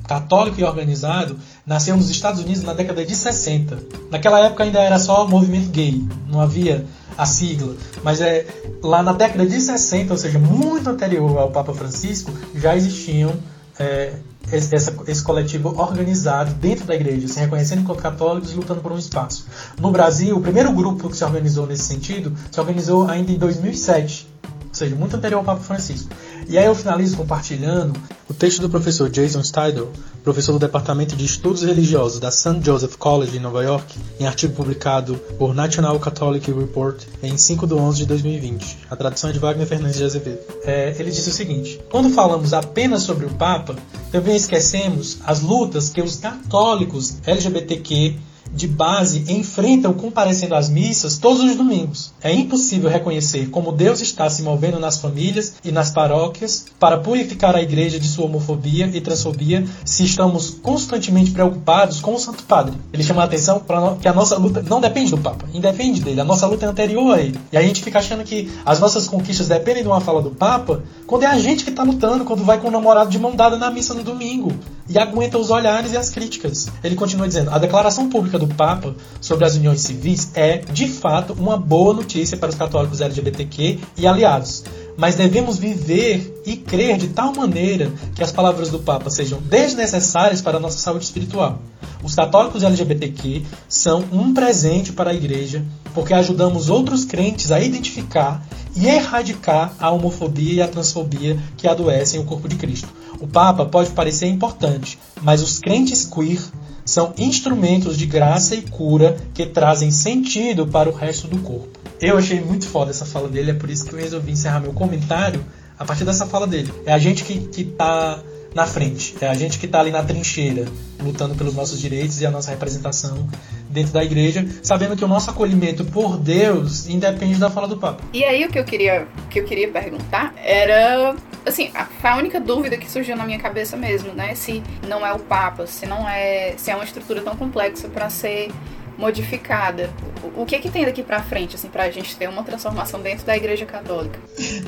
católico 0.07 0.59
e 0.59 0.63
organizado, 0.63 1.38
nasceu 1.65 1.95
nos 1.95 2.09
Estados 2.09 2.41
Unidos 2.41 2.63
na 2.63 2.73
década 2.73 3.05
de 3.05 3.15
60. 3.15 3.77
Naquela 4.11 4.39
época 4.39 4.63
ainda 4.63 4.79
era 4.79 4.99
só 4.99 5.27
movimento 5.27 5.69
gay, 5.69 6.03
não 6.27 6.41
havia 6.41 6.86
a 7.17 7.25
sigla. 7.25 7.75
Mas 8.03 8.21
é 8.21 8.45
lá 8.81 9.01
na 9.01 9.13
década 9.13 9.45
de 9.45 9.59
60, 9.59 10.11
ou 10.13 10.17
seja, 10.17 10.39
muito 10.39 10.89
anterior 10.89 11.38
ao 11.38 11.51
Papa 11.51 11.73
Francisco, 11.73 12.31
já 12.55 12.75
existiam 12.75 13.34
é, 13.79 14.13
esse, 14.51 14.75
esse, 15.07 15.23
coletivo 15.23 15.69
organizado 15.79 16.53
dentro 16.55 16.85
da 16.85 16.95
igreja, 16.95 17.27
se 17.27 17.39
reconhecendo 17.39 17.81
enquanto 17.81 18.01
católicos 18.01 18.53
lutando 18.53 18.81
por 18.81 18.91
um 18.91 18.97
espaço. 18.97 19.45
No 19.79 19.91
Brasil, 19.91 20.35
o 20.35 20.41
primeiro 20.41 20.71
grupo 20.73 21.09
que 21.09 21.17
se 21.17 21.23
organizou 21.23 21.65
nesse 21.65 21.83
sentido 21.83 22.33
se 22.51 22.59
organizou 22.59 23.07
ainda 23.07 23.31
em 23.31 23.37
2007 23.37 24.33
ou 24.73 24.75
seja, 24.75 24.95
muito 24.95 25.15
anterior 25.15 25.37
ao 25.37 25.43
Papa 25.43 25.61
Francisco. 25.61 26.09
E 26.47 26.57
aí 26.57 26.65
eu 26.65 26.75
finalizo 26.75 27.17
compartilhando 27.17 27.99
o 28.29 28.33
texto 28.33 28.61
do 28.61 28.69
professor 28.69 29.09
Jason 29.09 29.43
Steidel, 29.43 29.91
professor 30.23 30.53
do 30.53 30.59
Departamento 30.59 31.15
de 31.15 31.25
Estudos 31.25 31.63
Religiosos 31.63 32.19
da 32.19 32.31
St. 32.31 32.59
Joseph 32.63 32.95
College 32.95 33.37
em 33.37 33.39
Nova 33.39 33.63
York, 33.63 33.97
em 34.19 34.25
artigo 34.25 34.53
publicado 34.53 35.15
por 35.37 35.53
National 35.53 35.99
Catholic 35.99 36.51
Report 36.51 37.01
em 37.21 37.37
5 37.37 37.67
de 37.67 37.73
11 37.73 37.97
de 37.99 38.05
2020. 38.05 38.77
A 38.89 38.95
tradução 38.95 39.29
é 39.29 39.33
de 39.33 39.39
Wagner 39.39 39.67
Fernandes 39.67 39.97
de 39.97 40.03
Azevedo. 40.03 40.39
É, 40.63 40.95
ele 40.97 41.11
diz 41.11 41.25
o 41.27 41.31
seguinte: 41.31 41.79
Quando 41.89 42.09
falamos 42.09 42.53
apenas 42.53 43.03
sobre 43.03 43.25
o 43.25 43.33
Papa, 43.35 43.75
também 44.11 44.35
esquecemos 44.35 45.19
as 45.25 45.41
lutas 45.41 45.89
que 45.89 46.01
os 46.01 46.17
católicos 46.17 47.17
LGBTQ 47.25 48.15
de 48.53 48.67
base 48.67 49.25
enfrentam 49.27 49.93
comparecendo 49.93 50.55
às 50.55 50.69
missas 50.69 51.17
todos 51.17 51.41
os 51.41 51.55
domingos. 51.55 52.13
É 52.21 52.31
impossível 52.31 52.89
reconhecer 52.89 53.49
como 53.49 53.71
Deus 53.71 54.01
está 54.01 54.29
se 54.29 54.43
movendo 54.43 54.79
nas 54.79 54.99
famílias 54.99 55.55
e 55.63 55.71
nas 55.71 55.89
paróquias 55.89 56.65
para 56.79 56.97
purificar 56.97 57.55
a 57.55 57.61
igreja 57.61 57.99
de 57.99 58.07
sua 58.07 58.25
homofobia 58.25 58.89
e 58.93 59.01
transfobia 59.01 59.65
se 59.83 60.05
estamos 60.05 60.51
constantemente 60.61 61.31
preocupados 61.31 61.99
com 61.99 62.13
o 62.13 62.19
Santo 62.19 62.43
Padre. 62.43 62.75
Ele 62.93 63.03
chama 63.03 63.21
a 63.21 63.25
atenção 63.25 63.59
para 63.59 63.95
que 63.95 64.07
a 64.07 64.13
nossa 64.13 64.37
luta 64.37 64.61
não 64.61 64.79
depende 64.79 65.11
do 65.11 65.17
Papa, 65.17 65.47
independe 65.53 66.01
dele. 66.01 66.21
A 66.21 66.25
nossa 66.25 66.45
luta 66.45 66.65
é 66.65 66.69
anterior 66.69 67.15
a 67.15 67.21
ele. 67.21 67.39
E 67.51 67.57
a 67.57 67.61
gente 67.61 67.83
fica 67.83 67.99
achando 67.99 68.23
que 68.23 68.51
as 68.65 68.79
nossas 68.79 69.07
conquistas 69.07 69.47
dependem 69.47 69.83
de 69.83 69.89
uma 69.89 70.01
fala 70.01 70.21
do 70.21 70.31
Papa, 70.31 70.83
quando 71.07 71.23
é 71.23 71.27
a 71.27 71.39
gente 71.39 71.63
que 71.63 71.69
está 71.69 71.83
lutando, 71.83 72.25
quando 72.25 72.43
vai 72.43 72.59
com 72.59 72.67
o 72.67 72.71
namorado 72.71 73.09
de 73.09 73.19
mão 73.19 73.35
dada 73.35 73.57
na 73.57 73.71
missa 73.71 73.93
no 73.93 74.03
domingo 74.03 74.51
e 74.88 74.97
aguenta 74.97 75.38
os 75.38 75.49
olhares 75.49 75.93
e 75.93 75.97
as 75.97 76.09
críticas. 76.09 76.67
Ele 76.84 76.95
continua 76.95 77.27
dizendo: 77.27 77.51
a 77.51 77.57
declaração 77.57 78.09
pública 78.09 78.38
do 78.38 78.47
Papa 78.47 78.95
sobre 79.21 79.45
as 79.45 79.55
uniões 79.55 79.81
civis 79.81 80.31
é, 80.34 80.57
de 80.57 80.88
fato, 80.88 81.34
uma 81.34 81.57
boa 81.57 81.93
notícia 81.93 82.38
para 82.38 82.49
os 82.49 82.55
católicos 82.55 83.01
LGBTQ 83.01 83.79
e 83.97 84.07
aliados. 84.07 84.63
Mas 84.97 85.15
devemos 85.15 85.57
viver 85.57 86.41
e 86.45 86.55
crer 86.55 86.97
de 86.97 87.09
tal 87.09 87.33
maneira 87.33 87.91
que 88.15 88.23
as 88.23 88.31
palavras 88.31 88.69
do 88.69 88.79
Papa 88.79 89.09
sejam 89.09 89.41
desnecessárias 89.41 90.41
para 90.41 90.57
a 90.57 90.59
nossa 90.59 90.77
saúde 90.77 91.05
espiritual. 91.05 91.59
Os 92.03 92.15
católicos 92.15 92.63
LGBTQ 92.63 93.43
são 93.67 94.03
um 94.11 94.33
presente 94.33 94.91
para 94.91 95.11
a 95.11 95.13
Igreja 95.13 95.63
porque 95.93 96.13
ajudamos 96.13 96.69
outros 96.69 97.05
crentes 97.05 97.51
a 97.51 97.59
identificar 97.59 98.45
e 98.75 98.87
erradicar 98.87 99.73
a 99.79 99.89
homofobia 99.89 100.53
e 100.53 100.61
a 100.61 100.67
transfobia 100.67 101.37
que 101.55 101.67
adoecem 101.67 102.19
o 102.19 102.25
corpo 102.25 102.47
de 102.47 102.55
Cristo. 102.55 102.89
O 103.19 103.27
Papa 103.27 103.65
pode 103.65 103.91
parecer 103.91 104.27
importante, 104.27 104.99
mas 105.21 105.41
os 105.41 105.59
crentes 105.59 106.05
queer 106.05 106.41
são 106.85 107.13
instrumentos 107.17 107.97
de 107.97 108.05
graça 108.05 108.55
e 108.55 108.61
cura 108.61 109.17
que 109.33 109.45
trazem 109.45 109.91
sentido 109.91 110.67
para 110.67 110.89
o 110.89 110.93
resto 110.93 111.27
do 111.27 111.37
corpo. 111.39 111.82
Eu 112.03 112.17
achei 112.17 112.41
muito 112.41 112.67
foda 112.67 112.91
essa 112.91 113.05
fala 113.05 113.29
dele, 113.29 113.51
é 113.51 113.53
por 113.53 113.69
isso 113.69 113.85
que 113.85 113.93
eu 113.93 113.99
resolvi 113.99 114.33
encerrar 114.33 114.59
meu 114.59 114.73
comentário 114.73 115.43
a 115.79 115.85
partir 115.85 116.03
dessa 116.03 116.25
fala 116.25 116.45
dele. 116.45 116.71
É 116.85 116.91
a 116.91 116.97
gente 116.97 117.23
que, 117.23 117.47
que 117.47 117.63
tá 117.63 118.19
na 118.53 118.67
frente, 118.67 119.15
é 119.21 119.29
a 119.29 119.33
gente 119.33 119.57
que 119.57 119.65
está 119.65 119.79
ali 119.79 119.89
na 119.89 120.03
trincheira, 120.03 120.65
lutando 121.01 121.33
pelos 121.33 121.55
nossos 121.55 121.79
direitos 121.79 122.19
e 122.19 122.25
a 122.25 122.29
nossa 122.29 122.51
representação 122.51 123.25
dentro 123.69 123.93
da 123.93 124.03
igreja, 124.03 124.45
sabendo 124.61 124.97
que 124.97 125.03
o 125.05 125.07
nosso 125.07 125.29
acolhimento 125.29 125.85
por 125.85 126.17
Deus 126.17 126.87
independe 126.87 127.39
da 127.39 127.49
fala 127.49 127.69
do 127.69 127.77
Papa. 127.77 128.03
E 128.11 128.23
aí 128.25 128.43
o 128.43 128.49
que 128.49 128.59
eu 128.59 128.65
queria, 128.65 129.07
que 129.29 129.39
eu 129.39 129.45
queria 129.45 129.69
perguntar 129.69 130.33
era 130.43 131.15
assim, 131.45 131.71
a, 131.73 131.87
a 132.03 132.17
única 132.17 132.37
dúvida 132.39 132.77
que 132.77 132.91
surgiu 132.91 133.15
na 133.15 133.25
minha 133.25 133.39
cabeça 133.39 133.77
mesmo, 133.77 134.11
né? 134.11 134.35
Se 134.35 134.61
não 134.89 135.05
é 135.05 135.13
o 135.13 135.19
Papa, 135.19 135.65
se 135.65 135.85
não 135.85 136.07
é, 136.07 136.53
se 136.57 136.69
é 136.69 136.75
uma 136.75 136.83
estrutura 136.83 137.21
tão 137.21 137.35
complexa 137.37 137.87
para 137.87 138.09
ser 138.09 138.51
modificada. 138.97 139.89
O, 140.35 140.45
que 140.45 140.59
que 140.59 140.69
tem 140.69 140.85
daqui 140.85 141.03
para 141.03 141.21
frente, 141.21 141.55
assim, 141.55 141.67
pra 141.67 141.89
gente 141.89 142.15
ter 142.15 142.29
uma 142.29 142.43
transformação 142.43 143.01
dentro 143.01 143.25
da 143.25 143.35
Igreja 143.35 143.65
Católica? 143.65 144.19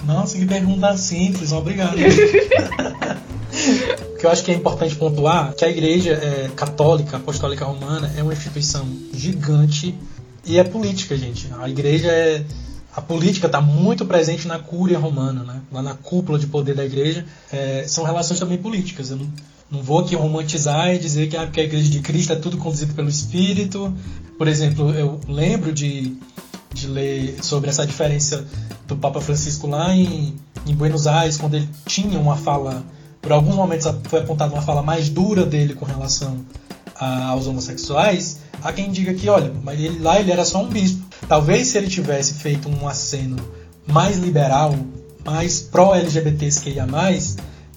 Nossa, 0.03 0.37
que 0.37 0.45
pergunta 0.45 0.95
simples, 0.97 1.51
obrigado. 1.51 1.95
O 4.09 4.17
que 4.17 4.25
eu 4.25 4.29
acho 4.29 4.43
que 4.43 4.51
é 4.51 4.53
importante 4.53 4.95
pontuar 4.95 5.53
que 5.53 5.63
a 5.63 5.69
Igreja 5.69 6.11
é, 6.11 6.49
Católica 6.55 7.15
Apostólica 7.15 7.63
Romana 7.63 8.11
é 8.17 8.21
uma 8.21 8.33
instituição 8.33 8.85
gigante 9.13 9.97
e 10.43 10.59
é 10.59 10.63
política, 10.63 11.15
gente. 11.15 11.49
A 11.57 11.69
Igreja 11.69 12.11
é 12.11 12.43
a 12.95 13.01
política 13.01 13.47
está 13.47 13.59
muito 13.59 14.05
presente 14.05 14.47
na 14.47 14.57
cúria 14.57 14.97
romana, 14.97 15.43
né? 15.43 15.61
lá 15.69 15.81
na 15.81 15.95
cúpula 15.95 16.39
de 16.39 16.47
poder 16.47 16.75
da 16.75 16.85
igreja, 16.85 17.25
é, 17.51 17.83
são 17.87 18.05
relações 18.05 18.39
também 18.39 18.57
políticas. 18.57 19.11
Eu 19.11 19.17
não, 19.17 19.27
não 19.69 19.81
vou 19.81 19.99
aqui 19.99 20.15
romantizar 20.15 20.93
e 20.93 20.99
dizer 20.99 21.27
que, 21.27 21.35
ah, 21.35 21.41
a 21.41 21.59
igreja 21.59 21.89
de 21.89 21.99
Cristo 21.99 22.33
é 22.33 22.35
tudo 22.35 22.57
conduzido 22.57 22.93
pelo 22.93 23.09
Espírito. 23.09 23.93
Por 24.37 24.47
exemplo, 24.47 24.91
eu 24.91 25.19
lembro 25.27 25.73
de, 25.73 26.15
de 26.73 26.87
ler 26.87 27.43
sobre 27.43 27.69
essa 27.69 27.85
diferença 27.85 28.45
do 28.87 28.95
Papa 28.95 29.19
Francisco 29.19 29.67
lá 29.67 29.95
em, 29.95 30.35
em 30.67 30.75
Buenos 30.75 31.07
Aires, 31.07 31.37
quando 31.37 31.55
ele 31.55 31.69
tinha 31.85 32.19
uma 32.19 32.37
fala, 32.37 32.83
por 33.21 33.31
alguns 33.31 33.55
momentos 33.55 33.87
foi 34.03 34.19
apontada 34.19 34.53
uma 34.53 34.61
fala 34.61 34.83
mais 34.83 35.09
dura 35.09 35.45
dele 35.45 35.73
com 35.73 35.85
relação 35.85 36.45
a, 36.95 37.27
aos 37.27 37.47
homossexuais. 37.47 38.41
Há 38.61 38.71
quem 38.71 38.91
diga 38.91 39.13
que, 39.13 39.27
olha, 39.29 39.51
mas 39.63 39.79
ele, 39.79 39.99
lá 39.99 40.19
ele 40.19 40.31
era 40.31 40.45
só 40.45 40.61
um 40.61 40.67
bispo. 40.67 41.03
Talvez 41.27 41.67
se 41.69 41.77
ele 41.77 41.87
tivesse 41.87 42.35
feito 42.35 42.69
um 42.69 42.87
aceno 42.87 43.37
mais 43.87 44.17
liberal, 44.17 44.75
mais 45.23 45.59
pró-LGBTQIA+, 45.61 46.87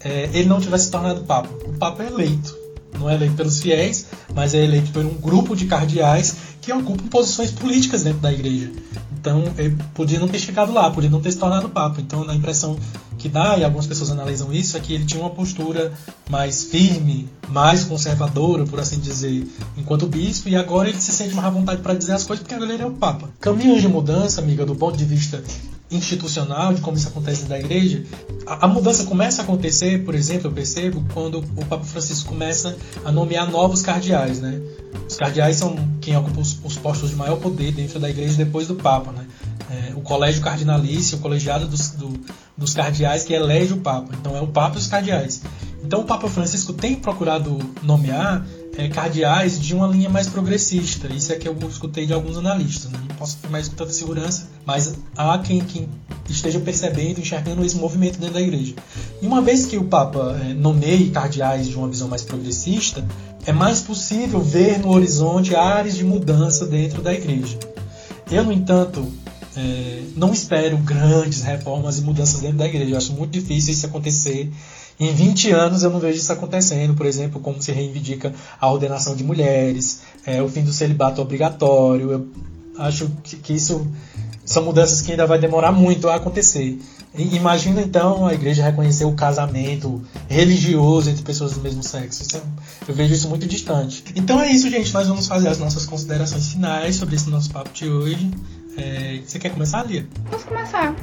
é, 0.01 0.31
ele 0.33 0.49
não 0.49 0.61
tivesse 0.61 0.87
se 0.87 0.91
tornado 0.91 1.23
Papa. 1.23 1.49
O 1.67 1.73
Papa 1.75 2.05
é 2.05 2.07
eleito. 2.09 2.57
Não 2.99 3.09
é 3.09 3.15
eleito 3.15 3.35
pelos 3.35 3.61
fiéis, 3.61 4.07
mas 4.35 4.55
é 4.55 4.65
eleito 4.65 4.91
por 4.93 5.05
um 5.05 5.15
grupo 5.15 5.55
de 5.55 5.67
cardeais 5.67 6.37
que 6.61 6.73
ocupam 6.73 7.07
posições 7.09 7.51
políticas 7.51 8.03
dentro 8.03 8.21
da 8.21 8.33
igreja. 8.33 8.73
Então, 9.19 9.45
ele 9.57 9.77
podia 9.95 10.19
não 10.19 10.29
ter 10.29 10.39
chegado 10.39 10.73
lá, 10.73 10.91
podia 10.91 11.11
não 11.11 11.21
ter 11.21 11.33
se 11.33 11.39
tornado 11.39 11.69
Papa. 11.69 12.01
Então, 12.01 12.29
a 12.29 12.35
impressão 12.35 12.79
que 13.19 13.29
dá, 13.29 13.59
e 13.59 13.65
algumas 13.65 13.87
pessoas 13.87 14.11
analisam 14.11 14.53
isso, 14.53 14.77
é 14.77 14.81
que 14.81 14.95
ele 14.95 15.05
tinha 15.05 15.21
uma 15.21 15.31
postura 15.31 15.93
mais 16.31 16.65
firme, 16.65 17.29
mais 17.49 17.85
conservadora, 17.85 18.65
por 18.65 18.81
assim 18.81 18.99
dizer, 18.99 19.47
enquanto 19.77 20.07
bispo, 20.07 20.49
e 20.49 20.57
agora 20.57 20.89
ele 20.89 21.01
se 21.01 21.13
sente 21.13 21.35
mais 21.35 21.47
à 21.47 21.51
vontade 21.51 21.83
para 21.83 21.95
dizer 21.95 22.13
as 22.13 22.25
coisas 22.25 22.43
porque 22.43 22.55
agora 22.55 22.73
ele 22.73 22.83
é 22.83 22.87
o 22.87 22.93
Papa. 22.93 23.29
Caminhos 23.41 23.83
de 23.83 23.89
mudança, 23.89 24.41
amiga, 24.41 24.65
do 24.65 24.77
ponto 24.77 24.97
de 24.97 25.05
vista 25.05 25.43
institucional, 25.91 26.75
de 26.75 26.81
como 26.81 26.97
isso 26.97 27.09
acontece 27.09 27.49
na 27.49 27.59
igreja, 27.59 28.05
a, 28.47 28.67
a, 28.67 28.69
mudança 28.69 29.05
começa 29.05 29.43
a 29.43 29.45
acontecer, 29.45 30.05
por 30.05 30.15
exemplo, 30.15 30.49
eu 30.49 30.53
percebo, 30.53 31.03
quando 31.15 31.39
o 31.39 31.65
Papa 31.65 31.85
Francisco 31.85 32.29
começa 32.29 32.77
a 33.05 33.11
nomear 33.11 33.51
novos 33.51 33.83
cardeais, 33.83 34.41
né? 34.41 34.61
Os 35.09 35.17
cardeais 35.17 35.57
são 35.57 35.77
quem 36.01 36.17
ocupa 36.17 36.41
os, 36.41 36.59
os 36.63 36.77
postos 36.77 37.11
de 37.11 37.17
maior 37.17 37.37
poder 37.37 37.73
dentro 37.73 37.99
da 37.99 38.11
igreja 38.11 38.37
depois 38.37 38.67
do 38.67 38.75
Papa, 38.75 39.13
né? 39.13 39.27
É, 39.71 39.95
o 39.95 40.01
colégio 40.01 40.43
cardinalício, 40.43 41.19
o 41.19 41.21
colegiado 41.21 41.67
dos, 41.67 41.91
do, 41.91 42.13
dos 42.57 42.75
cardeais 42.75 43.25
que 43.25 43.33
elege 43.33 43.73
o 43.73 43.79
Papa. 43.79 44.15
Então 44.19 44.37
é 44.37 44.41
o 44.41 44.47
Papa 44.47 44.77
e 44.77 44.79
os 44.79 44.87
cardeais. 44.87 45.43
Então 45.83 46.01
o 46.01 46.05
Papa 46.05 46.29
Francisco 46.29 46.73
tem 46.73 46.97
procurado 46.97 47.59
nomear 47.83 48.45
é, 48.77 48.89
cardeais 48.89 49.61
de 49.61 49.75
uma 49.75 49.87
linha 49.89 50.09
mais 50.09 50.29
progressista. 50.29 51.13
Isso 51.13 51.33
é 51.33 51.37
que 51.37 51.49
eu 51.49 51.57
escutei 51.69 52.07
de 52.07 52.13
alguns 52.13 52.37
analistas. 52.37 52.91
Né? 52.91 52.99
Não 53.09 53.17
posso 53.17 53.37
isso 53.59 53.71
com 53.71 53.77
tanta 53.77 53.93
segurança, 53.93 54.49
mas 54.65 54.95
há 55.17 55.37
quem, 55.39 55.61
quem 55.61 55.89
esteja 56.29 56.61
percebendo, 56.61 57.21
enxergando 57.21 57.65
esse 57.65 57.77
movimento 57.77 58.19
dentro 58.19 58.35
da 58.35 58.41
igreja. 58.41 58.75
E 59.21 59.27
uma 59.27 59.43
vez 59.43 59.67
que 59.67 59.77
o 59.77 59.85
Papa 59.85 60.39
é, 60.43 60.55
nomeie 60.55 61.11
cardeais 61.11 61.69
de 61.69 61.77
uma 61.77 61.89
visão 61.89 62.07
mais 62.07 62.23
progressista, 62.23 63.05
é 63.47 63.53
mais 63.53 63.81
possível 63.81 64.41
ver 64.41 64.79
no 64.79 64.91
horizonte 64.91 65.57
áreas 65.57 65.97
de 65.97 66.05
mudança 66.05 66.67
dentro 66.67 67.03
da 67.03 67.13
igreja. 67.13 67.59
Eu, 68.31 68.45
no 68.45 68.53
entanto, 68.53 69.11
é, 69.59 70.03
não 70.15 70.33
espero 70.33 70.79
grandes 70.79 71.43
reformas 71.43 71.99
e 71.99 72.03
mudanças 72.03 72.41
dentro 72.41 72.59
da 72.59 72.67
igreja. 72.67 72.93
Eu 72.93 72.97
acho 72.97 73.13
muito 73.13 73.33
difícil 73.33 73.73
isso 73.73 73.87
acontecer. 73.87 74.49
Em 75.01 75.13
20 75.13 75.51
anos 75.51 75.83
eu 75.83 75.91
não 75.91 75.99
vejo 75.99 76.17
isso 76.17 76.33
acontecendo, 76.33 76.95
por 76.95 77.07
exemplo, 77.07 77.41
como 77.41 77.61
se 77.61 77.73
reivindica 77.73 78.33
a 78.61 78.71
ordenação 78.71 79.17
de 79.17 79.25
mulheres, 79.25 80.03
é, 80.25 80.41
o 80.41 80.49
fim 80.49 80.63
do 80.63 80.73
celibato 80.73 81.21
obrigatório. 81.21 82.13
Eu 82.13 82.29
acho 82.79 83.11
que, 83.25 83.37
que 83.37 83.53
isso 83.53 83.85
são 84.45 84.65
mudanças 84.65 85.03
que 85.03 85.11
ainda 85.11 85.27
vai 85.27 85.41
demorar 85.41 85.73
muito 85.73 86.09
a 86.09 86.15
acontecer. 86.15 86.79
Imagina 87.17 87.83
então 87.83 88.27
a 88.27 88.35
igreja 88.35 88.63
reconhecer 88.63 89.07
o 89.07 89.13
casamento 89.13 90.01
religioso 90.29 91.11
entre 91.11 91.23
pessoas 91.25 91.53
do 91.53 91.61
mesmo 91.61 91.83
sexo. 91.83 92.37
É, 92.37 92.41
eu 92.87 92.95
vejo 92.95 93.13
isso 93.13 93.29
muito 93.29 93.47
distante. 93.47 94.05
Então 94.15 94.41
é 94.41 94.53
isso, 94.53 94.71
gente. 94.71 94.95
Nós 94.95 95.09
vamos 95.09 95.27
fazer 95.27 95.49
as 95.49 95.59
nossas 95.59 95.85
considerações 95.85 96.53
finais 96.53 96.95
sobre 96.95 97.17
esse 97.17 97.29
nosso 97.29 97.51
papo 97.51 97.71
de 97.73 97.89
hoje. 97.89 98.31
É, 98.79 99.21
você 99.25 99.39
quer 99.39 99.51
começar, 99.51 99.83
Lia? 99.85 100.07
Posso 100.31 100.47
começar. 100.47 100.95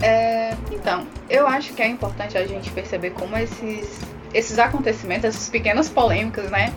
É, 0.00 0.56
então, 0.72 1.06
eu 1.28 1.46
acho 1.46 1.74
que 1.74 1.82
é 1.82 1.86
importante 1.86 2.36
a 2.36 2.46
gente 2.46 2.70
perceber 2.70 3.10
como 3.10 3.36
esses, 3.36 4.00
esses 4.32 4.58
acontecimentos, 4.58 5.26
essas 5.26 5.48
pequenas 5.48 5.88
polêmicas, 5.88 6.50
né? 6.50 6.72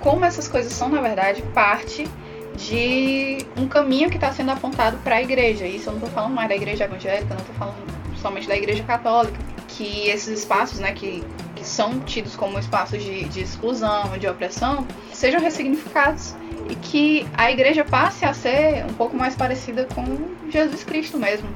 Como 0.00 0.24
essas 0.24 0.48
coisas 0.48 0.72
são, 0.72 0.88
na 0.88 1.00
verdade, 1.00 1.42
parte 1.54 2.08
de 2.56 3.38
um 3.56 3.68
caminho 3.68 4.08
que 4.08 4.16
está 4.16 4.32
sendo 4.32 4.50
apontado 4.50 4.96
para 4.98 5.16
a 5.16 5.22
igreja. 5.22 5.66
Isso 5.66 5.88
eu 5.88 5.92
não 5.92 6.00
estou 6.00 6.10
falando 6.10 6.34
mais 6.34 6.48
da 6.48 6.56
igreja 6.56 6.84
evangélica, 6.84 7.34
não 7.34 7.40
estou 7.40 7.54
falando 7.56 7.76
somente 8.20 8.48
da 8.48 8.56
igreja 8.56 8.82
católica. 8.84 9.38
Que 9.68 10.08
esses 10.08 10.40
espaços, 10.40 10.78
né, 10.78 10.92
que, 10.92 11.22
que 11.56 11.66
são 11.66 12.00
tidos 12.00 12.36
como 12.36 12.58
espaços 12.58 13.02
de, 13.02 13.24
de 13.24 13.40
exclusão, 13.40 14.16
de 14.18 14.26
opressão, 14.26 14.86
sejam 15.12 15.40
ressignificados 15.40 16.34
e 16.68 16.74
que 16.74 17.26
a 17.36 17.50
igreja 17.50 17.84
passe 17.84 18.24
a 18.24 18.32
ser 18.32 18.84
um 18.84 18.94
pouco 18.94 19.16
mais 19.16 19.34
parecida 19.34 19.86
com 19.94 20.04
Jesus 20.50 20.84
Cristo 20.84 21.18
mesmo. 21.18 21.48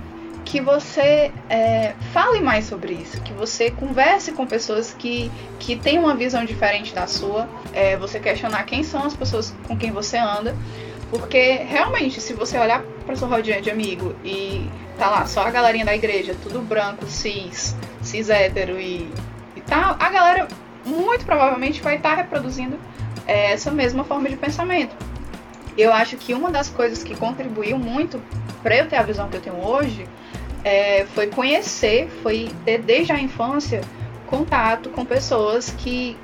Que 0.44 0.61
você 0.61 1.30
é, 1.50 1.92
fale 2.12 2.40
mais 2.40 2.64
sobre 2.64 2.94
isso, 2.94 3.20
que 3.20 3.34
você 3.34 3.70
converse 3.70 4.32
com 4.32 4.46
pessoas 4.46 4.94
que, 4.94 5.30
que 5.59 5.76
têm 5.76 5.98
uma 5.98 6.14
visão 6.14 6.42
diferente 6.44 6.94
da 6.94 7.06
sua, 7.06 7.46
é, 7.74 7.96
você 7.98 8.18
questionar 8.18 8.62
quem 8.64 8.82
são 8.82 9.04
as 9.04 9.14
pessoas 9.14 9.54
com 9.66 9.76
quem 9.76 9.90
você 9.90 10.16
anda, 10.16 10.56
porque 11.11 11.52
realmente, 11.68 12.18
se 12.20 12.32
você 12.32 12.59
olhar 12.59 12.82
para 13.04 13.14
sua 13.14 13.28
rodinha 13.28 13.61
de 13.61 13.70
amigo 13.70 14.14
e 14.24 14.66
tá 14.98 15.11
lá 15.11 15.26
só 15.26 15.42
a 15.42 15.50
galerinha 15.50 15.84
da 15.84 15.94
igreja, 15.94 16.34
tudo 16.42 16.61
branco, 16.61 17.06
cis, 17.06 17.76
cis 18.02 18.30
hétero 18.30 18.80
e, 18.80 19.11
e 19.54 19.61
tal, 19.66 19.96
a 19.98 20.09
galera 20.09 20.48
muito 20.84 21.26
provavelmente 21.26 21.82
vai 21.82 21.96
estar 21.96 22.11
tá 22.11 22.16
reproduzindo 22.16 22.78
é, 23.29 23.53
essa 23.53 23.70
mesma 23.70 24.03
forma 24.03 24.29
de 24.29 24.37
pensamento. 24.37 24.97
Eu 25.76 25.93
acho 25.93 26.16
que 26.16 26.35
uma 26.35 26.51
das 26.51 26.68
coisas 26.68 27.05
que 27.05 27.14
contribuiu 27.14 27.79
muito 27.79 28.20
para 28.62 28.76
eu 28.76 28.89
ter 28.89 28.97
a 28.97 29.03
visão 29.03 29.29
que 29.29 29.37
eu 29.37 29.41
tenho 29.41 29.64
hoje 29.64 30.09
é, 30.64 31.07
foi 31.14 31.29
conhecer, 31.29 32.09
foi 32.22 32.51
ter 32.64 32.79
desde 32.79 33.12
a 33.12 33.20
infância 33.20 33.83
contato 34.26 34.91
com 34.91 35.05
pessoas 35.05 35.70
que 35.79 36.16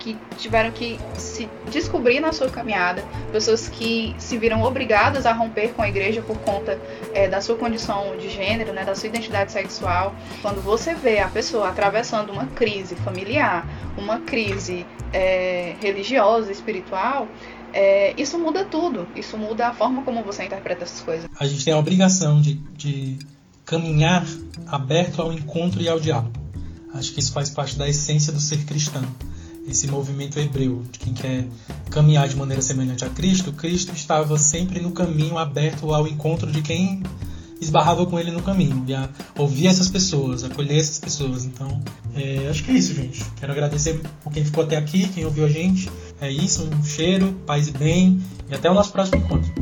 que 0.00 0.16
tiveram 0.38 0.72
que 0.72 0.98
se 1.16 1.48
descobrir 1.70 2.18
na 2.18 2.32
sua 2.32 2.48
caminhada, 2.48 3.04
pessoas 3.30 3.68
que 3.68 4.14
se 4.18 4.36
viram 4.38 4.62
obrigadas 4.62 5.26
a 5.26 5.32
romper 5.32 5.74
com 5.74 5.82
a 5.82 5.88
igreja 5.88 6.22
por 6.22 6.38
conta 6.38 6.80
é, 7.14 7.28
da 7.28 7.40
sua 7.40 7.56
condição 7.56 8.16
de 8.16 8.28
gênero, 8.28 8.72
né, 8.72 8.84
da 8.84 8.94
sua 8.96 9.08
identidade 9.08 9.52
sexual. 9.52 10.14
Quando 10.42 10.60
você 10.62 10.94
vê 10.94 11.20
a 11.20 11.28
pessoa 11.28 11.68
atravessando 11.68 12.32
uma 12.32 12.46
crise 12.46 12.96
familiar, 12.96 13.68
uma 13.96 14.20
crise 14.20 14.86
é, 15.12 15.76
religiosa, 15.80 16.50
espiritual, 16.50 17.28
é, 17.72 18.14
isso 18.20 18.38
muda 18.38 18.64
tudo. 18.64 19.06
Isso 19.14 19.36
muda 19.36 19.68
a 19.68 19.74
forma 19.74 20.02
como 20.02 20.24
você 20.24 20.44
interpreta 20.44 20.84
essas 20.84 21.00
coisas. 21.02 21.30
A 21.38 21.46
gente 21.46 21.64
tem 21.64 21.74
a 21.74 21.78
obrigação 21.78 22.40
de, 22.40 22.54
de 22.74 23.18
caminhar 23.64 24.24
aberto 24.66 25.20
ao 25.20 25.32
encontro 25.32 25.80
e 25.80 25.88
ao 25.88 26.00
diálogo. 26.00 26.32
Acho 26.94 27.12
que 27.12 27.20
isso 27.20 27.32
faz 27.32 27.50
parte 27.50 27.76
da 27.76 27.88
essência 27.88 28.32
do 28.32 28.40
ser 28.40 28.64
cristão 28.64 29.04
esse 29.68 29.86
movimento 29.86 30.38
hebreu, 30.38 30.82
de 30.90 30.98
quem 30.98 31.12
quer 31.12 31.46
caminhar 31.90 32.28
de 32.28 32.36
maneira 32.36 32.62
semelhante 32.62 33.04
a 33.04 33.08
Cristo, 33.08 33.52
Cristo 33.52 33.92
estava 33.94 34.38
sempre 34.38 34.80
no 34.80 34.92
caminho 34.92 35.38
aberto 35.38 35.92
ao 35.94 36.06
encontro 36.06 36.50
de 36.50 36.62
quem 36.62 37.02
esbarrava 37.60 38.06
com 38.06 38.18
ele 38.18 38.30
no 38.30 38.42
caminho, 38.42 38.82
e 38.86 38.94
a 38.94 39.08
ouvir 39.36 39.66
essas 39.66 39.88
pessoas, 39.88 40.42
acolher 40.42 40.78
essas 40.78 40.98
pessoas. 40.98 41.44
Então, 41.44 41.80
é, 42.14 42.48
acho 42.48 42.64
que 42.64 42.70
é 42.70 42.74
isso, 42.74 42.94
gente. 42.94 43.24
Quero 43.38 43.52
agradecer 43.52 44.00
por 44.22 44.32
quem 44.32 44.44
ficou 44.44 44.64
até 44.64 44.76
aqui, 44.76 45.08
quem 45.08 45.24
ouviu 45.24 45.44
a 45.44 45.48
gente. 45.48 45.90
É 46.20 46.30
isso, 46.30 46.64
um 46.64 46.82
cheiro, 46.82 47.32
paz 47.46 47.68
e 47.68 47.72
bem, 47.72 48.20
e 48.48 48.54
até 48.54 48.70
o 48.70 48.74
nosso 48.74 48.92
próximo 48.92 49.18
encontro. 49.18 49.52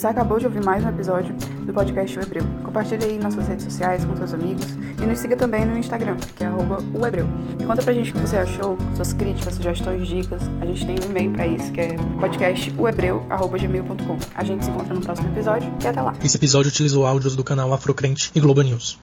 Você 0.00 0.06
acabou 0.06 0.38
de 0.38 0.46
ouvir 0.46 0.64
mais 0.64 0.82
um 0.82 0.88
episódio 0.88 1.34
do 1.66 1.74
podcast 1.74 2.18
O 2.18 2.22
Hebreu. 2.22 2.42
Compartilhe 2.64 3.04
aí 3.04 3.18
nas 3.18 3.34
suas 3.34 3.46
redes 3.46 3.66
sociais 3.66 4.02
com 4.02 4.16
seus 4.16 4.32
amigos 4.32 4.64
e 4.98 5.04
nos 5.04 5.18
siga 5.18 5.36
também 5.36 5.66
no 5.66 5.76
Instagram, 5.76 6.16
que 6.34 6.42
é 6.42 6.48
o 6.48 7.06
Hebreu. 7.06 7.26
E 7.58 7.64
conta 7.64 7.82
pra 7.82 7.92
gente 7.92 8.10
o 8.10 8.14
que 8.14 8.20
você 8.20 8.38
achou, 8.38 8.78
suas 8.96 9.12
críticas, 9.12 9.56
sugestões, 9.56 10.08
dicas. 10.08 10.40
A 10.62 10.64
gente 10.64 10.86
tem 10.86 10.96
um 11.06 11.10
e-mail 11.10 11.32
pra 11.32 11.46
isso, 11.46 11.70
que 11.70 11.82
é 11.82 11.96
podcastohebreu.gmail.com. 12.18 14.18
A 14.34 14.42
gente 14.42 14.64
se 14.64 14.70
encontra 14.70 14.94
no 14.94 15.02
próximo 15.02 15.28
episódio 15.28 15.70
e 15.84 15.86
até 15.86 16.00
lá. 16.00 16.14
Esse 16.24 16.38
episódio 16.38 16.70
utilizou 16.70 17.04
áudios 17.04 17.36
do 17.36 17.44
canal 17.44 17.70
Afrocrente 17.74 18.30
e 18.34 18.40
Globo 18.40 18.62
News. 18.62 18.98